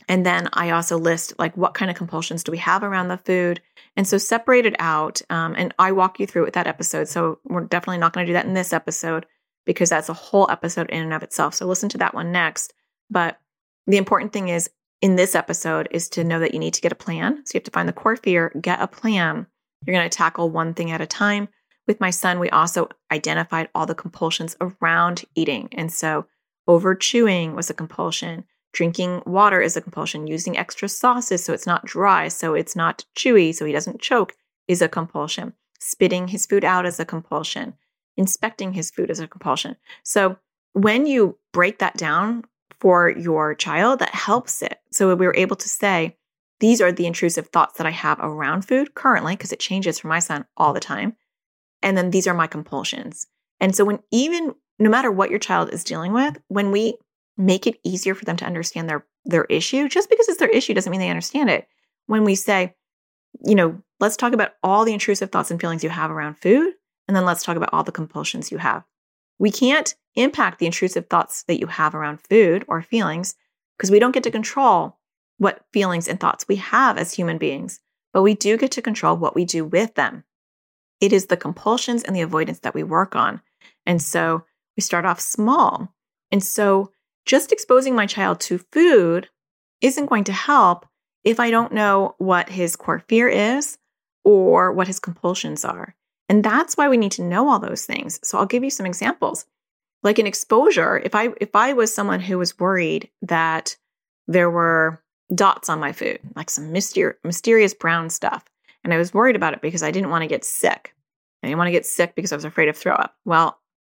And 0.08 0.24
then 0.24 0.48
I 0.52 0.70
also 0.70 0.96
list 0.96 1.32
like 1.36 1.56
what 1.56 1.74
kind 1.74 1.90
of 1.90 1.96
compulsions 1.96 2.44
do 2.44 2.52
we 2.52 2.58
have 2.58 2.84
around 2.84 3.08
the 3.08 3.18
food. 3.18 3.60
And 3.96 4.06
so 4.06 4.18
separate 4.18 4.66
it 4.66 4.76
out. 4.78 5.20
Um, 5.30 5.56
and 5.58 5.74
I 5.80 5.90
walk 5.90 6.20
you 6.20 6.28
through 6.28 6.44
with 6.44 6.54
that 6.54 6.68
episode. 6.68 7.08
So 7.08 7.40
we're 7.44 7.64
definitely 7.64 7.98
not 7.98 8.12
going 8.12 8.24
to 8.24 8.30
do 8.30 8.34
that 8.34 8.46
in 8.46 8.54
this 8.54 8.72
episode 8.72 9.26
because 9.66 9.90
that's 9.90 10.08
a 10.08 10.14
whole 10.14 10.50
episode 10.50 10.88
in 10.90 11.02
and 11.02 11.12
of 11.12 11.22
itself. 11.22 11.54
So 11.54 11.66
listen 11.66 11.88
to 11.90 11.98
that 11.98 12.14
one 12.14 12.32
next. 12.32 12.72
But 13.10 13.38
the 13.86 13.98
important 13.98 14.32
thing 14.32 14.48
is 14.48 14.70
in 15.02 15.16
this 15.16 15.34
episode 15.34 15.88
is 15.90 16.08
to 16.10 16.24
know 16.24 16.40
that 16.40 16.54
you 16.54 16.58
need 16.58 16.74
to 16.74 16.80
get 16.80 16.92
a 16.92 16.96
plan. 16.96 17.44
So 17.44 17.52
you 17.54 17.58
have 17.58 17.64
to 17.64 17.70
find 17.70 17.88
the 17.88 17.92
core 17.92 18.16
fear, 18.16 18.52
get 18.60 18.80
a 18.80 18.86
plan. 18.86 19.46
You're 19.84 19.94
going 19.94 20.08
to 20.08 20.16
tackle 20.16 20.50
one 20.50 20.72
thing 20.72 20.90
at 20.90 21.00
a 21.00 21.06
time. 21.06 21.48
With 21.86 22.00
my 22.00 22.10
son, 22.10 22.40
we 22.40 22.50
also 22.50 22.88
identified 23.12 23.68
all 23.74 23.86
the 23.86 23.94
compulsions 23.94 24.56
around 24.60 25.24
eating. 25.34 25.68
And 25.72 25.92
so 25.92 26.26
over 26.66 26.94
chewing 26.94 27.54
was 27.54 27.70
a 27.70 27.74
compulsion 27.74 28.44
Drinking 28.76 29.22
water 29.24 29.62
is 29.62 29.74
a 29.74 29.80
compulsion. 29.80 30.26
Using 30.26 30.58
extra 30.58 30.86
sauces 30.86 31.42
so 31.42 31.54
it's 31.54 31.66
not 31.66 31.86
dry, 31.86 32.28
so 32.28 32.52
it's 32.52 32.76
not 32.76 33.06
chewy, 33.16 33.54
so 33.54 33.64
he 33.64 33.72
doesn't 33.72 34.02
choke 34.02 34.34
is 34.68 34.82
a 34.82 34.88
compulsion. 34.88 35.54
Spitting 35.80 36.28
his 36.28 36.44
food 36.44 36.62
out 36.62 36.84
is 36.84 37.00
a 37.00 37.06
compulsion. 37.06 37.72
Inspecting 38.16 38.72
his 38.72 38.90
food 38.90 39.10
is 39.10 39.20
a 39.20 39.28
compulsion. 39.28 39.76
So 40.02 40.36
when 40.72 41.06
you 41.06 41.38
break 41.52 41.78
that 41.78 41.96
down 41.96 42.44
for 42.80 43.10
your 43.10 43.54
child, 43.54 43.98
that 43.98 44.14
helps 44.14 44.62
it. 44.62 44.78
So 44.92 45.14
we 45.14 45.26
were 45.26 45.36
able 45.36 45.56
to 45.56 45.68
say, 45.68 46.16
these 46.60 46.80
are 46.80 46.92
the 46.92 47.06
intrusive 47.06 47.48
thoughts 47.48 47.78
that 47.78 47.86
I 47.86 47.90
have 47.90 48.18
around 48.20 48.62
food 48.62 48.94
currently, 48.94 49.34
because 49.34 49.52
it 49.52 49.60
changes 49.60 49.98
for 49.98 50.08
my 50.08 50.18
son 50.18 50.46
all 50.56 50.72
the 50.72 50.80
time. 50.80 51.16
And 51.82 51.96
then 51.96 52.10
these 52.10 52.26
are 52.26 52.34
my 52.34 52.46
compulsions. 52.46 53.26
And 53.60 53.74
so 53.74 53.84
when 53.84 54.00
even 54.10 54.54
no 54.78 54.90
matter 54.90 55.10
what 55.10 55.30
your 55.30 55.38
child 55.38 55.72
is 55.72 55.84
dealing 55.84 56.12
with, 56.12 56.38
when 56.48 56.70
we 56.70 56.96
make 57.36 57.66
it 57.66 57.78
easier 57.84 58.14
for 58.14 58.24
them 58.24 58.36
to 58.36 58.46
understand 58.46 58.88
their 58.88 59.04
their 59.26 59.44
issue. 59.46 59.88
Just 59.88 60.08
because 60.08 60.28
it's 60.28 60.38
their 60.38 60.48
issue 60.48 60.72
doesn't 60.72 60.90
mean 60.90 61.00
they 61.00 61.10
understand 61.10 61.50
it. 61.50 61.66
When 62.06 62.24
we 62.24 62.34
say, 62.34 62.74
you 63.44 63.54
know, 63.54 63.82
let's 64.00 64.16
talk 64.16 64.32
about 64.32 64.52
all 64.62 64.84
the 64.84 64.92
intrusive 64.92 65.30
thoughts 65.30 65.50
and 65.50 65.60
feelings 65.60 65.84
you 65.84 65.90
have 65.90 66.10
around 66.10 66.38
food, 66.38 66.72
and 67.06 67.16
then 67.16 67.24
let's 67.24 67.42
talk 67.42 67.56
about 67.56 67.70
all 67.72 67.84
the 67.84 67.92
compulsions 67.92 68.50
you 68.50 68.58
have. 68.58 68.84
We 69.38 69.50
can't 69.50 69.94
impact 70.14 70.58
the 70.58 70.66
intrusive 70.66 71.08
thoughts 71.08 71.44
that 71.44 71.60
you 71.60 71.66
have 71.66 71.94
around 71.94 72.20
food 72.28 72.64
or 72.68 72.82
feelings 72.82 73.34
because 73.76 73.90
we 73.90 73.98
don't 73.98 74.12
get 74.12 74.22
to 74.24 74.30
control 74.30 74.98
what 75.38 75.64
feelings 75.72 76.08
and 76.08 76.18
thoughts 76.18 76.48
we 76.48 76.56
have 76.56 76.96
as 76.96 77.12
human 77.12 77.38
beings, 77.38 77.80
but 78.12 78.22
we 78.22 78.34
do 78.34 78.56
get 78.56 78.70
to 78.72 78.82
control 78.82 79.16
what 79.16 79.34
we 79.34 79.44
do 79.44 79.64
with 79.64 79.94
them. 79.94 80.24
It 81.00 81.12
is 81.12 81.26
the 81.26 81.36
compulsions 81.36 82.02
and 82.02 82.16
the 82.16 82.22
avoidance 82.22 82.60
that 82.60 82.74
we 82.74 82.82
work 82.82 83.14
on. 83.14 83.42
And 83.84 84.00
so 84.00 84.44
we 84.76 84.80
start 84.80 85.04
off 85.04 85.20
small. 85.20 85.94
And 86.32 86.42
so 86.42 86.92
just 87.26 87.52
exposing 87.52 87.94
my 87.94 88.06
child 88.06 88.40
to 88.40 88.58
food 88.72 89.28
isn't 89.80 90.06
going 90.06 90.24
to 90.24 90.32
help 90.32 90.86
if 91.24 91.40
I 91.40 91.50
don't 91.50 91.72
know 91.72 92.14
what 92.18 92.48
his 92.48 92.76
core 92.76 93.02
fear 93.08 93.28
is 93.28 93.78
or 94.24 94.72
what 94.72 94.86
his 94.86 95.00
compulsions 95.00 95.64
are. 95.64 95.95
And 96.28 96.44
that's 96.44 96.76
why 96.76 96.88
we 96.88 96.96
need 96.96 97.12
to 97.12 97.22
know 97.22 97.48
all 97.48 97.58
those 97.58 97.86
things. 97.86 98.18
So 98.22 98.38
I'll 98.38 98.46
give 98.46 98.64
you 98.64 98.70
some 98.70 98.86
examples. 98.86 99.46
Like 100.02 100.18
an 100.18 100.26
exposure, 100.26 100.98
if 100.98 101.14
I 101.14 101.30
if 101.40 101.54
I 101.56 101.72
was 101.72 101.92
someone 101.92 102.20
who 102.20 102.38
was 102.38 102.58
worried 102.58 103.10
that 103.22 103.76
there 104.28 104.50
were 104.50 105.02
dots 105.34 105.68
on 105.68 105.80
my 105.80 105.92
food, 105.92 106.20
like 106.36 106.50
some 106.50 106.72
myster- 106.72 107.14
mysterious 107.24 107.74
brown 107.74 108.10
stuff, 108.10 108.44
and 108.84 108.92
I 108.92 108.98
was 108.98 109.14
worried 109.14 109.36
about 109.36 109.54
it 109.54 109.62
because 109.62 109.82
I 109.82 109.90
didn't 109.90 110.10
want 110.10 110.22
to 110.22 110.28
get 110.28 110.44
sick. 110.44 110.94
I 111.42 111.48
didn't 111.48 111.58
want 111.58 111.68
to 111.68 111.72
get 111.72 111.86
sick 111.86 112.14
because 112.14 112.32
I 112.32 112.36
was 112.36 112.44
afraid 112.44 112.68
of 112.68 112.76
throw 112.76 112.94
up. 112.94 113.16
Well, 113.24 113.58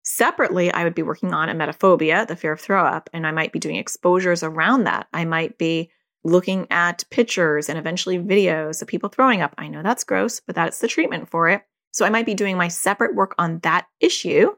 Separately, 0.09 0.73
I 0.73 0.85
would 0.85 0.95
be 0.95 1.03
working 1.03 1.35
on 1.35 1.49
emetophobia, 1.49 2.29
the 2.29 2.37
fear 2.37 2.53
of 2.53 2.61
throw 2.61 2.87
up, 2.87 3.11
and 3.13 3.27
I 3.27 3.33
might 3.33 3.51
be 3.51 3.59
doing 3.59 3.75
exposures 3.75 4.45
around 4.45 4.85
that. 4.85 5.09
I 5.13 5.25
might 5.25 5.59
be 5.59 5.91
looking 6.23 6.69
at 6.71 7.03
pictures 7.11 7.69
and 7.69 7.77
eventually 7.77 8.17
videos 8.17 8.81
of 8.81 8.87
people 8.87 9.09
throwing 9.09 9.43
up. 9.43 9.53
I 9.59 9.67
know 9.67 9.83
that's 9.83 10.05
gross, 10.05 10.39
but 10.39 10.55
that's 10.55 10.79
the 10.79 10.87
treatment 10.87 11.29
for 11.29 11.49
it. 11.49 11.65
So 11.97 12.05
I 12.05 12.11
might 12.11 12.27
be 12.27 12.35
doing 12.35 12.59
my 12.59 12.69
separate 12.69 13.15
work 13.15 13.35
on 13.39 13.61
that 13.61 13.87
issue. 14.01 14.51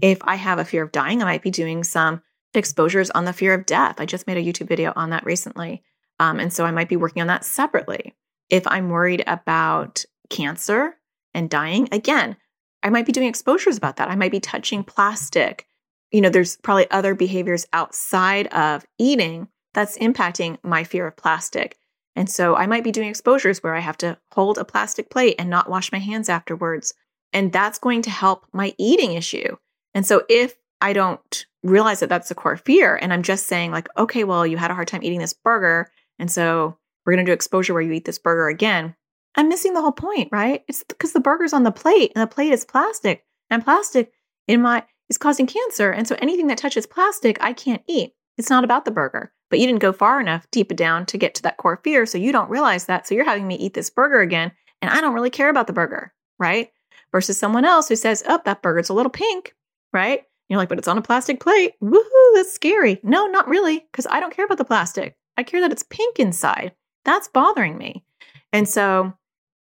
If 0.00 0.18
I 0.22 0.34
have 0.34 0.58
a 0.58 0.64
fear 0.64 0.82
of 0.82 0.90
dying, 0.90 1.22
I 1.22 1.26
might 1.26 1.42
be 1.42 1.52
doing 1.52 1.84
some 1.84 2.22
exposures 2.54 3.08
on 3.10 3.24
the 3.24 3.32
fear 3.32 3.54
of 3.54 3.66
death. 3.66 4.00
I 4.00 4.04
just 4.04 4.26
made 4.26 4.36
a 4.36 4.42
YouTube 4.42 4.66
video 4.66 4.92
on 4.96 5.10
that 5.10 5.24
recently. 5.24 5.84
Um, 6.18 6.40
and 6.40 6.52
so 6.52 6.64
I 6.64 6.72
might 6.72 6.88
be 6.88 6.96
working 6.96 7.22
on 7.22 7.28
that 7.28 7.44
separately. 7.44 8.16
If 8.50 8.66
I'm 8.66 8.90
worried 8.90 9.22
about 9.28 10.04
cancer 10.28 10.96
and 11.34 11.48
dying, 11.48 11.88
again, 11.92 12.36
I 12.82 12.90
might 12.90 13.06
be 13.06 13.12
doing 13.12 13.28
exposures 13.28 13.76
about 13.76 13.94
that. 13.98 14.10
I 14.10 14.16
might 14.16 14.32
be 14.32 14.40
touching 14.40 14.82
plastic. 14.82 15.68
You 16.10 16.20
know, 16.20 16.30
there's 16.30 16.56
probably 16.64 16.90
other 16.90 17.14
behaviors 17.14 17.64
outside 17.72 18.48
of 18.48 18.84
eating 18.98 19.46
that's 19.72 19.96
impacting 19.98 20.58
my 20.64 20.82
fear 20.82 21.06
of 21.06 21.16
plastic. 21.16 21.78
And 22.14 22.28
so 22.28 22.56
I 22.56 22.66
might 22.66 22.84
be 22.84 22.92
doing 22.92 23.08
exposures 23.08 23.62
where 23.62 23.74
I 23.74 23.80
have 23.80 23.96
to 23.98 24.18
hold 24.32 24.58
a 24.58 24.64
plastic 24.64 25.10
plate 25.10 25.36
and 25.38 25.48
not 25.48 25.70
wash 25.70 25.92
my 25.92 25.98
hands 25.98 26.28
afterwards, 26.28 26.94
And 27.32 27.52
that's 27.52 27.78
going 27.78 28.02
to 28.02 28.10
help 28.10 28.46
my 28.52 28.74
eating 28.78 29.14
issue. 29.14 29.56
And 29.94 30.06
so 30.06 30.22
if 30.28 30.54
I 30.80 30.92
don't 30.92 31.46
realize 31.62 32.00
that 32.00 32.08
that's 32.08 32.28
the 32.28 32.34
core 32.34 32.56
fear 32.56 32.96
and 32.96 33.12
I'm 33.12 33.22
just 33.22 33.46
saying, 33.46 33.70
like, 33.70 33.88
okay, 33.96 34.24
well, 34.24 34.46
you 34.46 34.56
had 34.56 34.70
a 34.70 34.74
hard 34.74 34.88
time 34.88 35.02
eating 35.02 35.20
this 35.20 35.32
burger. 35.32 35.90
And 36.18 36.30
so 36.30 36.76
we're 37.04 37.14
going 37.14 37.24
to 37.24 37.30
do 37.30 37.34
exposure 37.34 37.72
where 37.72 37.82
you 37.82 37.92
eat 37.92 38.04
this 38.04 38.18
burger 38.18 38.48
again. 38.48 38.94
I'm 39.34 39.48
missing 39.48 39.72
the 39.72 39.80
whole 39.80 39.92
point, 39.92 40.28
right? 40.30 40.62
It's 40.68 40.84
because 40.84 41.12
the 41.12 41.20
burger's 41.20 41.54
on 41.54 41.62
the 41.62 41.72
plate 41.72 42.12
and 42.14 42.22
the 42.22 42.32
plate 42.32 42.52
is 42.52 42.66
plastic 42.66 43.24
and 43.48 43.64
plastic 43.64 44.12
in 44.46 44.60
my 44.60 44.84
is 45.08 45.18
causing 45.18 45.46
cancer. 45.46 45.90
And 45.90 46.06
so 46.06 46.16
anything 46.20 46.48
that 46.48 46.58
touches 46.58 46.86
plastic, 46.86 47.38
I 47.40 47.52
can't 47.52 47.82
eat. 47.86 48.12
It's 48.36 48.50
not 48.50 48.64
about 48.64 48.84
the 48.84 48.90
burger, 48.90 49.32
but 49.52 49.58
you 49.58 49.66
didn't 49.66 49.82
go 49.82 49.92
far 49.92 50.18
enough 50.18 50.50
deep 50.50 50.74
down 50.74 51.04
to 51.04 51.18
get 51.18 51.34
to 51.34 51.42
that 51.42 51.58
core 51.58 51.78
fear. 51.84 52.06
So 52.06 52.16
you 52.16 52.32
don't 52.32 52.48
realize 52.48 52.86
that. 52.86 53.06
So 53.06 53.14
you're 53.14 53.26
having 53.26 53.46
me 53.46 53.54
eat 53.56 53.74
this 53.74 53.90
burger 53.90 54.22
again. 54.22 54.50
And 54.80 54.90
I 54.90 55.02
don't 55.02 55.12
really 55.12 55.28
care 55.28 55.50
about 55.50 55.66
the 55.66 55.74
burger, 55.74 56.14
right? 56.38 56.70
Versus 57.12 57.38
someone 57.38 57.66
else 57.66 57.86
who 57.86 57.96
says, 57.96 58.22
oh, 58.26 58.40
that 58.46 58.62
burger's 58.62 58.88
a 58.88 58.94
little 58.94 59.10
pink, 59.10 59.54
right? 59.92 60.20
And 60.20 60.26
you're 60.48 60.56
like, 60.56 60.70
but 60.70 60.78
it's 60.78 60.88
on 60.88 60.96
a 60.96 61.02
plastic 61.02 61.38
plate. 61.38 61.74
Woohoo, 61.82 62.34
that's 62.34 62.50
scary. 62.50 62.98
No, 63.02 63.26
not 63.26 63.46
really, 63.46 63.80
because 63.92 64.06
I 64.06 64.20
don't 64.20 64.34
care 64.34 64.46
about 64.46 64.56
the 64.56 64.64
plastic. 64.64 65.18
I 65.36 65.42
care 65.42 65.60
that 65.60 65.70
it's 65.70 65.84
pink 65.90 66.18
inside. 66.18 66.72
That's 67.04 67.28
bothering 67.28 67.76
me. 67.76 68.06
And 68.54 68.66
so 68.66 69.12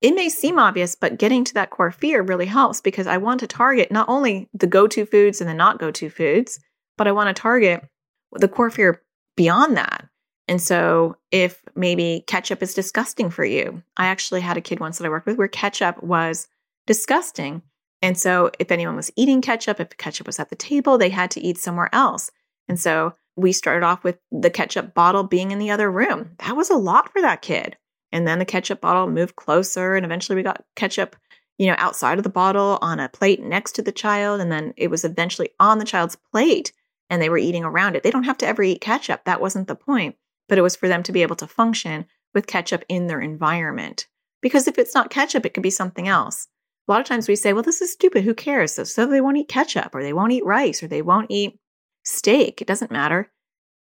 it 0.01 0.13
may 0.15 0.27
seem 0.27 0.59
obvious, 0.59 0.95
but 0.95 1.17
getting 1.17 1.45
to 1.45 1.53
that 1.53 1.69
core 1.69 1.91
fear 1.91 2.21
really 2.21 2.45
helps 2.45 2.81
because 2.81 3.07
I 3.07 3.19
want 3.19 3.39
to 3.39 3.47
target 3.47 3.89
not 3.89 4.09
only 4.09 4.49
the 4.53 4.67
go 4.67 4.85
to 4.87 5.05
foods 5.05 5.39
and 5.39 5.49
the 5.49 5.53
not 5.53 5.79
go 5.79 5.91
to 5.91 6.09
foods, 6.09 6.59
but 6.97 7.07
I 7.07 7.13
want 7.13 7.33
to 7.33 7.41
target 7.41 7.87
the 8.33 8.49
core 8.49 8.69
fear 8.69 9.01
beyond 9.37 9.77
that. 9.77 10.09
And 10.49 10.61
so, 10.61 11.15
if 11.31 11.61
maybe 11.75 12.23
ketchup 12.27 12.61
is 12.61 12.73
disgusting 12.73 13.29
for 13.29 13.45
you, 13.45 13.83
I 13.97 14.07
actually 14.07 14.41
had 14.41 14.57
a 14.57 14.61
kid 14.61 14.79
once 14.79 14.97
that 14.97 15.05
I 15.05 15.09
worked 15.09 15.27
with 15.27 15.37
where 15.37 15.47
ketchup 15.47 16.01
was 16.03 16.47
disgusting. 16.85 17.61
And 18.01 18.17
so, 18.17 18.51
if 18.59 18.71
anyone 18.71 18.95
was 18.95 19.11
eating 19.15 19.41
ketchup, 19.41 19.79
if 19.79 19.97
ketchup 19.97 20.27
was 20.27 20.39
at 20.39 20.49
the 20.49 20.55
table, 20.55 20.97
they 20.97 21.09
had 21.09 21.31
to 21.31 21.41
eat 21.41 21.57
somewhere 21.57 21.89
else. 21.93 22.31
And 22.69 22.79
so, 22.79 23.13
we 23.35 23.51
started 23.51 23.85
off 23.85 24.03
with 24.03 24.17
the 24.31 24.49
ketchup 24.49 24.93
bottle 24.93 25.23
being 25.23 25.51
in 25.51 25.59
the 25.59 25.71
other 25.71 25.91
room. 25.91 26.31
That 26.39 26.55
was 26.55 26.69
a 26.69 26.75
lot 26.75 27.11
for 27.11 27.21
that 27.21 27.41
kid. 27.41 27.77
And 28.11 28.25
then 28.25 28.39
the 28.39 28.45
ketchup 28.45 28.79
bottle 28.79 29.07
moved 29.07 29.35
closer, 29.35 29.95
and 29.95 30.05
eventually 30.05 30.37
we 30.37 30.43
got 30.43 30.63
ketchup, 30.75 31.17
you 31.57 31.67
know, 31.67 31.75
outside 31.77 32.17
of 32.17 32.23
the 32.23 32.29
bottle 32.29 32.79
on 32.81 33.01
a 33.01 33.09
plate 33.09 33.43
next 33.43 33.73
to 33.73 33.81
the 33.81 33.91
child. 33.91 34.39
And 34.39 34.49
then 34.49 34.73
it 34.77 34.89
was 34.89 35.03
eventually 35.03 35.49
on 35.59 35.77
the 35.77 35.85
child's 35.85 36.15
plate 36.31 36.71
and 37.09 37.21
they 37.21 37.29
were 37.29 37.37
eating 37.37 37.63
around 37.63 37.95
it. 37.95 38.03
They 38.03 38.11
don't 38.11 38.23
have 38.23 38.37
to 38.39 38.47
ever 38.47 38.63
eat 38.63 38.81
ketchup. 38.81 39.23
That 39.25 39.41
wasn't 39.41 39.67
the 39.67 39.75
point. 39.75 40.15
But 40.49 40.57
it 40.57 40.61
was 40.61 40.75
for 40.75 40.87
them 40.87 41.03
to 41.03 41.11
be 41.11 41.21
able 41.21 41.35
to 41.37 41.47
function 41.47 42.05
with 42.33 42.47
ketchup 42.47 42.83
in 42.89 43.07
their 43.07 43.19
environment. 43.19 44.07
Because 44.41 44.67
if 44.67 44.77
it's 44.77 44.93
not 44.93 45.09
ketchup, 45.09 45.45
it 45.45 45.53
could 45.53 45.63
be 45.63 45.69
something 45.69 46.07
else. 46.07 46.47
A 46.87 46.91
lot 46.91 47.01
of 47.01 47.07
times 47.07 47.27
we 47.27 47.35
say, 47.35 47.51
well, 47.51 47.63
this 47.63 47.81
is 47.81 47.91
stupid. 47.91 48.23
Who 48.23 48.33
cares? 48.33 48.73
So, 48.73 48.83
so 48.83 49.05
they 49.05 49.19
won't 49.19 49.37
eat 49.37 49.49
ketchup 49.49 49.93
or 49.93 50.03
they 50.03 50.13
won't 50.13 50.31
eat 50.31 50.45
rice 50.45 50.81
or 50.81 50.87
they 50.87 51.01
won't 51.01 51.29
eat 51.29 51.59
steak. 52.03 52.61
It 52.61 52.67
doesn't 52.67 52.91
matter. 52.91 53.31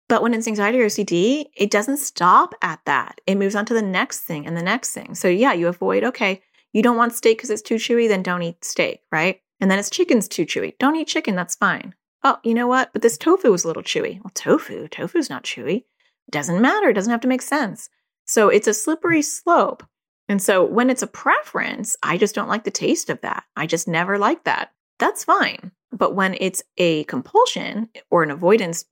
But 0.08 0.22
when 0.22 0.34
it's 0.34 0.47
anxiety 0.47 0.80
or 0.80 0.86
OCD, 0.86 1.45
it 1.55 1.70
doesn't 1.70 1.97
stop 1.97 2.55
at 2.62 2.80
that. 2.86 3.20
It 3.28 3.36
moves 3.36 3.55
on 3.55 3.66
to 3.66 3.74
the 3.74 3.82
next 3.82 4.22
thing 4.22 4.47
and 4.47 4.55
the 4.55 4.64
next 4.64 4.91
thing. 4.91 5.16
So, 5.16 5.28
yeah, 5.28 5.51
you 5.51 5.68
avoid, 5.68 6.05
okay, 6.05 6.41
you 6.72 6.82
don't 6.82 6.95
want 6.95 7.14
steak 7.14 7.38
because 7.38 7.49
it's 7.49 7.62
too 7.62 7.76
chewy, 7.76 8.08
then 8.08 8.24
don't 8.24 8.41
eat 8.41 8.64
steak, 8.64 9.01
right? 9.12 9.41
And 9.60 9.70
then 9.70 9.80
it's 9.80 9.89
chicken's 9.89 10.30
too 10.30 10.45
chewy. 10.45 10.78
Don't 10.80 10.95
eat 10.95 11.08
chicken, 11.08 11.36
that's 11.36 11.55
fine. 11.55 11.93
Oh, 12.24 12.38
you 12.43 12.53
know 12.53 12.68
what? 12.68 12.91
But 12.93 13.01
this 13.01 13.18
tofu 13.18 13.51
was 13.51 13.63
a 13.63 13.68
little 13.68 13.84
chewy. 13.84 14.20
Well, 14.24 14.32
tofu, 14.34 14.88
tofu's 14.88 15.30
not 15.30 15.43
chewy. 15.43 15.86
Doesn't 16.30 16.61
matter. 16.61 16.89
It 16.89 16.93
doesn't 16.93 17.11
have 17.11 17.22
to 17.22 17.28
make 17.28 17.41
sense. 17.41 17.89
So 18.26 18.49
it's 18.49 18.68
a 18.68 18.74
slippery 18.74 19.22
slope. 19.22 19.84
And 20.28 20.41
so 20.41 20.63
when 20.63 20.89
it's 20.89 21.03
a 21.03 21.07
preference, 21.07 21.95
I 22.03 22.18
just 22.18 22.36
don't 22.36 22.49
like 22.49 22.65
the 22.65 22.72
taste 22.72 23.09
of 23.09 23.22
that. 23.22 23.43
I 23.55 23.65
just 23.65 23.88
never 23.88 24.18
like 24.18 24.43
that. 24.43 24.74
That's 24.99 25.24
fine. 25.24 25.72
But 25.91 26.15
when 26.15 26.36
it's 26.41 26.63
a 26.78 27.05
compulsion 27.05 27.89
or 28.09 28.24
an 28.24 28.32
avoidance, 28.32 28.86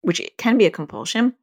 which 0.00 0.20
can 0.36 0.58
be 0.58 0.66
a 0.66 0.70
compulsion, 0.70 1.34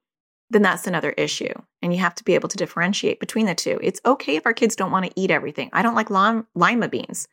then 0.49 0.63
that's 0.63 0.87
another 0.87 1.11
issue. 1.11 1.53
And 1.81 1.93
you 1.93 1.99
have 1.99 2.15
to 2.15 2.23
be 2.23 2.33
able 2.33 2.49
to 2.49 2.57
differentiate 2.57 3.19
between 3.19 3.45
the 3.45 3.55
two. 3.55 3.79
It's 3.81 4.01
okay 4.05 4.35
if 4.35 4.45
our 4.45 4.53
kids 4.53 4.75
don't 4.75 4.91
want 4.91 5.05
to 5.05 5.13
eat 5.15 5.31
everything. 5.31 5.69
I 5.71 5.81
don't 5.81 5.95
like 5.95 6.09
lima 6.09 6.89
beans. 6.89 7.27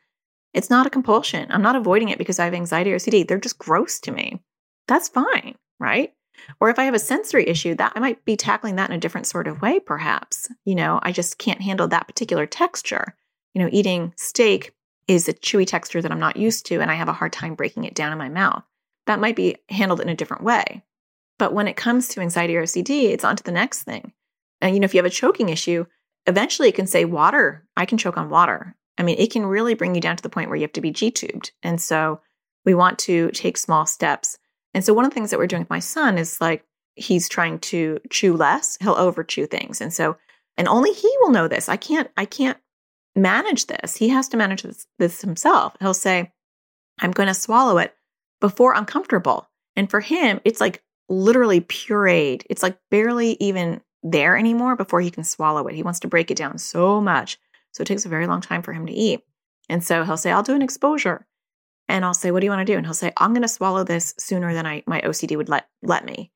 It's 0.54 0.70
not 0.70 0.86
a 0.86 0.90
compulsion. 0.90 1.50
I'm 1.50 1.62
not 1.62 1.76
avoiding 1.76 2.08
it 2.08 2.18
because 2.18 2.38
I 2.38 2.44
have 2.44 2.54
anxiety 2.54 2.92
or 2.92 2.96
OCD. 2.96 3.26
They're 3.26 3.38
just 3.38 3.58
gross 3.58 3.98
to 4.00 4.12
me. 4.12 4.40
That's 4.86 5.08
fine, 5.08 5.56
right? 5.80 6.14
Or 6.60 6.70
if 6.70 6.78
I 6.78 6.84
have 6.84 6.94
a 6.94 6.98
sensory 6.98 7.48
issue, 7.48 7.74
that 7.74 7.92
I 7.94 8.00
might 8.00 8.24
be 8.24 8.36
tackling 8.36 8.76
that 8.76 8.90
in 8.90 8.96
a 8.96 9.00
different 9.00 9.26
sort 9.26 9.48
of 9.48 9.60
way, 9.60 9.80
perhaps. 9.80 10.48
You 10.64 10.74
know, 10.74 11.00
I 11.02 11.12
just 11.12 11.38
can't 11.38 11.60
handle 11.60 11.88
that 11.88 12.06
particular 12.06 12.46
texture. 12.46 13.14
You 13.52 13.62
know, 13.62 13.68
eating 13.72 14.12
steak 14.16 14.72
is 15.06 15.28
a 15.28 15.34
chewy 15.34 15.66
texture 15.66 16.00
that 16.00 16.12
I'm 16.12 16.20
not 16.20 16.36
used 16.36 16.66
to, 16.66 16.80
and 16.80 16.90
I 16.90 16.94
have 16.94 17.08
a 17.08 17.12
hard 17.12 17.32
time 17.32 17.54
breaking 17.54 17.84
it 17.84 17.94
down 17.94 18.12
in 18.12 18.18
my 18.18 18.28
mouth. 18.28 18.62
That 19.06 19.20
might 19.20 19.36
be 19.36 19.56
handled 19.68 20.00
in 20.00 20.08
a 20.08 20.14
different 20.14 20.44
way. 20.44 20.82
But 21.38 21.52
when 21.52 21.68
it 21.68 21.76
comes 21.76 22.08
to 22.08 22.20
anxiety 22.20 22.56
or 22.56 22.62
OCD, 22.62 23.10
it's 23.10 23.24
on 23.24 23.36
to 23.36 23.42
the 23.42 23.52
next 23.52 23.82
thing. 23.82 24.12
And, 24.60 24.74
you 24.74 24.80
know, 24.80 24.84
if 24.84 24.94
you 24.94 24.98
have 24.98 25.06
a 25.06 25.10
choking 25.10 25.48
issue, 25.48 25.84
eventually 26.26 26.68
it 26.68 26.74
can 26.74 26.86
say 26.86 27.04
water. 27.04 27.66
I 27.76 27.86
can 27.86 27.98
choke 27.98 28.16
on 28.16 28.30
water. 28.30 28.76
I 28.98 29.02
mean, 29.02 29.16
it 29.18 29.32
can 29.32 29.46
really 29.46 29.74
bring 29.74 29.94
you 29.94 30.00
down 30.00 30.16
to 30.16 30.22
the 30.22 30.28
point 30.28 30.48
where 30.48 30.56
you 30.56 30.62
have 30.62 30.72
to 30.72 30.80
be 30.80 30.90
G 30.90 31.10
tubed. 31.10 31.52
And 31.62 31.80
so 31.80 32.20
we 32.64 32.74
want 32.74 32.98
to 33.00 33.30
take 33.32 33.56
small 33.56 33.86
steps. 33.86 34.38
And 34.72 34.84
so 34.84 34.94
one 34.94 35.04
of 35.04 35.10
the 35.10 35.14
things 35.14 35.30
that 35.30 35.38
we're 35.38 35.46
doing 35.46 35.62
with 35.62 35.70
my 35.70 35.78
son 35.78 36.18
is 36.18 36.40
like 36.40 36.64
he's 36.94 37.28
trying 37.28 37.58
to 37.58 38.00
chew 38.10 38.36
less. 38.36 38.78
He'll 38.80 38.94
over 38.94 39.24
chew 39.24 39.46
things. 39.46 39.80
And 39.80 39.92
so, 39.92 40.16
and 40.56 40.68
only 40.68 40.92
he 40.92 41.10
will 41.20 41.30
know 41.30 41.48
this. 41.48 41.68
I 41.68 41.76
can't, 41.76 42.08
I 42.16 42.24
can't 42.24 42.58
manage 43.16 43.66
this. 43.66 43.96
He 43.96 44.08
has 44.08 44.28
to 44.28 44.36
manage 44.36 44.62
this, 44.62 44.86
this 44.98 45.20
himself. 45.20 45.76
He'll 45.80 45.94
say, 45.94 46.32
I'm 47.00 47.10
going 47.10 47.26
to 47.28 47.34
swallow 47.34 47.78
it 47.78 47.94
before 48.40 48.74
I'm 48.74 48.86
comfortable. 48.86 49.48
And 49.76 49.90
for 49.90 50.00
him, 50.00 50.40
it's 50.44 50.60
like 50.60 50.82
literally 51.08 51.60
pureed. 51.60 52.44
It's 52.48 52.62
like 52.62 52.78
barely 52.90 53.36
even 53.40 53.80
there 54.02 54.36
anymore 54.36 54.76
before 54.76 55.00
he 55.00 55.10
can 55.10 55.24
swallow 55.24 55.66
it. 55.66 55.74
He 55.74 55.82
wants 55.82 56.00
to 56.00 56.08
break 56.08 56.30
it 56.30 56.36
down 56.36 56.58
so 56.58 57.00
much. 57.00 57.38
So 57.74 57.82
it 57.82 57.86
takes 57.86 58.06
a 58.06 58.08
very 58.08 58.26
long 58.26 58.40
time 58.40 58.62
for 58.62 58.72
him 58.72 58.86
to 58.86 58.92
eat. 58.92 59.20
And 59.68 59.82
so 59.82 60.04
he'll 60.04 60.16
say, 60.16 60.30
I'll 60.30 60.42
do 60.42 60.54
an 60.54 60.62
exposure. 60.62 61.26
And 61.88 62.04
I'll 62.04 62.14
say, 62.14 62.30
What 62.30 62.40
do 62.40 62.46
you 62.46 62.50
want 62.50 62.66
to 62.66 62.72
do? 62.72 62.76
And 62.76 62.86
he'll 62.86 62.94
say, 62.94 63.12
I'm 63.16 63.32
going 63.32 63.42
to 63.42 63.48
swallow 63.48 63.84
this 63.84 64.14
sooner 64.18 64.54
than 64.54 64.66
I 64.66 64.82
my 64.86 65.00
OCD 65.00 65.36
would 65.36 65.48
let 65.48 65.68
let 65.82 66.04
me. 66.04 66.30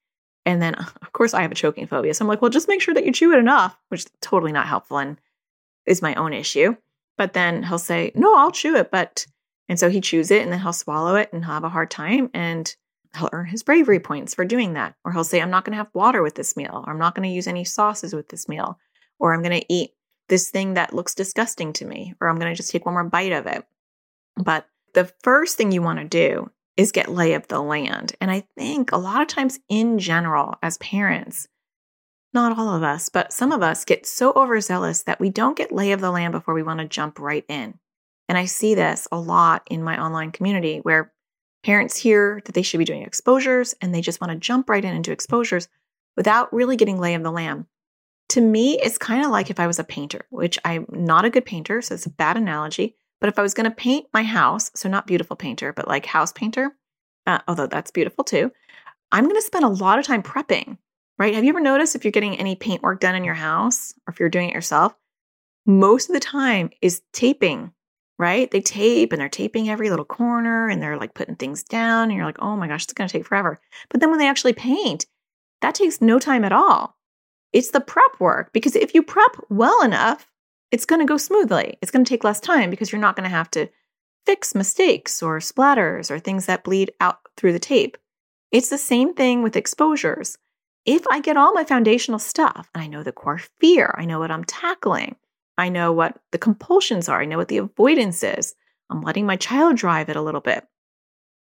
And 0.44 0.60
then 0.60 0.74
of 1.02 1.12
course 1.12 1.34
I 1.34 1.42
have 1.42 1.52
a 1.52 1.56
choking 1.56 1.86
phobia. 1.86 2.12
So 2.12 2.24
I'm 2.24 2.28
like, 2.28 2.42
well, 2.42 2.50
just 2.50 2.68
make 2.68 2.82
sure 2.82 2.94
that 2.94 3.06
you 3.06 3.12
chew 3.12 3.32
it 3.32 3.38
enough, 3.38 3.78
which 3.88 4.00
is 4.00 4.10
totally 4.20 4.52
not 4.52 4.66
helpful 4.66 4.98
and 4.98 5.16
is 5.86 6.02
my 6.02 6.14
own 6.16 6.32
issue. 6.32 6.76
But 7.16 7.32
then 7.32 7.62
he'll 7.62 7.78
say, 7.78 8.12
No, 8.14 8.36
I'll 8.36 8.50
chew 8.50 8.76
it. 8.76 8.90
But 8.90 9.26
and 9.68 9.78
so 9.78 9.88
he 9.88 10.00
chews 10.00 10.30
it 10.30 10.42
and 10.42 10.52
then 10.52 10.60
he'll 10.60 10.72
swallow 10.72 11.14
it 11.14 11.32
and 11.32 11.44
have 11.44 11.64
a 11.64 11.68
hard 11.68 11.90
time 11.90 12.30
and 12.34 12.74
he'll 13.16 13.30
earn 13.32 13.46
his 13.46 13.62
bravery 13.62 14.00
points 14.00 14.34
for 14.34 14.44
doing 14.44 14.74
that. 14.74 14.94
Or 15.04 15.12
he'll 15.12 15.24
say, 15.24 15.40
I'm 15.40 15.50
not 15.50 15.64
going 15.64 15.72
to 15.72 15.78
have 15.78 15.90
water 15.94 16.22
with 16.22 16.34
this 16.34 16.56
meal, 16.56 16.84
or 16.86 16.92
I'm 16.92 16.98
not 16.98 17.14
going 17.14 17.28
to 17.28 17.34
use 17.34 17.46
any 17.46 17.64
sauces 17.64 18.12
with 18.14 18.28
this 18.28 18.48
meal, 18.48 18.78
or 19.18 19.32
I'm 19.32 19.42
going 19.42 19.58
to 19.58 19.72
eat 19.72 19.92
this 20.28 20.50
thing 20.50 20.74
that 20.74 20.94
looks 20.94 21.14
disgusting 21.14 21.72
to 21.74 21.84
me, 21.84 22.14
or 22.20 22.28
I'm 22.28 22.38
going 22.38 22.52
to 22.52 22.56
just 22.56 22.70
take 22.70 22.84
one 22.84 22.94
more 22.94 23.04
bite 23.04 23.32
of 23.32 23.46
it. 23.46 23.64
But 24.36 24.66
the 24.94 25.10
first 25.22 25.56
thing 25.56 25.72
you 25.72 25.82
want 25.82 25.98
to 25.98 26.04
do 26.04 26.50
is 26.76 26.92
get 26.92 27.08
lay 27.08 27.34
of 27.34 27.48
the 27.48 27.60
land. 27.60 28.14
And 28.20 28.30
I 28.30 28.44
think 28.56 28.92
a 28.92 28.98
lot 28.98 29.20
of 29.20 29.28
times 29.28 29.58
in 29.68 29.98
general, 29.98 30.54
as 30.62 30.78
parents, 30.78 31.48
not 32.32 32.56
all 32.56 32.74
of 32.74 32.82
us, 32.82 33.08
but 33.08 33.32
some 33.32 33.52
of 33.52 33.62
us 33.62 33.84
get 33.84 34.06
so 34.06 34.32
overzealous 34.36 35.02
that 35.02 35.18
we 35.18 35.30
don't 35.30 35.56
get 35.56 35.72
lay 35.72 35.92
of 35.92 36.00
the 36.00 36.10
land 36.10 36.32
before 36.32 36.54
we 36.54 36.62
want 36.62 36.80
to 36.80 36.86
jump 36.86 37.18
right 37.18 37.44
in. 37.48 37.78
And 38.28 38.36
I 38.36 38.44
see 38.44 38.74
this 38.74 39.08
a 39.10 39.18
lot 39.18 39.66
in 39.70 39.82
my 39.82 40.00
online 40.00 40.30
community 40.30 40.78
where 40.78 41.12
parents 41.64 41.96
hear 41.96 42.40
that 42.44 42.54
they 42.54 42.62
should 42.62 42.78
be 42.78 42.84
doing 42.84 43.02
exposures 43.02 43.74
and 43.80 43.92
they 43.94 44.00
just 44.00 44.20
want 44.20 44.32
to 44.32 44.38
jump 44.38 44.68
right 44.68 44.84
in 44.84 44.94
and 44.94 45.02
do 45.02 45.10
exposures 45.10 45.68
without 46.16 46.52
really 46.52 46.76
getting 46.76 47.00
lay 47.00 47.14
of 47.14 47.22
the 47.22 47.32
land 47.32 47.64
to 48.30 48.40
me, 48.40 48.78
it's 48.80 48.98
kind 48.98 49.24
of 49.24 49.30
like 49.30 49.50
if 49.50 49.58
I 49.58 49.66
was 49.66 49.78
a 49.78 49.84
painter, 49.84 50.26
which 50.30 50.58
I'm 50.64 50.86
not 50.90 51.24
a 51.24 51.30
good 51.30 51.46
painter, 51.46 51.80
so 51.80 51.94
it's 51.94 52.06
a 52.06 52.10
bad 52.10 52.36
analogy. 52.36 52.94
But 53.20 53.28
if 53.28 53.38
I 53.38 53.42
was 53.42 53.54
going 53.54 53.68
to 53.68 53.74
paint 53.74 54.06
my 54.12 54.22
house, 54.22 54.70
so 54.74 54.88
not 54.88 55.06
beautiful 55.06 55.36
painter, 55.36 55.72
but 55.72 55.88
like 55.88 56.06
house 56.06 56.32
painter, 56.32 56.76
uh, 57.26 57.38
although 57.48 57.66
that's 57.66 57.90
beautiful 57.90 58.24
too, 58.24 58.52
I'm 59.10 59.24
going 59.24 59.36
to 59.36 59.42
spend 59.42 59.64
a 59.64 59.68
lot 59.68 59.98
of 59.98 60.04
time 60.04 60.22
prepping, 60.22 60.78
right? 61.18 61.34
Have 61.34 61.42
you 61.42 61.50
ever 61.50 61.60
noticed 61.60 61.96
if 61.96 62.04
you're 62.04 62.12
getting 62.12 62.36
any 62.36 62.54
paint 62.54 62.82
work 62.82 63.00
done 63.00 63.14
in 63.14 63.24
your 63.24 63.34
house 63.34 63.94
or 64.06 64.12
if 64.12 64.20
you're 64.20 64.28
doing 64.28 64.50
it 64.50 64.54
yourself, 64.54 64.94
most 65.66 66.08
of 66.08 66.14
the 66.14 66.20
time 66.20 66.70
is 66.80 67.02
taping, 67.12 67.72
right? 68.18 68.50
They 68.50 68.60
tape 68.60 69.12
and 69.12 69.20
they're 69.20 69.28
taping 69.28 69.68
every 69.68 69.90
little 69.90 70.04
corner 70.04 70.68
and 70.68 70.82
they're 70.82 70.98
like 70.98 71.14
putting 71.14 71.36
things 71.36 71.62
down. 71.64 72.04
And 72.04 72.16
you're 72.16 72.26
like, 72.26 72.40
oh 72.40 72.56
my 72.56 72.68
gosh, 72.68 72.84
it's 72.84 72.92
going 72.92 73.08
to 73.08 73.12
take 73.12 73.26
forever. 73.26 73.58
But 73.88 74.00
then 74.00 74.10
when 74.10 74.18
they 74.18 74.28
actually 74.28 74.52
paint, 74.52 75.06
that 75.60 75.74
takes 75.74 76.00
no 76.00 76.18
time 76.18 76.44
at 76.44 76.52
all. 76.52 76.97
It's 77.52 77.70
the 77.70 77.80
prep 77.80 78.20
work 78.20 78.52
because 78.52 78.76
if 78.76 78.94
you 78.94 79.02
prep 79.02 79.36
well 79.48 79.82
enough, 79.82 80.30
it's 80.70 80.84
going 80.84 81.00
to 81.00 81.06
go 81.06 81.16
smoothly. 81.16 81.78
It's 81.80 81.90
going 81.90 82.04
to 82.04 82.08
take 82.08 82.24
less 82.24 82.40
time 82.40 82.70
because 82.70 82.92
you're 82.92 83.00
not 83.00 83.16
going 83.16 83.28
to 83.28 83.34
have 83.34 83.50
to 83.52 83.68
fix 84.26 84.54
mistakes 84.54 85.22
or 85.22 85.38
splatters 85.38 86.10
or 86.10 86.18
things 86.18 86.46
that 86.46 86.64
bleed 86.64 86.92
out 87.00 87.20
through 87.36 87.52
the 87.52 87.58
tape. 87.58 87.96
It's 88.52 88.68
the 88.68 88.78
same 88.78 89.14
thing 89.14 89.42
with 89.42 89.56
exposures. 89.56 90.36
If 90.84 91.06
I 91.08 91.20
get 91.20 91.36
all 91.36 91.52
my 91.52 91.64
foundational 91.64 92.18
stuff 92.18 92.70
and 92.74 92.82
I 92.82 92.86
know 92.86 93.02
the 93.02 93.12
core 93.12 93.40
fear, 93.60 93.94
I 93.96 94.04
know 94.04 94.18
what 94.18 94.30
I'm 94.30 94.44
tackling, 94.44 95.16
I 95.56 95.68
know 95.68 95.92
what 95.92 96.18
the 96.32 96.38
compulsions 96.38 97.08
are, 97.08 97.20
I 97.20 97.24
know 97.24 97.36
what 97.36 97.48
the 97.48 97.58
avoidance 97.58 98.22
is, 98.22 98.54
I'm 98.90 99.02
letting 99.02 99.26
my 99.26 99.36
child 99.36 99.76
drive 99.76 100.08
it 100.08 100.16
a 100.16 100.22
little 100.22 100.40
bit. 100.40 100.66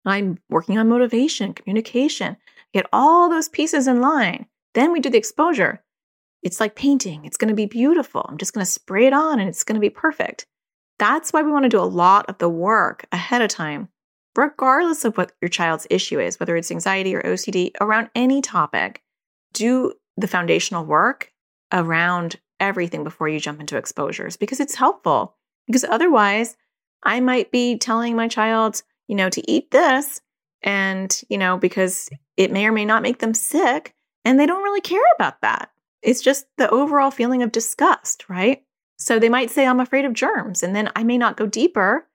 I'm 0.06 0.40
working 0.50 0.78
on 0.78 0.90
motivation, 0.90 1.54
communication, 1.54 2.38
get 2.74 2.88
all 2.94 3.30
those 3.30 3.50
pieces 3.50 3.88
in 3.88 4.02
line. 4.02 4.46
Then 4.74 4.92
we 4.92 5.00
do 5.00 5.10
the 5.10 5.18
exposure. 5.18 5.84
It's 6.46 6.60
like 6.60 6.76
painting, 6.76 7.26
it's 7.26 7.38
going 7.38 7.50
to 7.50 7.56
be 7.56 7.66
beautiful. 7.66 8.24
I'm 8.30 8.38
just 8.38 8.54
going 8.54 8.64
to 8.64 8.72
spray 8.72 9.08
it 9.08 9.14
on 9.14 9.40
and 9.40 9.50
it's 9.50 9.64
going 9.64 9.74
to 9.74 9.82
be 9.82 9.90
perfect. 9.90 10.46
That's 11.00 11.34
why 11.34 11.42
we 11.42 11.52
want 11.52 11.64
to 11.64 11.70
do 11.70 11.80
a 11.80 11.82
lot 11.82 12.30
of 12.30 12.38
the 12.38 12.48
work 12.48 13.08
ahead 13.12 13.42
of 13.42 13.50
time, 13.50 13.90
regardless 14.36 15.06
of 15.06 15.18
what 15.18 15.32
your 15.42 15.50
child's 15.50 15.88
issue 15.90 16.20
is, 16.20 16.40
whether 16.40 16.56
it's 16.56 16.70
anxiety 16.70 17.16
or 17.16 17.24
OCD, 17.24 17.72
around 17.82 18.12
any 18.14 18.44
topic. 18.44 19.02
Do 19.54 19.94
the 20.18 20.28
foundational 20.28 20.86
work 20.86 21.32
around 21.74 22.36
everything 22.60 23.04
before 23.04 23.28
you 23.28 23.40
jump 23.40 23.60
into 23.60 23.76
exposures 23.76 24.38
because 24.38 24.60
it's 24.60 24.76
helpful. 24.76 25.36
Because 25.66 25.84
otherwise, 25.84 26.56
I 27.02 27.22
might 27.22 27.52
be 27.52 27.80
telling 27.80 28.16
my 28.16 28.28
child, 28.28 28.84
you 29.08 29.16
know, 29.16 29.30
to 29.32 29.52
eat 29.52 29.72
this, 29.72 30.22
and, 30.62 31.20
you 31.28 31.40
know, 31.40 31.58
because 31.58 32.08
it 32.38 32.52
may 32.52 32.68
or 32.68 32.72
may 32.72 32.86
not 32.86 33.02
make 33.02 33.18
them 33.18 33.34
sick, 33.34 33.96
and 34.24 34.40
they 34.40 34.46
don't 34.46 34.64
really 34.64 34.82
care 34.82 35.02
about 35.16 35.42
that. 35.42 35.72
It's 36.06 36.22
just 36.22 36.46
the 36.58 36.70
overall 36.70 37.12
feeling 37.12 37.42
of 37.42 37.52
disgust, 37.52 38.30
right? 38.30 38.64
So 38.98 39.20
they 39.20 39.30
might 39.30 39.50
say, 39.50 39.66
I'm 39.66 39.80
afraid 39.80 40.06
of 40.06 40.14
germs. 40.14 40.64
And 40.64 40.76
then 40.76 40.90
I 40.96 41.04
may 41.04 41.18
not 41.18 41.36
go 41.36 41.48
deeper 41.48 42.08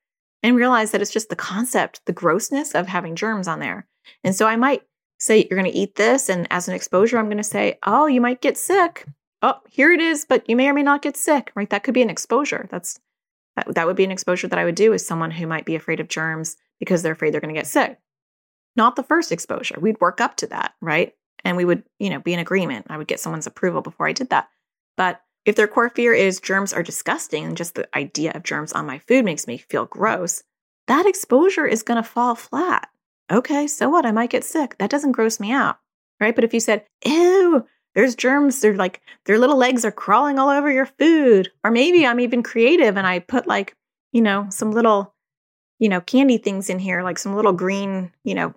and 0.42 0.56
realize 0.56 0.92
that 0.92 1.02
it's 1.02 1.10
just 1.10 1.28
the 1.28 1.36
concept, 1.36 2.00
the 2.06 2.12
grossness 2.12 2.74
of 2.74 2.86
having 2.86 3.16
germs 3.16 3.48
on 3.48 3.58
there. 3.58 3.86
And 4.24 4.34
so 4.34 4.46
I 4.46 4.56
might 4.56 4.82
say, 5.18 5.46
You're 5.50 5.60
going 5.60 5.70
to 5.70 5.78
eat 5.78 5.96
this. 5.96 6.28
And 6.28 6.46
as 6.50 6.68
an 6.68 6.74
exposure, 6.74 7.18
I'm 7.18 7.26
going 7.26 7.36
to 7.36 7.44
say, 7.44 7.78
Oh, 7.84 8.06
you 8.06 8.20
might 8.20 8.40
get 8.40 8.56
sick. 8.56 9.06
Oh, 9.42 9.60
here 9.68 9.92
it 9.92 10.00
is, 10.00 10.24
but 10.24 10.48
you 10.48 10.56
may 10.56 10.68
or 10.68 10.74
may 10.74 10.82
not 10.82 11.02
get 11.02 11.16
sick, 11.16 11.50
right? 11.54 11.68
That 11.68 11.82
could 11.82 11.94
be 11.94 12.02
an 12.02 12.10
exposure. 12.10 12.68
That's 12.70 13.00
that, 13.56 13.74
that 13.74 13.86
would 13.86 13.96
be 13.96 14.04
an 14.04 14.10
exposure 14.10 14.46
that 14.48 14.58
I 14.58 14.64
would 14.64 14.76
do 14.76 14.94
as 14.94 15.04
someone 15.04 15.32
who 15.32 15.46
might 15.46 15.64
be 15.64 15.74
afraid 15.74 15.98
of 15.98 16.08
germs 16.08 16.56
because 16.78 17.02
they're 17.02 17.12
afraid 17.12 17.34
they're 17.34 17.40
going 17.40 17.54
to 17.54 17.58
get 17.58 17.66
sick. 17.66 17.98
Not 18.76 18.96
the 18.96 19.02
first 19.02 19.32
exposure. 19.32 19.78
We'd 19.80 20.00
work 20.00 20.20
up 20.20 20.36
to 20.36 20.46
that, 20.48 20.74
right? 20.80 21.14
And 21.44 21.56
we 21.56 21.64
would, 21.64 21.84
you 21.98 22.10
know, 22.10 22.20
be 22.20 22.32
in 22.34 22.40
agreement. 22.40 22.86
I 22.88 22.96
would 22.96 23.06
get 23.06 23.20
someone's 23.20 23.46
approval 23.46 23.82
before 23.82 24.06
I 24.06 24.12
did 24.12 24.30
that. 24.30 24.48
But 24.96 25.20
if 25.44 25.56
their 25.56 25.68
core 25.68 25.88
fear 25.88 26.12
is 26.12 26.40
germs 26.40 26.72
are 26.72 26.82
disgusting 26.82 27.44
and 27.44 27.56
just 27.56 27.74
the 27.74 27.88
idea 27.96 28.32
of 28.32 28.42
germs 28.42 28.72
on 28.72 28.86
my 28.86 28.98
food 28.98 29.24
makes 29.24 29.46
me 29.46 29.58
feel 29.58 29.86
gross, 29.86 30.42
that 30.86 31.06
exposure 31.06 31.66
is 31.66 31.82
going 31.82 32.02
to 32.02 32.08
fall 32.08 32.34
flat. 32.34 32.88
Okay, 33.30 33.66
so 33.66 33.88
what? 33.88 34.04
I 34.04 34.12
might 34.12 34.30
get 34.30 34.44
sick. 34.44 34.76
That 34.78 34.90
doesn't 34.90 35.12
gross 35.12 35.40
me 35.40 35.52
out, 35.52 35.78
right? 36.20 36.34
But 36.34 36.44
if 36.44 36.52
you 36.52 36.60
said, 36.60 36.84
ew, 37.04 37.64
there's 37.94 38.14
germs, 38.14 38.60
they're 38.60 38.76
like, 38.76 39.00
their 39.24 39.38
little 39.38 39.56
legs 39.56 39.84
are 39.84 39.92
crawling 39.92 40.38
all 40.38 40.48
over 40.48 40.70
your 40.70 40.86
food. 40.86 41.50
Or 41.64 41.70
maybe 41.70 42.06
I'm 42.06 42.20
even 42.20 42.42
creative 42.42 42.96
and 42.96 43.06
I 43.06 43.20
put 43.20 43.46
like, 43.46 43.76
you 44.12 44.20
know, 44.20 44.48
some 44.50 44.72
little 44.72 45.14
you 45.80 45.88
know, 45.88 46.00
candy 46.00 46.38
things 46.38 46.70
in 46.70 46.78
here, 46.78 47.02
like 47.02 47.18
some 47.18 47.34
little 47.34 47.54
green, 47.54 48.12
you 48.22 48.34
know, 48.34 48.54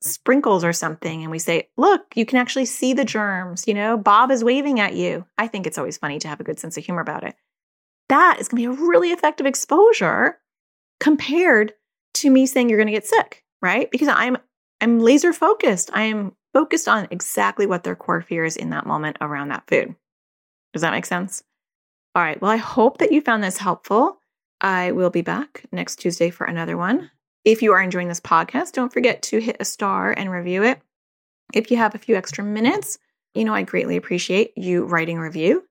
sprinkles 0.00 0.64
or 0.64 0.72
something. 0.72 1.22
And 1.22 1.30
we 1.30 1.38
say, 1.38 1.68
look, 1.76 2.16
you 2.16 2.24
can 2.24 2.38
actually 2.38 2.66
see 2.66 2.92
the 2.92 3.04
germs. 3.04 3.66
You 3.66 3.74
know, 3.74 3.96
Bob 3.96 4.30
is 4.30 4.44
waving 4.44 4.80
at 4.80 4.94
you. 4.94 5.24
I 5.36 5.46
think 5.46 5.66
it's 5.66 5.78
always 5.78 5.98
funny 5.98 6.18
to 6.20 6.28
have 6.28 6.40
a 6.40 6.44
good 6.44 6.58
sense 6.58 6.76
of 6.76 6.84
humor 6.84 7.00
about 7.00 7.24
it. 7.24 7.34
That 8.08 8.38
is 8.40 8.48
going 8.48 8.62
to 8.62 8.70
be 8.70 8.82
a 8.82 8.86
really 8.86 9.10
effective 9.10 9.46
exposure 9.46 10.38
compared 11.00 11.74
to 12.14 12.30
me 12.30 12.46
saying 12.46 12.68
you're 12.68 12.78
going 12.78 12.86
to 12.86 12.92
get 12.92 13.06
sick, 13.06 13.44
right? 13.60 13.90
Because 13.90 14.08
I'm 14.08 14.38
I'm 14.80 15.00
laser 15.00 15.32
focused. 15.32 15.90
I 15.92 16.02
am 16.02 16.34
focused 16.52 16.88
on 16.88 17.08
exactly 17.10 17.66
what 17.66 17.82
their 17.82 17.96
core 17.96 18.22
fear 18.22 18.44
is 18.44 18.56
in 18.56 18.70
that 18.70 18.86
moment 18.86 19.18
around 19.20 19.48
that 19.48 19.66
food. 19.66 19.94
Does 20.72 20.82
that 20.82 20.92
make 20.92 21.06
sense? 21.06 21.42
All 22.14 22.22
right. 22.22 22.40
Well, 22.40 22.50
I 22.50 22.56
hope 22.56 22.98
that 22.98 23.12
you 23.12 23.20
found 23.20 23.42
this 23.42 23.58
helpful. 23.58 24.18
I 24.60 24.92
will 24.92 25.10
be 25.10 25.22
back 25.22 25.64
next 25.72 25.96
Tuesday 25.96 26.30
for 26.30 26.44
another 26.44 26.76
one. 26.76 27.10
If 27.48 27.62
you 27.62 27.72
are 27.72 27.80
enjoying 27.80 28.08
this 28.08 28.20
podcast, 28.20 28.72
don't 28.72 28.92
forget 28.92 29.22
to 29.22 29.40
hit 29.40 29.56
a 29.58 29.64
star 29.64 30.12
and 30.12 30.30
review 30.30 30.64
it. 30.64 30.82
If 31.54 31.70
you 31.70 31.78
have 31.78 31.94
a 31.94 31.98
few 31.98 32.14
extra 32.14 32.44
minutes, 32.44 32.98
you 33.32 33.42
know, 33.42 33.54
I 33.54 33.62
greatly 33.62 33.96
appreciate 33.96 34.52
you 34.54 34.84
writing 34.84 35.16
a 35.16 35.22
review. 35.22 35.64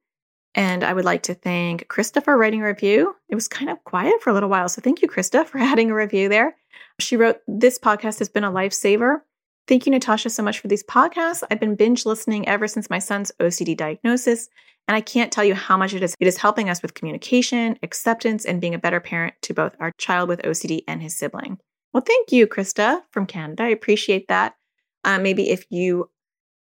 And 0.55 0.83
I 0.83 0.91
would 0.91 1.05
like 1.05 1.21
to 1.23 1.35
thank 1.35 1.87
Krista 1.87 2.23
for 2.23 2.35
writing 2.35 2.63
a 2.63 2.65
review. 2.65 3.15
It 3.29 3.35
was 3.35 3.47
kind 3.47 3.69
of 3.69 3.83
quiet 3.83 4.23
for 4.23 4.31
a 4.31 4.33
little 4.33 4.49
while. 4.49 4.67
So 4.69 4.81
thank 4.81 5.03
you, 5.03 5.07
Krista, 5.07 5.45
for 5.45 5.59
adding 5.59 5.91
a 5.91 5.93
review 5.93 6.29
there. 6.29 6.55
She 6.99 7.15
wrote, 7.15 7.41
This 7.47 7.77
podcast 7.77 8.17
has 8.17 8.29
been 8.29 8.43
a 8.43 8.51
lifesaver. 8.51 9.21
Thank 9.67 9.85
you, 9.85 9.91
Natasha, 9.91 10.31
so 10.31 10.41
much 10.41 10.57
for 10.57 10.69
these 10.69 10.83
podcasts. 10.83 11.43
I've 11.51 11.59
been 11.59 11.75
binge 11.75 12.07
listening 12.07 12.47
ever 12.47 12.67
since 12.67 12.89
my 12.89 12.97
son's 12.97 13.31
OCD 13.39 13.77
diagnosis, 13.77 14.49
and 14.87 14.95
I 14.95 15.01
can't 15.01 15.31
tell 15.31 15.43
you 15.43 15.53
how 15.53 15.77
much 15.77 15.93
it 15.93 16.01
is. 16.01 16.15
It 16.19 16.27
is 16.27 16.37
helping 16.37 16.71
us 16.71 16.81
with 16.81 16.95
communication, 16.95 17.77
acceptance, 17.83 18.45
and 18.45 18.59
being 18.59 18.73
a 18.73 18.79
better 18.79 18.99
parent 18.99 19.35
to 19.43 19.53
both 19.53 19.75
our 19.79 19.91
child 19.99 20.27
with 20.27 20.41
OCD 20.41 20.83
and 20.87 21.03
his 21.03 21.15
sibling. 21.15 21.59
Well, 21.93 22.03
thank 22.05 22.31
you, 22.31 22.47
Krista 22.47 23.01
from 23.11 23.25
Canada. 23.25 23.63
I 23.63 23.69
appreciate 23.69 24.27
that. 24.27 24.55
Uh, 25.03 25.19
maybe 25.19 25.49
if 25.49 25.65
you 25.69 26.09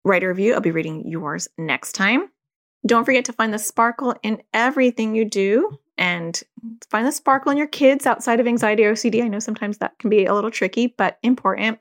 write 0.04 0.24
a 0.24 0.28
review, 0.28 0.54
I'll 0.54 0.62
be 0.62 0.72
reading 0.72 1.08
yours 1.08 1.48
next 1.58 1.94
time. 1.94 2.30
Don't 2.86 3.06
forget 3.06 3.26
to 3.26 3.34
find 3.34 3.54
the 3.54 3.60
sparkle 3.60 4.16
in 4.22 4.42
everything 4.54 5.16
you 5.16 5.26
do 5.26 5.80
and 5.98 6.42
find 6.90 7.08
the 7.08 7.12
sparkle 7.12 7.52
in 7.52 7.58
your 7.58 7.68
kids 7.68 8.06
outside 8.06 8.40
of 8.40 8.48
anxiety 8.48 8.86
or 8.86 8.94
OCD. 8.94 9.24
I 9.24 9.28
know 9.28 9.40
sometimes 9.40 9.80
that 9.80 9.98
can 9.98 10.10
be 10.10 10.26
a 10.26 10.34
little 10.34 10.52
tricky, 10.52 10.94
but 10.96 11.18
important. 11.24 11.80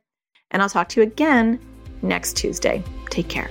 And 0.50 0.62
I'll 0.62 0.70
talk 0.70 0.88
to 0.90 1.00
you 1.00 1.06
again 1.06 1.60
next 2.02 2.36
Tuesday. 2.36 2.82
Take 3.10 3.28
care. 3.28 3.50